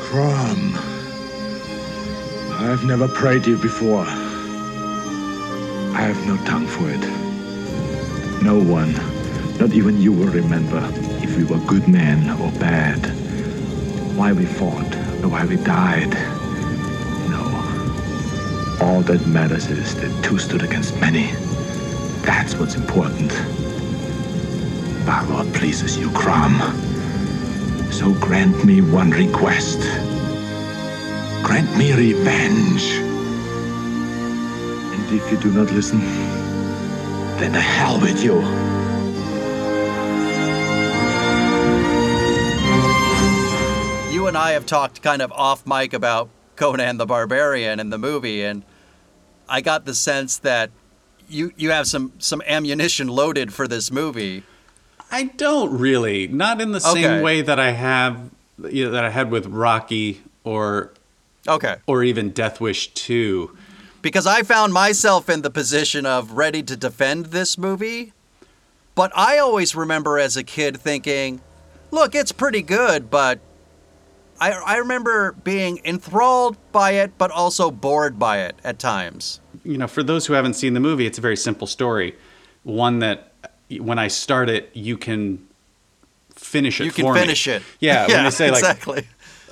Crom. 0.00 0.74
I've 2.62 2.84
never 2.84 3.08
prayed 3.08 3.42
to 3.44 3.50
you 3.50 3.58
before. 3.58 4.04
I 5.96 6.00
have 6.00 6.26
no 6.26 6.36
tongue 6.46 6.66
for 6.68 6.88
it. 6.90 7.00
No 8.42 8.58
one, 8.58 8.92
not 9.58 9.72
even 9.72 10.00
you, 10.00 10.12
will 10.12 10.28
remember 10.28 10.80
if 11.22 11.36
we 11.36 11.44
were 11.44 11.58
good 11.66 11.88
men 11.88 12.30
or 12.40 12.50
bad. 12.52 13.00
Why 14.16 14.32
we 14.32 14.46
fought 14.46 14.94
or 15.22 15.28
why 15.28 15.44
we 15.44 15.56
died. 15.56 16.12
No. 17.30 17.42
All 18.80 19.02
that 19.02 19.26
matters 19.26 19.66
is 19.66 19.94
that 19.96 20.24
two 20.24 20.38
stood 20.38 20.62
against 20.62 20.98
many. 21.00 21.32
That's 22.22 22.54
what's 22.56 22.74
important. 22.74 23.32
Lord 25.28 25.52
pleases 25.54 25.98
you, 25.98 26.10
Crom. 26.10 26.60
So 27.90 28.12
grant 28.14 28.64
me 28.64 28.80
one 28.80 29.10
request. 29.10 29.80
Grant 31.42 31.76
me 31.76 31.92
revenge. 31.92 32.84
And 34.92 35.12
if 35.12 35.30
you 35.30 35.38
do 35.38 35.50
not 35.50 35.72
listen, 35.72 36.00
then 37.38 37.52
the 37.52 37.60
hell 37.60 38.00
with 38.00 38.22
you. 38.22 38.73
And 44.34 44.42
I 44.42 44.50
have 44.52 44.66
talked 44.66 45.00
kind 45.00 45.22
of 45.22 45.30
off 45.30 45.64
mic 45.64 45.92
about 45.92 46.28
Conan 46.56 46.96
the 46.96 47.06
Barbarian 47.06 47.78
and 47.78 47.92
the 47.92 47.98
movie, 47.98 48.42
and 48.42 48.64
I 49.48 49.60
got 49.60 49.84
the 49.84 49.94
sense 49.94 50.38
that 50.38 50.70
you 51.28 51.52
you 51.56 51.70
have 51.70 51.86
some 51.86 52.12
some 52.18 52.42
ammunition 52.44 53.06
loaded 53.06 53.52
for 53.54 53.68
this 53.68 53.92
movie. 53.92 54.42
I 55.12 55.24
don't 55.36 55.78
really, 55.78 56.26
not 56.26 56.60
in 56.60 56.72
the 56.72 56.80
same 56.80 57.04
Okay. 57.04 57.22
way 57.22 57.42
that 57.42 57.60
I 57.60 57.70
have, 57.70 58.30
you 58.68 58.86
know, 58.86 58.90
that 58.90 59.04
I 59.04 59.10
had 59.10 59.30
with 59.30 59.46
Rocky 59.46 60.22
or 60.42 60.90
Okay. 61.46 61.76
or 61.86 62.02
even 62.02 62.30
Death 62.30 62.60
Wish 62.60 62.88
two. 62.88 63.56
because 64.02 64.26
I 64.26 64.42
found 64.42 64.72
myself 64.74 65.30
in 65.30 65.42
the 65.42 65.50
position 65.50 66.04
of 66.06 66.32
ready 66.32 66.62
to 66.64 66.76
defend 66.76 67.26
this 67.26 67.56
movie. 67.56 68.12
But 68.96 69.12
I 69.14 69.38
always 69.38 69.76
remember 69.76 70.18
as 70.18 70.36
a 70.36 70.42
kid 70.42 70.76
thinking, 70.80 71.40
look, 71.92 72.16
it's 72.16 72.32
pretty 72.32 72.62
good, 72.62 73.10
but 73.10 73.38
I, 74.40 74.52
I 74.52 74.76
remember 74.78 75.32
being 75.44 75.80
enthralled 75.84 76.56
by 76.72 76.92
it, 76.92 77.16
but 77.18 77.30
also 77.30 77.70
bored 77.70 78.18
by 78.18 78.40
it 78.40 78.56
at 78.64 78.78
times. 78.78 79.40
you 79.64 79.78
know, 79.78 79.86
for 79.86 80.02
those 80.02 80.26
who 80.26 80.32
haven't 80.34 80.54
seen 80.54 80.74
the 80.74 80.80
movie, 80.80 81.06
it's 81.06 81.18
a 81.18 81.20
very 81.20 81.36
simple 81.36 81.66
story. 81.66 82.14
One 82.64 82.98
that 83.00 83.32
when 83.78 83.98
I 83.98 84.08
start 84.08 84.48
it, 84.50 84.70
you 84.74 84.96
can 84.98 85.46
finish 86.34 86.80
it 86.80 86.84
You 86.84 86.90
can 86.92 87.04
for 87.04 87.14
me. 87.14 87.20
finish 87.20 87.46
it. 87.48 87.62
Yeah, 87.80 88.06
when 88.06 88.24
they 88.24 88.30
say 88.30 88.50
like 88.50 88.58
exactly. 88.60 89.06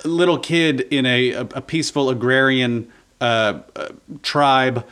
little 0.05 0.37
kid 0.37 0.81
in 0.81 1.05
a, 1.05 1.31
a, 1.31 1.41
a 1.41 1.61
peaceful 1.61 2.09
agrarian 2.09 2.91
uh, 3.21 3.59
uh, 3.75 3.89
tribe, 4.21 4.85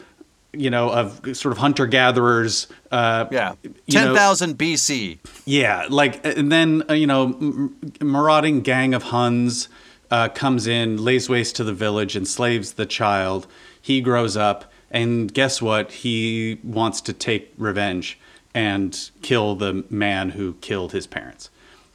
you 0.53 0.69
know, 0.69 0.89
of 0.89 1.19
sort 1.35 1.51
of 1.51 1.57
hunter 1.57 1.85
gatherers. 1.85 2.67
Uh, 2.91 3.25
Yeah. 3.31 3.55
10,000 3.89 4.57
BC. 4.57 5.19
yeah, 5.45 5.85
like, 5.89 6.25
and 6.25 6.51
then 6.51 6.83
uh, 6.89 6.93
you 6.93 7.07
know, 7.07 7.69
marauding 8.01 8.61
gang 8.61 8.93
of 8.93 9.03
Huns 9.03 9.67
uh, 10.11 10.29
comes 10.29 10.67
in, 10.67 11.03
lays 11.03 11.29
waste 11.29 11.55
to 11.55 11.63
the 11.63 11.73
village, 11.73 12.15
enslaves 12.15 12.73
the 12.73 12.85
child. 12.85 13.47
He 13.81 14.01
grows 14.01 14.37
up, 14.37 14.71
and 14.91 15.33
guess 15.33 15.61
what? 15.61 15.91
He 15.91 16.59
wants 16.63 17.01
to 17.01 17.13
take 17.13 17.53
revenge 17.57 18.19
and 18.53 19.09
kill 19.21 19.55
the 19.55 19.85
man 19.89 20.31
who 20.31 20.53
killed 20.55 20.91
his 20.91 21.07
parents. 21.07 21.49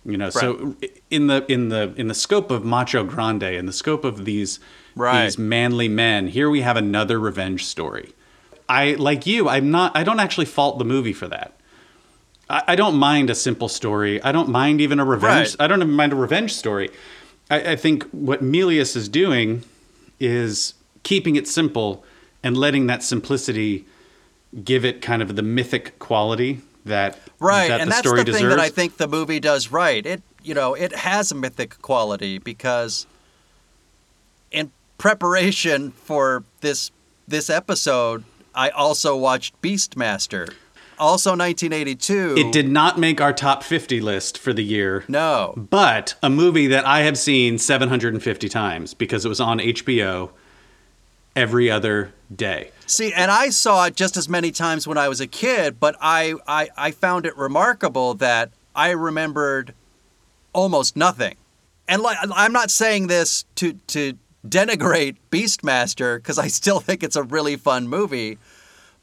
You 0.04 0.16
know, 0.16 0.30
so 0.30 0.76
in 1.10 1.26
the 1.26 1.44
in 1.52 1.68
the 1.68 1.92
in 1.96 2.08
the 2.08 2.14
scope 2.14 2.50
of 2.50 2.64
Macho 2.64 3.02
Grande, 3.04 3.42
in 3.42 3.66
the 3.66 3.72
scope 3.72 4.04
of 4.04 4.24
these 4.24 4.60
Right. 4.94 5.24
these 5.24 5.36
manly 5.36 5.88
men, 5.88 6.28
here 6.28 6.48
we 6.48 6.62
have 6.62 6.76
another 6.78 7.20
revenge 7.20 7.66
story. 7.66 8.14
I 8.66 8.94
like 8.94 9.26
you. 9.26 9.46
I'm 9.48 9.70
not. 9.70 9.94
I 9.94 10.04
don't 10.04 10.20
actually 10.20 10.46
fault 10.46 10.78
the 10.78 10.84
movie 10.84 11.12
for 11.12 11.28
that. 11.28 11.52
I, 12.48 12.62
I 12.68 12.76
don't 12.76 12.96
mind 12.96 13.28
a 13.28 13.34
simple 13.34 13.68
story. 13.68 14.22
I 14.22 14.32
don't 14.32 14.48
mind 14.48 14.80
even 14.80 14.98
a 14.98 15.04
revenge. 15.04 15.50
Right. 15.50 15.56
I 15.60 15.66
don't 15.66 15.82
even 15.82 15.92
mind 15.92 16.12
a 16.12 16.16
revenge 16.16 16.54
story. 16.54 16.90
I, 17.50 17.72
I 17.72 17.76
think 17.76 18.04
what 18.10 18.42
Milius 18.42 18.96
is 18.96 19.08
doing 19.08 19.62
is 20.18 20.74
keeping 21.02 21.36
it 21.36 21.46
simple 21.46 22.04
and 22.42 22.56
letting 22.56 22.86
that 22.86 23.02
simplicity 23.02 23.84
give 24.64 24.84
it 24.84 25.02
kind 25.02 25.22
of 25.22 25.36
the 25.36 25.42
mythic 25.42 25.98
quality 25.98 26.60
that 26.84 27.18
Right, 27.38 27.68
that 27.68 27.80
and 27.80 27.90
the 27.90 27.94
that's 27.94 28.06
story 28.06 28.20
the 28.20 28.24
deserves. 28.24 28.40
thing 28.42 28.48
that 28.50 28.60
I 28.60 28.68
think 28.70 28.96
the 28.96 29.08
movie 29.08 29.40
does 29.40 29.70
right. 29.70 30.04
It 30.04 30.22
you 30.42 30.54
know 30.54 30.74
it 30.74 30.94
has 30.94 31.32
a 31.32 31.34
mythic 31.34 31.80
quality 31.82 32.38
because 32.38 33.06
in 34.50 34.70
preparation 34.98 35.90
for 35.90 36.44
this 36.60 36.90
this 37.28 37.50
episode, 37.50 38.24
I 38.54 38.70
also 38.70 39.16
watched 39.16 39.60
Beastmaster, 39.60 40.54
also 40.98 41.30
1982. 41.30 42.34
It 42.36 42.52
did 42.52 42.68
not 42.68 42.98
make 42.98 43.20
our 43.20 43.32
top 43.32 43.62
50 43.62 44.00
list 44.00 44.38
for 44.38 44.52
the 44.52 44.62
year. 44.62 45.04
No. 45.08 45.54
But 45.56 46.14
a 46.22 46.30
movie 46.30 46.66
that 46.68 46.86
I 46.86 47.00
have 47.00 47.18
seen 47.18 47.58
750 47.58 48.48
times 48.48 48.94
because 48.94 49.24
it 49.24 49.28
was 49.28 49.40
on 49.40 49.58
HBO 49.58 50.30
every 51.34 51.70
other 51.70 52.12
day. 52.34 52.70
See, 52.86 53.12
and 53.12 53.30
I 53.30 53.50
saw 53.50 53.84
it 53.86 53.96
just 53.96 54.16
as 54.16 54.28
many 54.28 54.50
times 54.50 54.86
when 54.86 54.96
I 54.96 55.08
was 55.08 55.20
a 55.20 55.26
kid, 55.26 55.78
but 55.78 55.96
I, 56.00 56.34
I, 56.46 56.68
I 56.76 56.90
found 56.92 57.26
it 57.26 57.36
remarkable 57.36 58.14
that 58.14 58.50
I 58.74 58.90
remembered 58.90 59.74
almost 60.52 60.96
nothing. 60.96 61.36
and 61.88 62.02
like 62.02 62.16
I'm 62.22 62.52
not 62.52 62.70
saying 62.70 63.08
this 63.08 63.44
to 63.56 63.74
to 63.88 64.14
denigrate 64.46 65.16
Beastmaster 65.30 66.16
because 66.18 66.38
I 66.38 66.48
still 66.48 66.80
think 66.80 67.02
it's 67.02 67.16
a 67.16 67.22
really 67.22 67.56
fun 67.56 67.88
movie, 67.88 68.38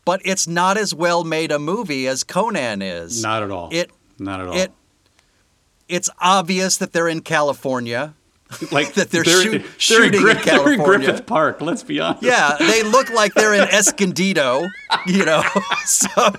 but 0.05 0.21
it's 0.25 0.47
not 0.47 0.77
as 0.77 0.93
well 0.93 1.23
made 1.23 1.51
a 1.51 1.59
movie 1.59 2.07
as 2.07 2.23
Conan 2.23 2.81
is. 2.81 3.21
Not 3.23 3.43
at 3.43 3.51
all. 3.51 3.69
It 3.71 3.91
Not 4.19 4.41
at 4.41 4.47
all. 4.47 4.55
it 4.55 4.71
it's 5.89 6.09
obvious 6.19 6.77
that 6.77 6.93
they're 6.93 7.09
in 7.09 7.21
California. 7.21 8.13
like 8.71 8.93
that 8.95 9.09
they're, 9.11 9.23
they're- 9.23 9.41
shoot, 9.41 9.51
they're 9.89 10.03
in 10.05 10.13
shooting 10.13 10.21
Gri- 10.21 10.31
in 10.31 10.37
they're 10.45 10.73
in 10.73 10.83
Griffith 10.83 11.25
Park. 11.25 11.61
Let's 11.61 11.83
be 11.83 11.99
honest. 11.99 12.23
Yeah, 12.23 12.55
they 12.59 12.83
look 12.95 13.09
like 13.11 13.33
they're 13.33 13.53
in 13.53 13.67
Escondido, 13.69 14.63
you 15.05 15.25
know. 15.25 15.43
So, 15.85 16.33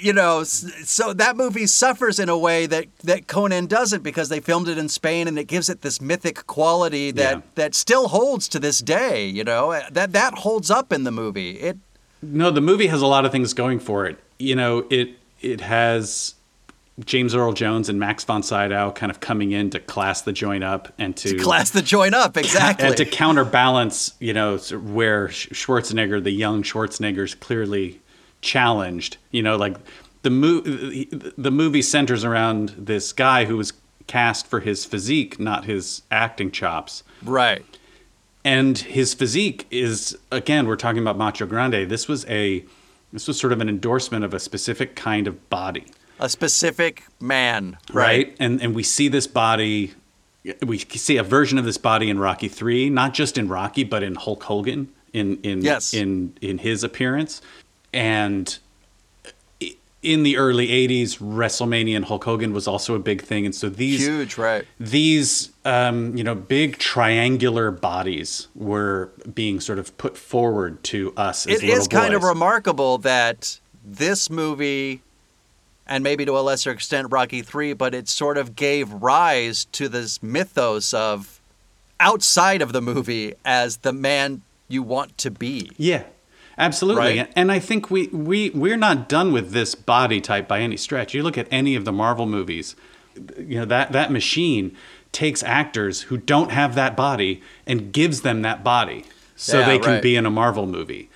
you 0.00 0.12
know, 0.12 0.42
so 0.44 1.12
that 1.12 1.36
movie 1.36 1.66
suffers 1.66 2.18
in 2.18 2.28
a 2.28 2.36
way 2.38 2.66
that 2.66 2.86
that 3.04 3.26
Conan 3.28 3.66
doesn't 3.66 4.02
because 4.02 4.28
they 4.28 4.40
filmed 4.40 4.68
it 4.68 4.78
in 4.78 4.88
Spain 4.88 5.28
and 5.28 5.38
it 5.38 5.44
gives 5.44 5.68
it 5.68 5.82
this 5.82 6.00
mythic 6.00 6.46
quality 6.46 7.10
that 7.12 7.36
Yeah. 7.36 7.42
that 7.56 7.74
still 7.74 8.08
holds 8.08 8.48
to 8.48 8.58
this 8.58 8.78
day. 8.80 9.26
You 9.26 9.44
know, 9.44 9.78
that 9.90 10.12
that 10.12 10.34
holds 10.38 10.70
up 10.70 10.92
in 10.92 11.04
the 11.04 11.12
movie. 11.12 11.52
It 11.60 11.78
No, 12.22 12.50
the 12.50 12.60
movie 12.60 12.86
has 12.86 13.02
a 13.02 13.06
lot 13.06 13.24
of 13.24 13.32
things 13.32 13.52
going 13.54 13.78
for 13.78 14.06
it. 14.06 14.18
You 14.38 14.56
know, 14.56 14.86
it 14.90 15.10
it 15.40 15.60
has 15.60 16.34
James 17.04 17.34
Earl 17.34 17.52
Jones 17.52 17.88
and 17.88 18.00
Max 18.00 18.24
von 18.24 18.42
Sydow 18.42 18.90
kind 18.92 19.10
of 19.10 19.20
coming 19.20 19.52
in 19.52 19.70
to 19.70 19.80
class 19.80 20.22
the 20.22 20.32
joint 20.32 20.64
up 20.64 20.92
and 20.98 21.14
to, 21.18 21.36
class 21.38 21.70
the 21.70 21.82
joint 21.82 22.14
up 22.14 22.36
exactly. 22.36 22.86
and 22.86 22.96
to 22.96 23.04
counterbalance, 23.04 24.14
you 24.18 24.32
know, 24.32 24.56
where 24.56 25.28
Schwarzenegger, 25.28 26.22
the 26.22 26.30
young 26.30 26.62
Schwarzenegger, 26.62 27.24
is 27.24 27.34
clearly 27.34 28.00
challenged. 28.40 29.18
You 29.30 29.42
know, 29.42 29.56
like 29.56 29.76
the 30.22 30.30
mo- 30.30 30.62
the 30.62 31.50
movie 31.50 31.82
centers 31.82 32.24
around 32.24 32.70
this 32.78 33.12
guy 33.12 33.44
who 33.44 33.56
was 33.56 33.72
cast 34.06 34.46
for 34.46 34.60
his 34.60 34.84
physique, 34.84 35.38
not 35.38 35.64
his 35.64 36.02
acting 36.10 36.50
chops. 36.50 37.02
right. 37.22 37.64
And 38.46 38.78
his 38.78 39.12
physique 39.12 39.66
is 39.72 40.16
again, 40.30 40.68
we're 40.68 40.76
talking 40.76 41.02
about 41.02 41.18
Macho 41.18 41.46
Grande. 41.46 41.90
This 41.90 42.06
was 42.06 42.24
a 42.26 42.64
this 43.12 43.26
was 43.26 43.40
sort 43.40 43.52
of 43.52 43.60
an 43.60 43.68
endorsement 43.68 44.24
of 44.24 44.32
a 44.32 44.38
specific 44.38 44.94
kind 44.94 45.26
of 45.26 45.50
body, 45.50 45.84
A 46.20 46.28
specific 46.28 47.02
man, 47.20 47.76
right? 47.92 48.36
And 48.38 48.62
and 48.62 48.72
we 48.72 48.84
see 48.84 49.08
this 49.08 49.26
body 49.26 49.94
we 50.64 50.78
see 50.78 51.16
a 51.16 51.24
version 51.24 51.58
of 51.58 51.64
this 51.64 51.76
body 51.76 52.08
in 52.08 52.20
Rocky 52.20 52.46
3, 52.46 52.88
not 52.88 53.14
just 53.14 53.36
in 53.36 53.48
Rocky 53.48 53.82
but 53.82 54.04
in 54.04 54.14
Hulk 54.14 54.44
Hogan 54.44 54.92
in 55.12 55.38
in 55.42 55.62
Yes. 55.62 55.92
in 55.92 56.32
in 56.40 56.58
his 56.58 56.84
appearance. 56.84 57.42
And 57.92 58.56
in 60.02 60.22
the 60.22 60.36
early 60.36 60.68
80s, 60.68 61.18
WrestleMania 61.18 61.96
and 61.96 62.04
Hulk 62.04 62.24
Hogan 62.24 62.52
was 62.52 62.68
also 62.68 62.94
a 62.94 62.98
big 62.98 63.22
thing. 63.22 63.44
And 63.44 63.54
so 63.54 63.68
these 63.68 64.00
Huge, 64.06 64.38
right? 64.38 64.64
these 64.78 65.50
um, 65.64 66.16
you 66.16 66.22
know 66.22 66.34
big 66.34 66.78
triangular 66.78 67.70
bodies 67.70 68.48
were 68.54 69.10
being 69.34 69.60
sort 69.60 69.78
of 69.78 69.96
put 69.98 70.16
forward 70.16 70.82
to 70.84 71.12
us 71.16 71.46
as 71.46 71.62
It 71.62 71.66
little 71.66 71.80
is 71.80 71.88
kind 71.88 72.14
of 72.14 72.22
remarkable 72.22 72.98
that 72.98 73.58
this 73.84 74.30
movie, 74.30 75.02
and 75.86 76.04
maybe 76.04 76.24
to 76.24 76.38
a 76.38 76.40
lesser 76.40 76.70
extent 76.70 77.08
Rocky 77.10 77.42
3, 77.42 77.72
but 77.72 77.94
it 77.94 78.08
sort 78.08 78.38
of 78.38 78.54
gave 78.54 78.92
rise 78.92 79.64
to 79.72 79.88
this 79.88 80.22
mythos 80.22 80.92
of 80.94 81.40
outside 81.98 82.62
of 82.62 82.72
the 82.72 82.82
movie 82.82 83.34
as 83.44 83.78
the 83.78 83.92
man 83.92 84.42
you 84.68 84.82
want 84.82 85.16
to 85.18 85.30
be. 85.30 85.70
yeah 85.78 86.02
absolutely 86.58 87.18
Right? 87.18 87.32
and 87.36 87.50
i 87.52 87.58
think 87.58 87.90
we 87.90 88.06
we 88.08 88.50
we're 88.50 88.76
not 88.76 89.08
done 89.08 89.32
with 89.32 89.50
this 89.52 89.74
body 89.74 90.20
type 90.20 90.48
by 90.48 90.60
any 90.60 90.76
stretch 90.76 91.14
you 91.14 91.22
look 91.22 91.38
at 91.38 91.48
any 91.50 91.74
of 91.76 91.84
the 91.84 91.92
marvel 91.92 92.26
movies 92.26 92.76
you 93.38 93.58
know 93.58 93.64
that 93.64 93.92
that 93.92 94.10
machine 94.12 94.76
takes 95.12 95.42
actors 95.42 96.02
who 96.02 96.16
don't 96.16 96.50
have 96.50 96.74
that 96.74 96.96
body 96.96 97.40
and 97.66 97.92
gives 97.92 98.20
them 98.22 98.42
that 98.42 98.62
body 98.64 99.04
so 99.34 99.60
Yeah, 99.60 99.66
they 99.66 99.78
can 99.78 99.92
right. 99.94 100.02
be 100.02 100.16
in 100.16 100.26
a 100.26 100.30
marvel 100.30 100.66
movie 100.66 101.10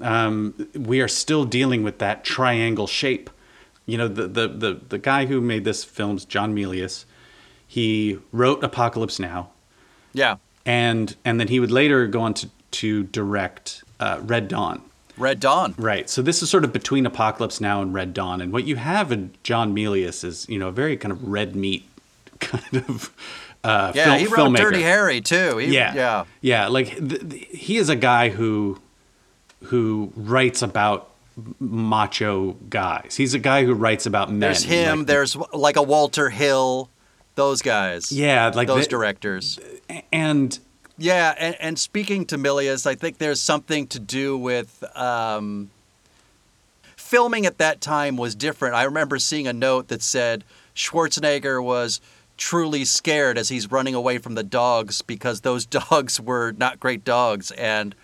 um, 0.00 0.68
we 0.74 1.00
are 1.00 1.06
still 1.08 1.44
dealing 1.44 1.84
with 1.84 2.00
that 2.00 2.24
triangle 2.24 2.88
shape. 2.88 3.30
You 3.86 3.96
know, 3.96 4.08
the, 4.08 4.26
the, 4.26 4.48
the, 4.48 4.80
the 4.88 4.98
guy 4.98 5.26
who 5.26 5.40
made 5.40 5.62
this 5.62 5.84
film's 5.84 6.24
John 6.24 6.52
Milius. 6.52 7.04
He 7.64 8.18
wrote 8.32 8.64
Apocalypse 8.64 9.20
Now, 9.20 9.50
Yeah. 10.12 10.38
and 10.66 11.14
and 11.24 11.38
then 11.38 11.46
he 11.46 11.60
would 11.60 11.70
later 11.70 12.08
go 12.08 12.22
on 12.22 12.34
to 12.34 12.50
to 12.72 13.04
direct 13.04 13.83
uh, 14.00 14.20
Red 14.22 14.48
Dawn. 14.48 14.82
Red 15.16 15.38
Dawn. 15.40 15.74
Right. 15.78 16.10
So 16.10 16.22
this 16.22 16.42
is 16.42 16.50
sort 16.50 16.64
of 16.64 16.72
between 16.72 17.06
Apocalypse 17.06 17.60
Now 17.60 17.80
and 17.82 17.94
Red 17.94 18.12
Dawn, 18.14 18.40
and 18.40 18.52
what 18.52 18.64
you 18.64 18.76
have 18.76 19.12
in 19.12 19.30
John 19.44 19.74
Milius 19.74 20.24
is 20.24 20.48
you 20.48 20.58
know 20.58 20.68
a 20.68 20.72
very 20.72 20.96
kind 20.96 21.12
of 21.12 21.22
red 21.28 21.54
meat 21.54 21.88
kind 22.40 22.76
of 22.88 23.14
uh, 23.62 23.92
Yeah, 23.94 24.04
fil- 24.04 24.14
he 24.18 24.26
wrote 24.26 24.38
filmmaker. 24.50 24.56
Dirty 24.58 24.82
Harry 24.82 25.20
too. 25.20 25.58
He, 25.58 25.72
yeah, 25.74 25.94
Yeah. 25.94 26.24
yeah. 26.40 26.66
Like 26.68 26.88
he 27.50 27.76
is 27.76 27.88
a 27.88 27.96
guy 27.96 28.28
who 28.30 28.80
who 29.66 30.12
writes 30.16 30.62
about 30.62 31.10
macho 31.60 32.52
guys. 32.68 33.14
He's 33.16 33.34
a 33.34 33.38
guy 33.38 33.64
who 33.64 33.74
writes 33.74 34.06
about 34.06 34.30
men. 34.30 34.40
There's 34.40 34.64
him, 34.64 34.98
Like, 34.98 35.06
there's 35.06 35.36
like 35.52 35.76
a 35.76 35.82
Walter 35.82 36.30
Hill, 36.30 36.90
those 37.34 37.62
guys. 37.62 38.12
Yeah, 38.12 38.50
like 38.54 38.66
those 38.68 38.84
the- 38.84 38.90
directors. 38.90 39.58
and 40.12 40.58
Yeah, 40.96 41.34
and, 41.38 41.56
and 41.60 41.78
speaking 41.78 42.24
to 42.26 42.36
Milius, 42.36 42.86
I 42.86 42.94
think 42.94 43.18
there's 43.18 43.42
something 43.42 43.86
to 43.88 43.98
do 43.98 44.38
with 44.38 44.84
um, 44.96 45.70
filming 46.96 47.46
at 47.46 47.58
that 47.58 47.80
time 47.80 48.16
was 48.16 48.34
different. 48.34 48.74
I 48.74 48.84
remember 48.84 49.18
seeing 49.18 49.46
a 49.46 49.52
note 49.52 49.88
that 49.88 50.02
said 50.02 50.44
Schwarzenegger 50.74 51.62
was 51.62 52.00
truly 52.36 52.84
scared 52.84 53.38
as 53.38 53.48
he's 53.48 53.70
running 53.70 53.94
away 53.94 54.18
from 54.18 54.34
the 54.34 54.42
dogs 54.42 55.02
because 55.02 55.40
those 55.40 55.66
dogs 55.90 56.20
were 56.20 56.52
not 56.52 56.80
great 56.80 57.04
dogs 57.04 57.50
and 57.52 57.94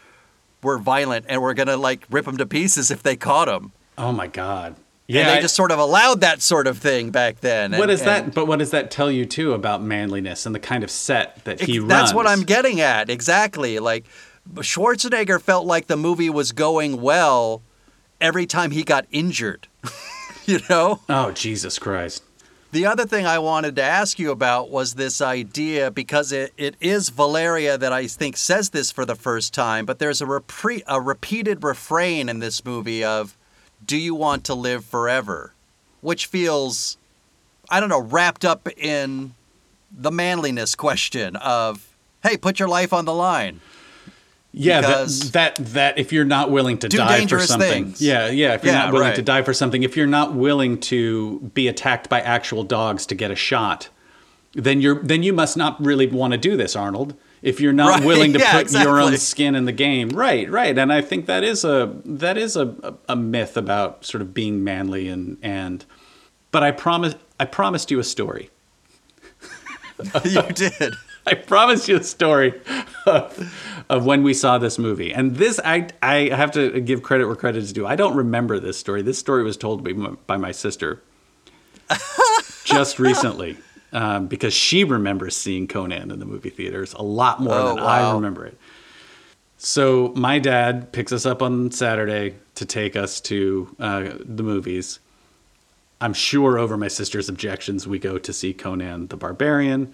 were 0.63 0.79
violent 0.79 1.27
and 1.29 1.41
were 1.41 1.55
gonna 1.55 1.77
like 1.77 2.07
rip 2.11 2.27
him 2.27 2.37
to 2.37 2.47
pieces 2.47 2.91
if 2.91 3.03
they 3.03 3.17
caught 3.17 3.49
him. 3.49 3.73
oh 3.97 4.13
my 4.13 4.27
god. 4.27 4.77
And 5.19 5.27
Yeah. 5.27 5.33
they 5.33 5.39
I- 5.39 5.43
just 5.43 5.55
sort 5.57 5.73
of 5.73 5.79
allowed 5.79 6.21
that 6.23 6.43
sort 6.43 6.67
of 6.67 6.79
thing 6.79 7.11
back 7.11 7.41
then. 7.41 7.73
what 7.73 7.83
and- 7.83 7.89
does 7.91 8.03
that? 8.03 8.35
But 8.35 8.47
what 8.47 8.59
does 8.59 8.71
that 8.71 8.91
tell 8.91 9.11
you 9.11 9.25
too 9.27 9.53
about 9.55 9.83
manliness 9.83 10.47
and 10.47 10.55
the 10.55 10.61
kind 10.61 10.83
of 10.85 10.91
set 10.91 11.45
that 11.45 11.61
he 11.61 11.79
runs? 11.79 11.89
That's 11.91 12.15
what 12.15 12.27
I'm 12.27 12.43
getting 12.43 12.81
at. 12.81 13.11
Exactly. 13.11 13.79
Like 13.79 14.05
Schwarzenegger 14.57 15.41
felt 15.41 15.67
like 15.67 15.87
the 15.87 15.97
movie 15.97 16.31
was 16.31 16.53
going 16.53 17.01
well 17.01 17.63
every 18.21 18.47
time 18.47 18.71
he 18.71 18.83
got 18.83 19.07
injured. 19.11 19.69
you 20.47 20.61
know? 20.69 21.01
Oh 21.09 21.31
Jesus 21.33 21.79
Christ! 21.79 22.23
The 22.73 22.87
other 22.87 23.05
thing 23.05 23.27
I 23.27 23.39
wanted 23.39 23.77
to 23.77 23.83
ask 23.83 24.19
you 24.19 24.31
about 24.31 24.71
was 24.71 24.95
this 24.95 25.21
idea 25.21 25.91
because 25.91 26.31
it, 26.33 26.53
it 26.57 26.77
is 26.81 27.09
Valeria 27.09 27.77
that 27.77 27.93
I 27.93 28.07
think 28.07 28.37
says 28.37 28.71
this 28.71 28.91
for 28.93 29.05
the 29.05 29.17
first 29.17 29.53
time, 29.53 29.87
but 29.87 29.99
there's 29.99 30.23
a, 30.23 30.27
repre- 30.27 30.83
a 30.87 31.01
repeated 31.01 31.65
refrain 31.65 32.29
in 32.29 32.39
this 32.39 32.65
movie 32.65 33.03
of, 33.05 33.37
Do 33.85 33.97
you 33.97 34.15
want 34.15 34.45
to 34.45 34.55
live 34.55 34.85
forever? 34.85 35.53
Which 36.01 36.27
feels, 36.27 36.97
I 37.71 37.81
don't 37.81 37.89
know, 37.89 38.01
wrapped 38.01 38.45
up 38.45 38.69
in 38.79 39.35
the 39.97 40.11
manliness 40.11 40.75
question 40.75 41.37
of, 41.37 41.87
Hey, 42.23 42.37
put 42.37 42.59
your 42.59 42.69
life 42.69 42.93
on 42.93 43.05
the 43.07 43.15
line. 43.15 43.61
Yeah, 44.53 44.81
that, 44.81 45.09
that 45.33 45.55
that 45.75 45.99
if 45.99 46.13
you're 46.13 46.25
not 46.25 46.51
willing 46.51 46.77
to 46.79 46.89
die 46.89 47.25
for 47.27 47.39
something, 47.39 47.71
things. 47.85 48.03
yeah, 48.03 48.29
yeah, 48.29 48.55
if 48.55 48.65
you're 48.65 48.73
Yeah, 48.73 48.81
not 48.87 48.93
willing 48.93 49.09
right. 49.09 49.17
to 49.17 49.23
die 49.23 49.43
for 49.43 49.55
something, 49.55 49.85
if 49.85 49.97
you're 49.97 50.09
not 50.09 50.35
willing 50.35 50.81
to 50.81 51.39
be 51.55 51.69
attacked 51.69 52.09
by 52.09 52.21
actual 52.21 52.65
dogs 52.65 53.07
to 53.07 53.15
get 53.15 53.31
a 53.31 53.37
shot, 53.37 53.91
then 54.55 54.81
you're 54.81 55.01
then 55.05 55.23
you 55.23 55.33
must 55.33 55.57
not 55.57 55.81
really 55.83 56.09
want 56.09 56.33
to 56.33 56.37
do 56.39 56.57
this, 56.57 56.75
Arnold. 56.75 57.15
If 57.43 57.61
you're 57.61 57.73
not 57.73 58.01
Right, 58.01 58.05
willing 58.07 58.33
to 58.35 58.39
yeah, 58.41 58.63
put 58.63 58.73
your 58.73 59.01
own 59.01 59.17
skin 59.17 59.55
in 59.55 59.65
the 59.65 59.73
game, 59.73 60.11
right, 60.11 60.49
right, 60.51 60.77
and 60.77 60.93
I 60.93 61.01
think 61.01 61.27
that 61.27 61.43
is 61.43 61.65
a 61.65 61.95
that 62.05 62.37
is 62.37 62.57
a, 62.57 62.67
a, 62.83 62.95
a 63.11 63.17
myth 63.17 63.57
about 63.57 64.05
sort 64.05 64.21
of 64.23 64.35
being 64.35 64.63
manly 64.65 65.09
and 65.09 65.39
and. 65.43 65.85
But 66.53 66.63
I 66.65 66.73
promise 66.73 67.15
I 67.39 67.45
promised 67.45 67.91
you 67.91 67.99
a 68.01 68.05
story. 68.05 68.51
you 70.25 70.43
did. 70.53 70.95
I 71.27 71.35
promised 71.35 71.87
you 71.87 71.97
a 71.99 72.03
story 72.03 72.61
of, 73.07 73.85
of 73.89 74.07
when 74.07 74.23
we 74.23 74.33
saw 74.35 74.57
this 74.59 74.79
movie. 74.79 75.13
And 75.13 75.37
this, 75.37 75.61
I, 75.63 75.89
I 76.03 76.31
have 76.35 76.51
to 76.53 76.81
give 76.81 77.03
credit 77.03 77.27
where 77.27 77.37
credit 77.37 77.63
is 77.63 77.73
due. 77.75 77.87
I 77.87 77.95
don't 77.95 78.17
remember 78.17 78.59
this 78.59 78.79
story. 78.79 79.03
This 79.03 79.19
story 79.19 79.43
was 79.45 79.59
told 79.59 79.85
to 79.85 79.95
me 79.95 80.17
by 80.27 80.39
my 80.39 80.51
sister 80.51 81.03
just 82.65 82.99
recently 82.99 83.59
um, 83.93 84.27
because 84.27 84.55
she 84.55 84.85
remembers 84.85 85.37
seeing 85.37 85.67
Conan 85.67 86.11
in 86.11 86.19
the 86.19 86.27
movie 86.27 86.51
theaters 86.51 86.93
a 86.95 87.03
lot 87.03 87.41
more 87.41 87.55
Oh, 87.55 87.75
than 87.75 87.85
I 87.85 88.13
remember 88.13 88.47
it. 88.47 88.59
So 89.59 90.13
my 90.17 90.39
dad 90.39 90.93
picks 90.93 91.13
us 91.13 91.27
up 91.27 91.43
on 91.43 91.71
Saturday 91.71 92.37
to 92.55 92.65
take 92.65 92.97
us 92.97 93.21
to 93.23 93.75
uh, 93.79 94.11
the 94.25 94.43
movies. 94.43 95.01
I'm 96.01 96.15
sure 96.15 96.59
over 96.59 96.79
my 96.79 96.89
sister's 96.89 97.29
objections, 97.29 97.87
we 97.87 97.99
go 97.99 98.17
to 98.17 98.33
see 98.33 98.55
Conan 98.55 99.09
the 99.09 99.17
Barbarian. 99.17 99.93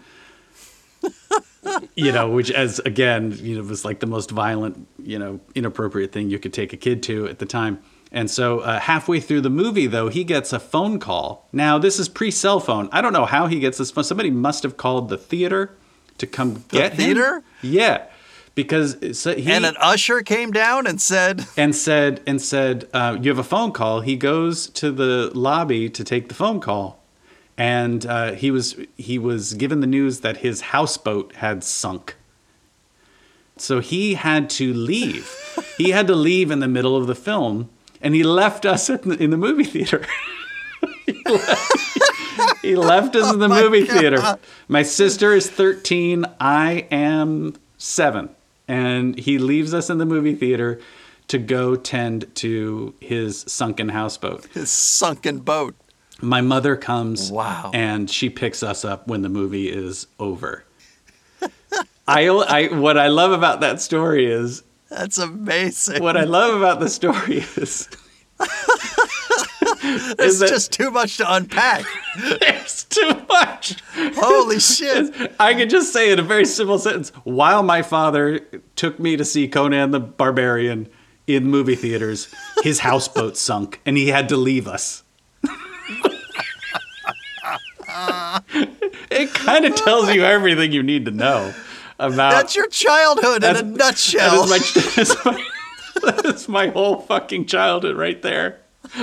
you 1.96 2.12
know, 2.12 2.30
which 2.30 2.50
as 2.50 2.78
again, 2.80 3.36
you 3.40 3.56
know, 3.56 3.62
was 3.62 3.84
like 3.84 3.98
the 3.98 4.06
most 4.06 4.30
violent, 4.30 4.86
you 5.02 5.18
know, 5.18 5.40
inappropriate 5.56 6.12
thing 6.12 6.30
you 6.30 6.38
could 6.38 6.52
take 6.52 6.72
a 6.72 6.76
kid 6.76 7.02
to 7.04 7.26
at 7.26 7.40
the 7.40 7.46
time. 7.46 7.82
And 8.16 8.30
so 8.30 8.60
uh, 8.60 8.80
halfway 8.80 9.20
through 9.20 9.42
the 9.42 9.50
movie, 9.50 9.86
though, 9.86 10.08
he 10.08 10.24
gets 10.24 10.50
a 10.50 10.58
phone 10.58 10.98
call. 10.98 11.46
Now, 11.52 11.76
this 11.76 11.98
is 11.98 12.08
pre 12.08 12.30
cell 12.30 12.60
phone. 12.60 12.88
I 12.90 13.02
don't 13.02 13.12
know 13.12 13.26
how 13.26 13.46
he 13.46 13.60
gets 13.60 13.76
this 13.76 13.90
phone. 13.90 14.04
Somebody 14.04 14.30
must 14.30 14.62
have 14.62 14.78
called 14.78 15.10
the 15.10 15.18
theater 15.18 15.76
to 16.16 16.26
come 16.26 16.64
get 16.68 16.92
him. 16.92 16.96
theater? 16.96 17.42
Yeah, 17.60 18.06
because 18.54 19.18
so 19.20 19.34
he, 19.34 19.52
and 19.52 19.66
an 19.66 19.76
usher 19.78 20.22
came 20.22 20.50
down 20.50 20.86
and 20.86 20.98
said, 20.98 21.46
and 21.58 21.76
said 21.76 22.22
and 22.26 22.40
said 22.40 22.88
uh, 22.94 23.18
you 23.20 23.30
have 23.30 23.38
a 23.38 23.44
phone 23.44 23.70
call 23.70 24.00
he 24.00 24.16
goes 24.16 24.70
to 24.70 24.90
the 24.90 25.30
lobby 25.34 25.90
to 25.90 26.02
take 26.02 26.28
the 26.28 26.34
phone 26.34 26.58
call 26.58 27.02
and 27.58 28.06
uh, 28.06 28.32
he 28.32 28.50
was 28.50 28.76
he 28.96 29.18
was 29.18 29.52
given 29.52 29.80
the 29.80 29.86
news 29.86 30.20
that 30.20 30.38
his 30.38 30.62
houseboat 30.62 31.34
had 31.36 31.62
sunk 31.62 32.16
so 33.58 33.80
he 33.80 34.14
had 34.14 34.48
to 34.48 34.72
leave 34.72 35.30
he 35.76 35.90
had 35.90 36.06
to 36.06 36.14
leave 36.14 36.50
in 36.50 36.60
the 36.60 36.68
middle 36.68 36.96
of 36.96 37.06
the 37.06 37.14
film 37.14 37.68
and 38.00 38.14
he 38.14 38.22
left 38.22 38.64
us 38.66 38.88
in 38.90 39.00
the, 39.08 39.22
in 39.22 39.30
the 39.30 39.36
movie 39.36 39.64
theater 39.64 40.04
he, 41.06 41.12
left, 41.28 42.62
he 42.62 42.76
left 42.76 43.16
us 43.16 43.32
in 43.32 43.38
the 43.38 43.46
oh 43.50 43.62
movie 43.62 43.84
theater 43.84 44.38
my 44.68 44.82
sister 44.82 45.32
is 45.32 45.48
13 45.50 46.24
i 46.40 46.86
am 46.90 47.54
7 47.78 48.28
and 48.68 49.18
he 49.18 49.38
leaves 49.38 49.72
us 49.72 49.90
in 49.90 49.98
the 49.98 50.06
movie 50.06 50.34
theater 50.34 50.80
to 51.28 51.38
go 51.38 51.76
tend 51.76 52.32
to 52.36 52.94
his 53.00 53.40
sunken 53.42 53.88
houseboat. 53.88 54.46
His 54.46 54.70
sunken 54.70 55.40
boat. 55.40 55.74
My 56.20 56.40
mother 56.40 56.76
comes 56.76 57.30
Wow. 57.30 57.70
and 57.74 58.08
she 58.08 58.30
picks 58.30 58.62
us 58.62 58.84
up 58.84 59.06
when 59.06 59.22
the 59.22 59.28
movie 59.28 59.68
is 59.68 60.06
over. 60.18 60.64
I, 62.08 62.28
I 62.28 62.68
what 62.68 62.96
I 62.96 63.08
love 63.08 63.32
about 63.32 63.60
that 63.60 63.80
story 63.80 64.26
is 64.26 64.62
That's 64.90 65.18
amazing. 65.18 66.02
what 66.02 66.16
I 66.16 66.24
love 66.24 66.54
about 66.56 66.80
the 66.80 66.88
story 66.88 67.38
is 67.56 67.88
It's 69.88 70.38
that- 70.40 70.48
just 70.48 70.72
too 70.72 70.90
much 70.90 71.16
to 71.18 71.32
unpack. 71.32 71.84
it's 72.16 72.84
too 72.84 73.12
much. 73.28 73.76
Holy 74.16 74.58
shit. 74.60 75.32
I 75.38 75.54
could 75.54 75.70
just 75.70 75.92
say 75.92 76.10
in 76.12 76.18
a 76.18 76.22
very 76.22 76.44
simple 76.44 76.78
sentence 76.78 77.10
while 77.24 77.62
my 77.62 77.82
father 77.82 78.40
took 78.76 78.98
me 78.98 79.16
to 79.16 79.24
see 79.24 79.48
Conan 79.48 79.90
the 79.90 80.00
Barbarian 80.00 80.88
in 81.26 81.46
movie 81.46 81.74
theaters, 81.76 82.28
his 82.62 82.80
houseboat 82.80 83.36
sunk 83.36 83.80
and 83.86 83.96
he 83.96 84.08
had 84.08 84.28
to 84.30 84.36
leave 84.36 84.66
us. 84.68 85.02
it 89.10 89.32
kind 89.34 89.64
of 89.64 89.74
tells 89.76 90.12
you 90.14 90.22
everything 90.24 90.72
you 90.72 90.82
need 90.82 91.04
to 91.06 91.10
know 91.10 91.54
about 91.98 92.30
That's 92.32 92.56
your 92.56 92.68
childhood 92.68 93.44
in 93.44 93.56
a 93.56 93.62
nutshell. 93.62 94.46
That 94.46 94.60
is, 94.62 94.68
my, 94.74 94.80
that, 94.82 94.98
is 94.98 95.16
my, 95.24 95.44
that 96.02 96.24
is 96.26 96.48
my 96.48 96.68
whole 96.68 97.00
fucking 97.00 97.46
childhood 97.46 97.96
right 97.96 98.20
there. 98.22 98.60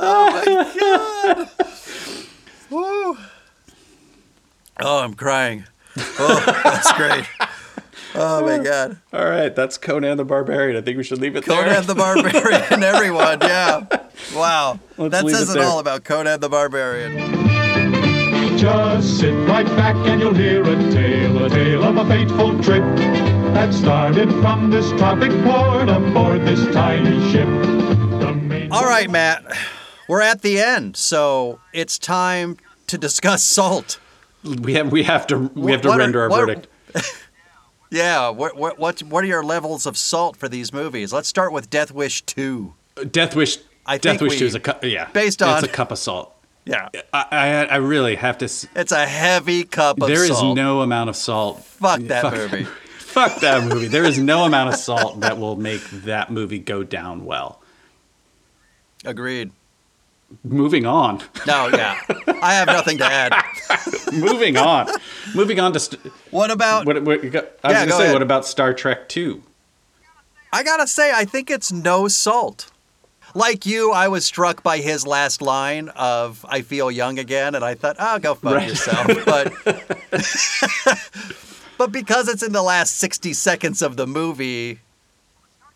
oh 0.00 0.32
my 0.46 0.74
god. 0.78 1.48
Woo. 2.70 3.18
Oh, 4.80 5.00
I'm 5.00 5.14
crying. 5.14 5.64
Oh, 5.96 6.62
that's 6.64 6.92
great. 6.92 7.26
Oh 8.14 8.44
my 8.46 8.62
god. 8.62 8.98
All 9.12 9.24
right, 9.24 9.54
that's 9.54 9.78
Conan 9.78 10.16
the 10.16 10.24
Barbarian. 10.24 10.76
I 10.76 10.82
think 10.82 10.96
we 10.96 11.04
should 11.04 11.18
leave 11.20 11.36
it 11.36 11.44
there. 11.44 11.62
Conan 11.62 11.86
the 11.86 11.94
Barbarian, 11.94 12.82
everyone. 12.82 13.40
Yeah. 13.40 13.86
Wow. 14.36 14.78
Let's 14.96 15.24
that 15.24 15.28
says 15.30 15.54
it 15.54 15.58
it, 15.58 15.64
all 15.64 15.80
about 15.80 16.04
Conan 16.04 16.38
the 16.40 16.48
Barbarian. 16.48 17.41
Just 18.62 19.18
sit 19.18 19.34
right 19.48 19.66
back 19.66 19.96
and 20.06 20.20
you'll 20.20 20.34
hear 20.34 20.62
a 20.62 20.76
tale, 20.92 21.44
a 21.44 21.50
tale 21.50 21.82
of 21.82 21.96
a 21.96 22.06
fateful 22.06 22.50
trip 22.62 22.84
that 23.54 23.74
started 23.74 24.30
from 24.40 24.70
this 24.70 24.88
tropic 24.92 25.32
port 25.42 25.88
aboard 25.88 26.42
this 26.42 26.64
tiny 26.72 27.18
ship. 27.32 27.48
All 28.70 28.84
right, 28.84 29.10
Matt. 29.10 29.44
We're 30.06 30.20
at 30.20 30.42
the 30.42 30.60
end, 30.60 30.96
so 30.96 31.58
it's 31.72 31.98
time 31.98 32.56
to 32.86 32.96
discuss 32.96 33.42
salt. 33.42 33.98
We 34.44 34.74
have 34.74 34.92
we 34.92 35.02
have 35.02 35.26
to 35.26 35.38
we 35.56 35.72
have 35.72 35.80
to 35.82 35.88
What 35.88 35.96
are- 35.96 35.98
render 35.98 36.20
our 36.22 36.28
what- 36.28 36.40
verdict. 36.40 36.68
Yeah, 37.90 38.28
what 38.28 38.56
what 38.56 38.78
what 38.78 39.02
what 39.02 39.24
are 39.24 39.26
your 39.26 39.42
levels 39.44 39.86
of 39.86 39.96
salt 39.96 40.36
for 40.36 40.48
these 40.48 40.72
movies? 40.72 41.12
Let's 41.12 41.26
start 41.28 41.52
with 41.52 41.68
Death 41.68 41.90
Wish 41.90 42.22
2. 42.22 42.72
Death 43.10 43.34
Wish. 43.34 43.58
I 43.86 43.98
Death 43.98 44.20
think 44.20 44.20
Wish 44.22 44.32
we- 44.34 44.38
Two 44.38 44.46
is 44.46 44.54
a 44.54 44.60
cup. 44.60 44.84
Yeah, 44.84 45.08
based 45.12 45.42
on- 45.42 45.58
it's 45.58 45.66
a 45.66 45.68
cup 45.68 45.90
of 45.90 45.98
salt. 45.98 46.32
Yeah. 46.64 46.88
I 47.12 47.24
I, 47.30 47.64
I 47.64 47.76
really 47.76 48.14
have 48.16 48.38
to. 48.38 48.44
s- 48.44 48.66
It's 48.76 48.92
a 48.92 49.06
heavy 49.06 49.64
cup 49.64 49.96
of 49.96 50.02
salt. 50.02 50.08
There 50.08 50.24
is 50.24 50.38
salt. 50.38 50.56
no 50.56 50.80
amount 50.82 51.10
of 51.10 51.16
salt. 51.16 51.64
Fuck 51.64 52.00
that 52.02 52.22
Fuck- 52.22 52.34
movie. 52.34 52.64
Fuck 52.98 53.40
that 53.40 53.64
movie. 53.64 53.88
There 53.88 54.04
is 54.04 54.18
no 54.18 54.44
amount 54.44 54.70
of 54.72 54.76
salt 54.76 55.20
that 55.20 55.38
will 55.38 55.56
make 55.56 55.82
that 55.90 56.30
movie 56.30 56.58
go 56.58 56.82
down 56.82 57.24
well. 57.26 57.60
Agreed. 59.04 59.50
Moving 60.44 60.86
on. 60.86 61.18
No, 61.46 61.68
yeah. 61.68 62.00
I 62.40 62.54
have 62.54 62.68
nothing 62.68 62.96
to 62.98 63.04
add. 63.04 63.34
Moving 64.14 64.56
on. 64.56 64.88
Moving 65.34 65.60
on 65.60 65.74
to. 65.74 65.80
St- 65.80 66.00
What 66.30 66.50
about 66.50 66.86
what, 66.86 67.02
what, 67.02 67.18
I 67.22 67.22
was 67.22 67.32
Yeah, 67.34 67.40
going 67.72 67.84
to 67.84 67.86
go 67.90 67.98
say, 67.98 68.02
ahead. 68.04 68.12
what 68.14 68.22
about 68.22 68.46
Star 68.46 68.72
Trek 68.72 69.10
Two? 69.10 69.42
I 70.54 70.62
gotta 70.62 70.86
say, 70.86 71.12
I 71.14 71.26
think 71.26 71.50
it's 71.50 71.70
no 71.70 72.08
salt. 72.08 72.70
Like 73.34 73.64
you, 73.66 73.92
I 73.92 74.08
was 74.08 74.24
struck 74.24 74.62
by 74.62 74.78
his 74.78 75.06
last 75.06 75.40
line 75.42 75.88
of 75.90 76.44
"I 76.48 76.62
feel 76.62 76.90
young 76.90 77.18
again," 77.18 77.54
and 77.54 77.64
I 77.64 77.74
thought, 77.74 77.96
"Oh, 77.98 78.18
go 78.18 78.34
fuck 78.34 78.54
Right. 78.54 78.68
yourself." 78.68 79.06
But 79.24 79.52
but 81.78 81.92
because 81.92 82.28
it's 82.28 82.42
in 82.42 82.52
the 82.52 82.62
last 82.62 82.96
sixty 82.96 83.32
seconds 83.32 83.82
of 83.82 83.96
the 83.96 84.06
movie, 84.06 84.80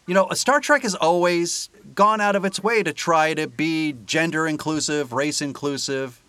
you 0.06 0.14
know, 0.14 0.28
Star 0.32 0.60
Trek 0.60 0.82
has 0.82 0.94
always 0.94 1.68
gone 1.94 2.20
out 2.20 2.36
of 2.36 2.44
its 2.44 2.62
way 2.62 2.82
to 2.82 2.92
try 2.92 3.34
to 3.34 3.46
be 3.46 3.94
gender 4.04 4.46
inclusive, 4.46 5.12
race 5.12 5.40
inclusive. 5.40 6.20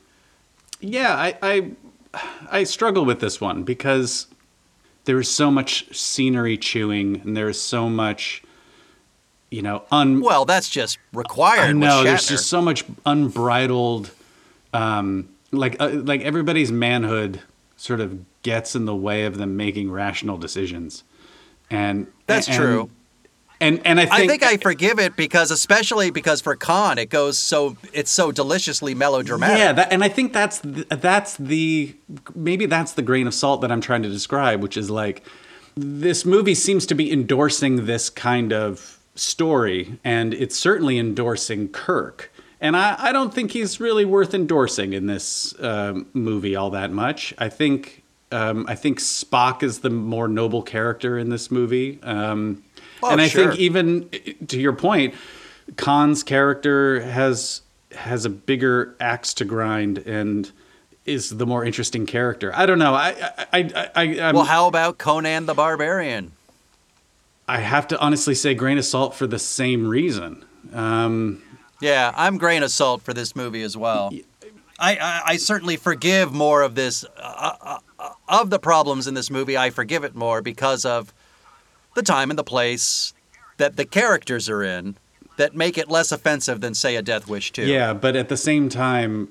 Yeah, 0.79 1.13
I, 1.13 1.37
I 1.41 1.71
I 2.49 2.63
struggle 2.63 3.05
with 3.05 3.19
this 3.19 3.41
one 3.41 3.63
because 3.63 4.27
there 5.05 5.19
is 5.19 5.29
so 5.29 5.51
much 5.51 5.93
scenery 5.95 6.57
chewing 6.57 7.21
and 7.21 7.35
there 7.35 7.49
is 7.49 7.61
so 7.61 7.89
much 7.89 8.41
you 9.49 9.61
know 9.61 9.83
un 9.91 10.21
Well, 10.21 10.45
that's 10.45 10.69
just 10.69 10.99
required. 11.13 11.75
Know 11.75 12.03
there's 12.03 12.27
just 12.27 12.47
so 12.47 12.61
much 12.61 12.83
unbridled 13.05 14.11
um 14.73 15.29
like 15.51 15.77
uh, 15.79 15.89
like 15.89 16.21
everybody's 16.21 16.71
manhood 16.71 17.41
sort 17.77 17.99
of 17.99 18.19
gets 18.41 18.75
in 18.75 18.85
the 18.85 18.95
way 18.95 19.25
of 19.25 19.37
them 19.37 19.55
making 19.55 19.91
rational 19.91 20.37
decisions. 20.37 21.03
And 21.69 22.07
That's 22.25 22.47
and- 22.47 22.57
true. 22.57 22.89
And 23.59 23.81
and 23.85 23.99
I 23.99 24.05
think 24.05 24.13
I 24.13 24.27
think 24.27 24.43
I 24.43 24.57
forgive 24.57 24.99
it 24.99 25.15
because, 25.15 25.49
especially 25.49 26.11
because 26.11 26.41
for 26.41 26.55
Khan, 26.55 26.99
it 26.99 27.09
goes 27.09 27.39
so 27.39 27.75
it's 27.91 28.11
so 28.11 28.31
deliciously 28.31 28.93
melodramatic. 28.93 29.57
Yeah, 29.57 29.73
that, 29.73 29.91
and 29.91 30.03
I 30.03 30.09
think 30.09 30.31
that's 30.31 30.59
the, 30.59 30.85
that's 30.95 31.37
the 31.37 31.95
maybe 32.35 32.67
that's 32.67 32.91
the 32.91 33.01
grain 33.01 33.25
of 33.25 33.33
salt 33.33 33.61
that 33.61 33.71
I'm 33.71 33.81
trying 33.81 34.03
to 34.03 34.09
describe, 34.09 34.61
which 34.61 34.77
is 34.77 34.91
like 34.91 35.23
this 35.75 36.23
movie 36.23 36.53
seems 36.53 36.85
to 36.85 36.93
be 36.93 37.11
endorsing 37.11 37.87
this 37.87 38.11
kind 38.11 38.53
of 38.53 38.96
story, 39.17 39.99
and 40.03 40.33
it's 40.33 40.55
certainly 40.55 40.97
endorsing 40.97 41.67
Kirk. 41.69 42.31
And 42.59 42.75
I, 42.75 42.95
I 42.97 43.11
don't 43.11 43.33
think 43.33 43.51
he's 43.51 43.79
really 43.79 44.05
worth 44.05 44.33
endorsing 44.33 44.93
in 44.93 45.05
this 45.05 45.53
um, 45.59 46.07
movie 46.13 46.55
all 46.55 46.69
that 46.71 46.91
much. 46.91 47.33
I 47.37 47.49
think 47.49 48.03
um, 48.31 48.65
I 48.67 48.75
think 48.75 48.99
Spock 48.99 49.63
is 49.63 49.79
the 49.79 49.89
more 49.89 50.27
noble 50.27 50.61
character 50.63 51.17
in 51.17 51.29
this 51.29 51.51
movie. 51.51 51.99
Um, 52.03 52.63
Oh, 53.03 53.11
and 53.11 53.21
I 53.21 53.27
sure. 53.27 53.49
think 53.49 53.59
even 53.59 54.09
to 54.47 54.59
your 54.59 54.73
point, 54.73 55.13
Khan's 55.75 56.23
character 56.23 57.01
has 57.01 57.61
has 57.95 58.25
a 58.25 58.29
bigger 58.29 58.95
axe 58.99 59.35
to 59.35 59.45
grind 59.45 59.99
and 59.99 60.51
is 61.05 61.29
the 61.37 61.45
more 61.45 61.63
interesting 61.63 62.05
character. 62.07 62.51
I 62.55 62.65
don't 62.65 62.79
know. 62.79 62.95
I 62.95 63.09
I 63.37 63.45
I, 63.53 63.89
I 63.95 64.03
I'm, 64.29 64.35
well, 64.35 64.45
how 64.45 64.67
about 64.67 64.97
Conan 64.97 65.45
the 65.45 65.53
Barbarian? 65.53 66.31
I 67.47 67.59
have 67.59 67.87
to 67.89 67.99
honestly 67.99 68.35
say 68.35 68.53
grain 68.53 68.77
of 68.77 68.85
salt 68.85 69.15
for 69.15 69.25
the 69.27 69.39
same 69.39 69.87
reason. 69.87 70.43
Um, 70.73 71.41
Yeah, 71.79 72.11
I'm 72.15 72.37
grain 72.37 72.63
of 72.63 72.71
salt 72.71 73.01
for 73.01 73.13
this 73.13 73.35
movie 73.35 73.61
as 73.63 73.77
well. 73.77 74.11
I, 74.79 74.95
I, 74.97 75.21
I 75.33 75.37
certainly 75.37 75.77
forgive 75.77 76.33
more 76.33 76.61
of 76.61 76.75
this, 76.75 77.03
uh, 77.17 77.53
uh, 77.61 77.79
uh, 77.99 78.09
of 78.27 78.49
the 78.49 78.59
problems 78.59 79.07
in 79.07 79.13
this 79.13 79.29
movie. 79.31 79.57
I 79.57 79.69
forgive 79.69 80.03
it 80.03 80.15
more 80.15 80.41
because 80.41 80.85
of 80.85 81.13
the 81.95 82.03
time 82.03 82.29
and 82.29 82.37
the 82.37 82.43
place 82.43 83.13
that 83.57 83.75
the 83.75 83.85
characters 83.85 84.49
are 84.49 84.61
in 84.61 84.97
that 85.37 85.55
make 85.55 85.77
it 85.77 85.89
less 85.89 86.11
offensive 86.11 86.61
than, 86.61 86.73
say, 86.75 86.95
a 86.95 87.01
Death 87.01 87.27
Wish 87.27 87.51
2. 87.53 87.63
Yeah, 87.63 87.93
but 87.93 88.15
at 88.15 88.27
the 88.29 88.37
same 88.37 88.69
time, 88.69 89.29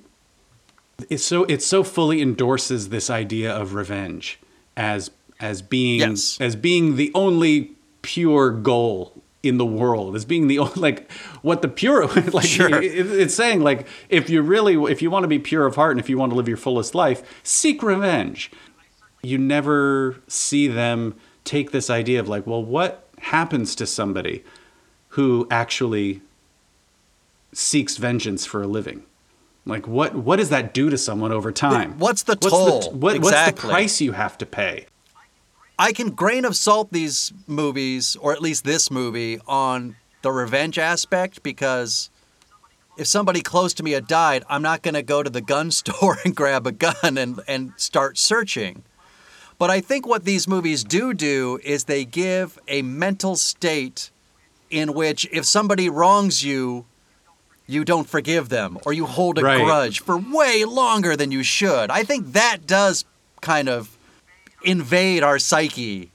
it's 1.10 1.24
so 1.24 1.44
it 1.44 1.62
so 1.62 1.84
fully 1.84 2.22
endorses 2.22 2.88
this 2.88 3.10
idea 3.10 3.52
of 3.52 3.74
revenge 3.74 4.38
as 4.76 5.10
as 5.38 5.60
being 5.62 6.00
Yes. 6.00 6.38
as 6.40 6.56
being 6.56 6.96
the 6.96 7.10
only 7.14 7.72
pure 8.06 8.50
goal 8.50 9.12
in 9.42 9.58
the 9.58 9.66
world 9.66 10.14
as 10.14 10.24
being 10.24 10.46
the 10.48 10.58
only 10.64 10.74
like 10.80 11.10
what 11.42 11.60
the 11.62 11.68
pure 11.68 12.06
like 12.32 12.46
Sure. 12.46 12.80
it- 12.82 12.94
it's 12.94 13.34
saying 13.34 13.60
like 13.62 13.86
if 14.08 14.30
you 14.30 14.42
really 14.42 14.74
if 14.92 15.02
you 15.02 15.10
want 15.10 15.24
to 15.24 15.28
be 15.28 15.38
pure 15.40 15.66
of 15.66 15.74
heart 15.74 15.90
and 15.92 16.00
if 16.00 16.08
you 16.08 16.16
want 16.16 16.30
to 16.30 16.36
live 16.36 16.48
your 16.48 16.56
fullest 16.56 16.94
life 16.94 17.40
seek 17.42 17.82
revenge 17.82 18.50
you 19.22 19.38
never 19.38 20.16
see 20.28 20.68
them 20.68 21.14
take 21.44 21.70
this 21.72 21.90
idea 21.90 22.20
of 22.20 22.28
like 22.28 22.46
well 22.46 22.62
what 22.64 23.08
happens 23.18 23.74
to 23.74 23.86
somebody 23.86 24.44
who 25.10 25.46
actually 25.50 26.20
seeks 27.52 27.96
vengeance 27.96 28.44
for 28.44 28.62
a 28.62 28.66
living. 28.66 29.02
Like 29.64 29.88
what 29.88 30.14
what 30.14 30.36
does 30.36 30.50
that 30.50 30.74
do 30.74 30.90
to 30.90 30.98
someone 30.98 31.32
over 31.32 31.50
time? 31.50 31.98
What's 31.98 32.22
the 32.24 32.32
What's 32.40 32.50
toll? 32.50 32.92
what- 32.92 33.18
What's 33.20 33.46
the 33.46 33.52
price 33.56 34.00
you 34.00 34.12
have 34.12 34.36
to 34.38 34.46
pay? 34.46 34.86
I 35.78 35.92
can 35.92 36.10
grain 36.10 36.44
of 36.44 36.56
salt 36.56 36.92
these 36.92 37.32
movies, 37.46 38.16
or 38.16 38.32
at 38.32 38.40
least 38.40 38.64
this 38.64 38.90
movie, 38.90 39.38
on 39.46 39.96
the 40.22 40.32
revenge 40.32 40.78
aspect 40.78 41.42
because 41.42 42.10
if 42.96 43.06
somebody 43.06 43.42
close 43.42 43.74
to 43.74 43.82
me 43.82 43.90
had 43.92 44.06
died, 44.06 44.42
I'm 44.48 44.62
not 44.62 44.82
going 44.82 44.94
to 44.94 45.02
go 45.02 45.22
to 45.22 45.28
the 45.30 45.42
gun 45.42 45.70
store 45.80 46.16
and 46.24 46.34
grab 46.34 46.66
a 46.66 46.72
gun 46.72 47.18
and, 47.18 47.40
and 47.46 47.72
start 47.76 48.16
searching. 48.18 48.84
But 49.58 49.70
I 49.70 49.80
think 49.80 50.06
what 50.06 50.24
these 50.24 50.46
movies 50.48 50.84
do 50.84 51.14
do 51.14 51.58
is 51.64 51.84
they 51.84 52.04
give 52.04 52.58
a 52.68 52.82
mental 52.82 53.36
state 53.36 54.10
in 54.70 54.92
which 54.94 55.26
if 55.32 55.44
somebody 55.44 55.88
wrongs 55.88 56.42
you, 56.44 56.84
you 57.66 57.84
don't 57.84 58.08
forgive 58.08 58.48
them 58.48 58.78
or 58.84 58.92
you 58.92 59.06
hold 59.06 59.38
a 59.38 59.42
Right. 59.42 59.64
grudge 59.64 60.00
for 60.00 60.18
way 60.18 60.64
longer 60.64 61.16
than 61.16 61.30
you 61.32 61.42
should. 61.42 61.90
I 61.90 62.02
think 62.02 62.32
that 62.32 62.66
does 62.66 63.04
kind 63.40 63.68
of 63.68 63.95
invade 64.62 65.22
our 65.22 65.38
psyche. 65.38 66.10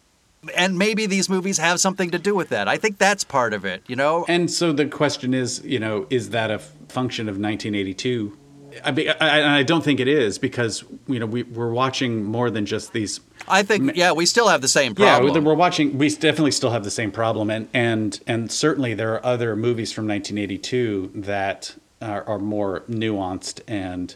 And 0.56 0.78
maybe 0.78 1.06
these 1.06 1.30
movies 1.30 1.60
have 1.60 1.80
something 1.80 2.10
to 2.12 2.20
do 2.20 2.34
with 2.34 2.50
that. 2.50 2.68
I 2.68 2.78
think 2.78 2.98
that's 2.98 3.24
part 3.24 3.54
of 3.54 3.64
it, 3.64 3.84
you 3.88 3.96
know? 3.96 4.26
And 4.28 4.50
so 4.50 4.74
the 4.74 4.88
question 4.88 5.36
is, 5.36 5.64
you 5.64 5.80
know, 5.80 6.08
is 6.10 6.32
that 6.32 6.50
a 6.50 6.58
function 6.58 7.30
of 7.30 7.36
1982? 7.36 8.38
I, 8.84 8.92
mean, 8.92 9.10
I, 9.20 9.60
I 9.60 9.64
don't 9.64 9.84
think 9.84 10.00
it 10.00 10.08
is 10.08 10.38
because 10.38 10.84
you 11.08 11.20
know 11.20 11.26
we, 11.26 11.44
we're 11.44 11.72
watching 11.72 12.24
more 12.24 12.50
than 12.50 12.66
just 12.66 12.94
these. 12.94 13.20
I 13.48 13.64
think, 13.64 13.96
yeah, 13.96 14.12
we 14.12 14.26
still 14.26 14.48
have 14.48 14.62
the 14.62 14.68
same 14.68 14.96
problem. 14.96 15.36
Yeah, 15.36 15.42
we're 15.42 15.54
watching. 15.56 15.98
We 15.98 16.10
definitely 16.10 16.52
still 16.52 16.72
have 16.72 16.84
the 16.84 16.92
same 16.92 17.12
problem, 17.12 17.50
and 17.50 17.68
and 17.74 18.20
and 18.28 18.52
certainly 18.52 18.94
there 18.94 19.14
are 19.14 19.26
other 19.26 19.56
movies 19.56 19.92
from 19.92 20.08
1982 20.08 21.12
that 21.16 21.76
are, 22.02 22.24
are 22.28 22.40
more 22.40 22.82
nuanced. 22.82 23.62
And 23.68 24.16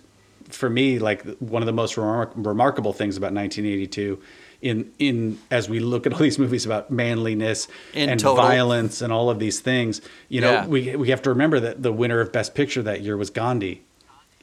for 0.49 0.69
me, 0.69 0.99
like 0.99 1.25
one 1.39 1.61
of 1.61 1.65
the 1.65 1.73
most 1.73 1.95
remar- 1.95 2.31
remarkable 2.35 2.93
things 2.93 3.17
about 3.17 3.33
1982, 3.33 4.21
in 4.61 4.91
in 4.99 5.37
as 5.51 5.69
we 5.69 5.79
look 5.79 6.05
at 6.07 6.13
all 6.13 6.19
these 6.19 6.39
movies 6.39 6.65
about 6.65 6.89
manliness 6.91 7.67
In 7.93 8.09
and 8.09 8.19
total. 8.19 8.37
violence 8.37 9.01
and 9.01 9.11
all 9.11 9.29
of 9.29 9.39
these 9.39 9.59
things, 9.59 10.01
you 10.29 10.41
know, 10.41 10.51
Yeah. 10.51 10.67
we 10.67 10.95
we 10.95 11.09
have 11.09 11.21
to 11.23 11.29
remember 11.29 11.59
that 11.59 11.83
the 11.83 11.91
winner 11.91 12.19
of 12.19 12.31
Best 12.31 12.55
Picture 12.55 12.81
that 12.83 13.01
year 13.01 13.17
was 13.17 13.29
Gandhi. 13.29 13.81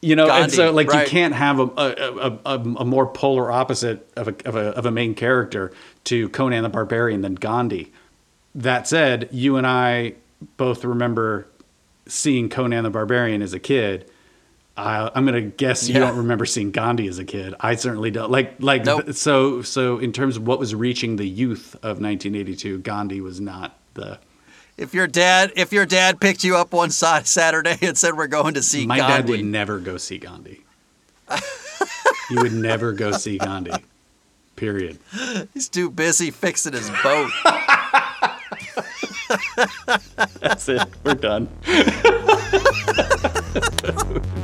You 0.05 0.17
know, 0.17 0.29
and 0.29 0.51
so 0.51 0.73
like 0.73 0.89
right. 0.89 1.07
you 1.07 1.11
can't 1.11 1.33
have 1.33 1.61
a, 1.61 1.63
a, 1.63 1.69
a, 1.87 2.39
a, 2.45 2.59
a 2.59 2.85
more 2.85 3.07
polar 3.07 3.53
opposite 3.53 4.11
of 4.17 4.27
a, 4.27 4.35
of, 4.45 4.57
a, 4.57 4.61
of 4.71 4.85
a 4.85 4.91
main 4.91 5.15
character 5.15 5.71
to 6.05 6.29
Conan 6.31 6.65
the 6.65 6.69
Barbarian 6.69 7.21
than 7.21 7.37
Gandhi. 7.37 7.93
That 8.53 8.89
said, 8.89 9.29
you 9.31 9.57
and 9.57 9.65
I 9.65 10.15
both 10.57 10.85
remember 10.85 11.47
seeing 12.09 12.49
Conan 12.49 12.83
the 12.83 12.91
Barbarian 12.91 13.43
as 13.43 13.55
a 13.55 13.61
kid. 13.61 14.11
I, 14.77 15.11
I'm 15.14 15.27
gonna 15.27 15.43
guess 15.43 15.87
you 15.89 15.99
don't 16.01 16.16
remember 16.16 16.47
seeing 16.47 16.70
Gandhi 16.70 17.07
as 17.09 17.18
a 17.18 17.25
kid. 17.25 17.55
I 17.61 17.75
certainly 17.75 18.11
don't. 18.11 18.31
Like 18.31 18.55
like 18.59 18.85
Nope. 18.87 19.12
so 19.12 19.61
so 19.62 19.99
in 19.99 20.12
terms 20.12 20.37
of 20.39 20.47
what 20.47 20.59
was 20.59 20.75
reaching 20.75 21.16
the 21.16 21.29
youth 21.29 21.75
of 21.77 22.01
1982, 22.01 22.79
Gandhi 22.79 23.20
was 23.20 23.39
not 23.41 23.79
the. 23.95 24.18
if 24.79 24.95
your 24.95 25.07
dad 25.07 25.53
if 25.57 25.73
your 25.73 25.85
dad 25.85 26.20
picked 26.20 26.43
you 26.43 26.57
up 26.57 26.73
one 26.73 26.91
Sa- 26.91 27.23
Saturday 27.23 27.77
and 27.83 27.99
said 27.99 28.16
we're 28.16 28.27
going 28.29 28.55
to 28.55 28.62
see 28.62 28.87
My 28.87 28.97
dad 28.97 29.29
would 29.29 29.45
never 29.45 29.79
go 29.79 29.99
see 29.99 30.16
Gandhi. 30.18 30.62
he 32.31 32.37
would 32.37 32.55
never 32.55 32.93
go 32.93 33.12
see 33.12 33.37
Gandhi. 33.37 33.73
Period. 34.57 34.99
he's 35.53 35.68
too 35.68 35.91
busy 35.91 36.31
fixing 36.31 36.73
his 36.73 36.89
boat. 37.03 37.31
That's 40.41 40.68
it. 40.68 40.83
We're 41.05 41.14
done. 41.14 41.49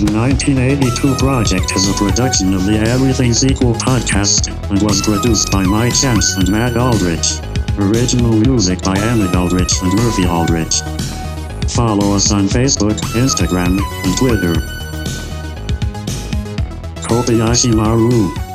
The 0.00 0.16
1982 0.16 1.16
project 1.16 1.76
is 1.76 1.90
a 1.90 1.92
production 1.92 2.54
of 2.54 2.64
the 2.64 2.78
Everything 2.88 3.34
Sequel 3.34 3.74
podcast 3.74 4.48
and 4.70 4.80
was 4.80 5.02
produced 5.02 5.52
by 5.52 5.62
Mike 5.62 5.92
Shantz 5.92 6.38
and 6.38 6.48
Matt 6.50 6.78
Aldrich. 6.78 7.36
Original 7.78 8.32
music 8.32 8.80
by 8.80 8.96
Emmett 8.96 9.36
Aldrich 9.36 9.70
and 9.82 9.92
Murphy 9.92 10.24
Aldrich. 10.24 10.80
Follow 11.74 12.16
us 12.16 12.32
on 12.32 12.48
Facebook, 12.48 12.96
Instagram, 13.12 13.78
and 13.78 14.16
Twitter. 14.16 14.54
Kobayashi 17.04 17.74
Maru. 17.74 18.49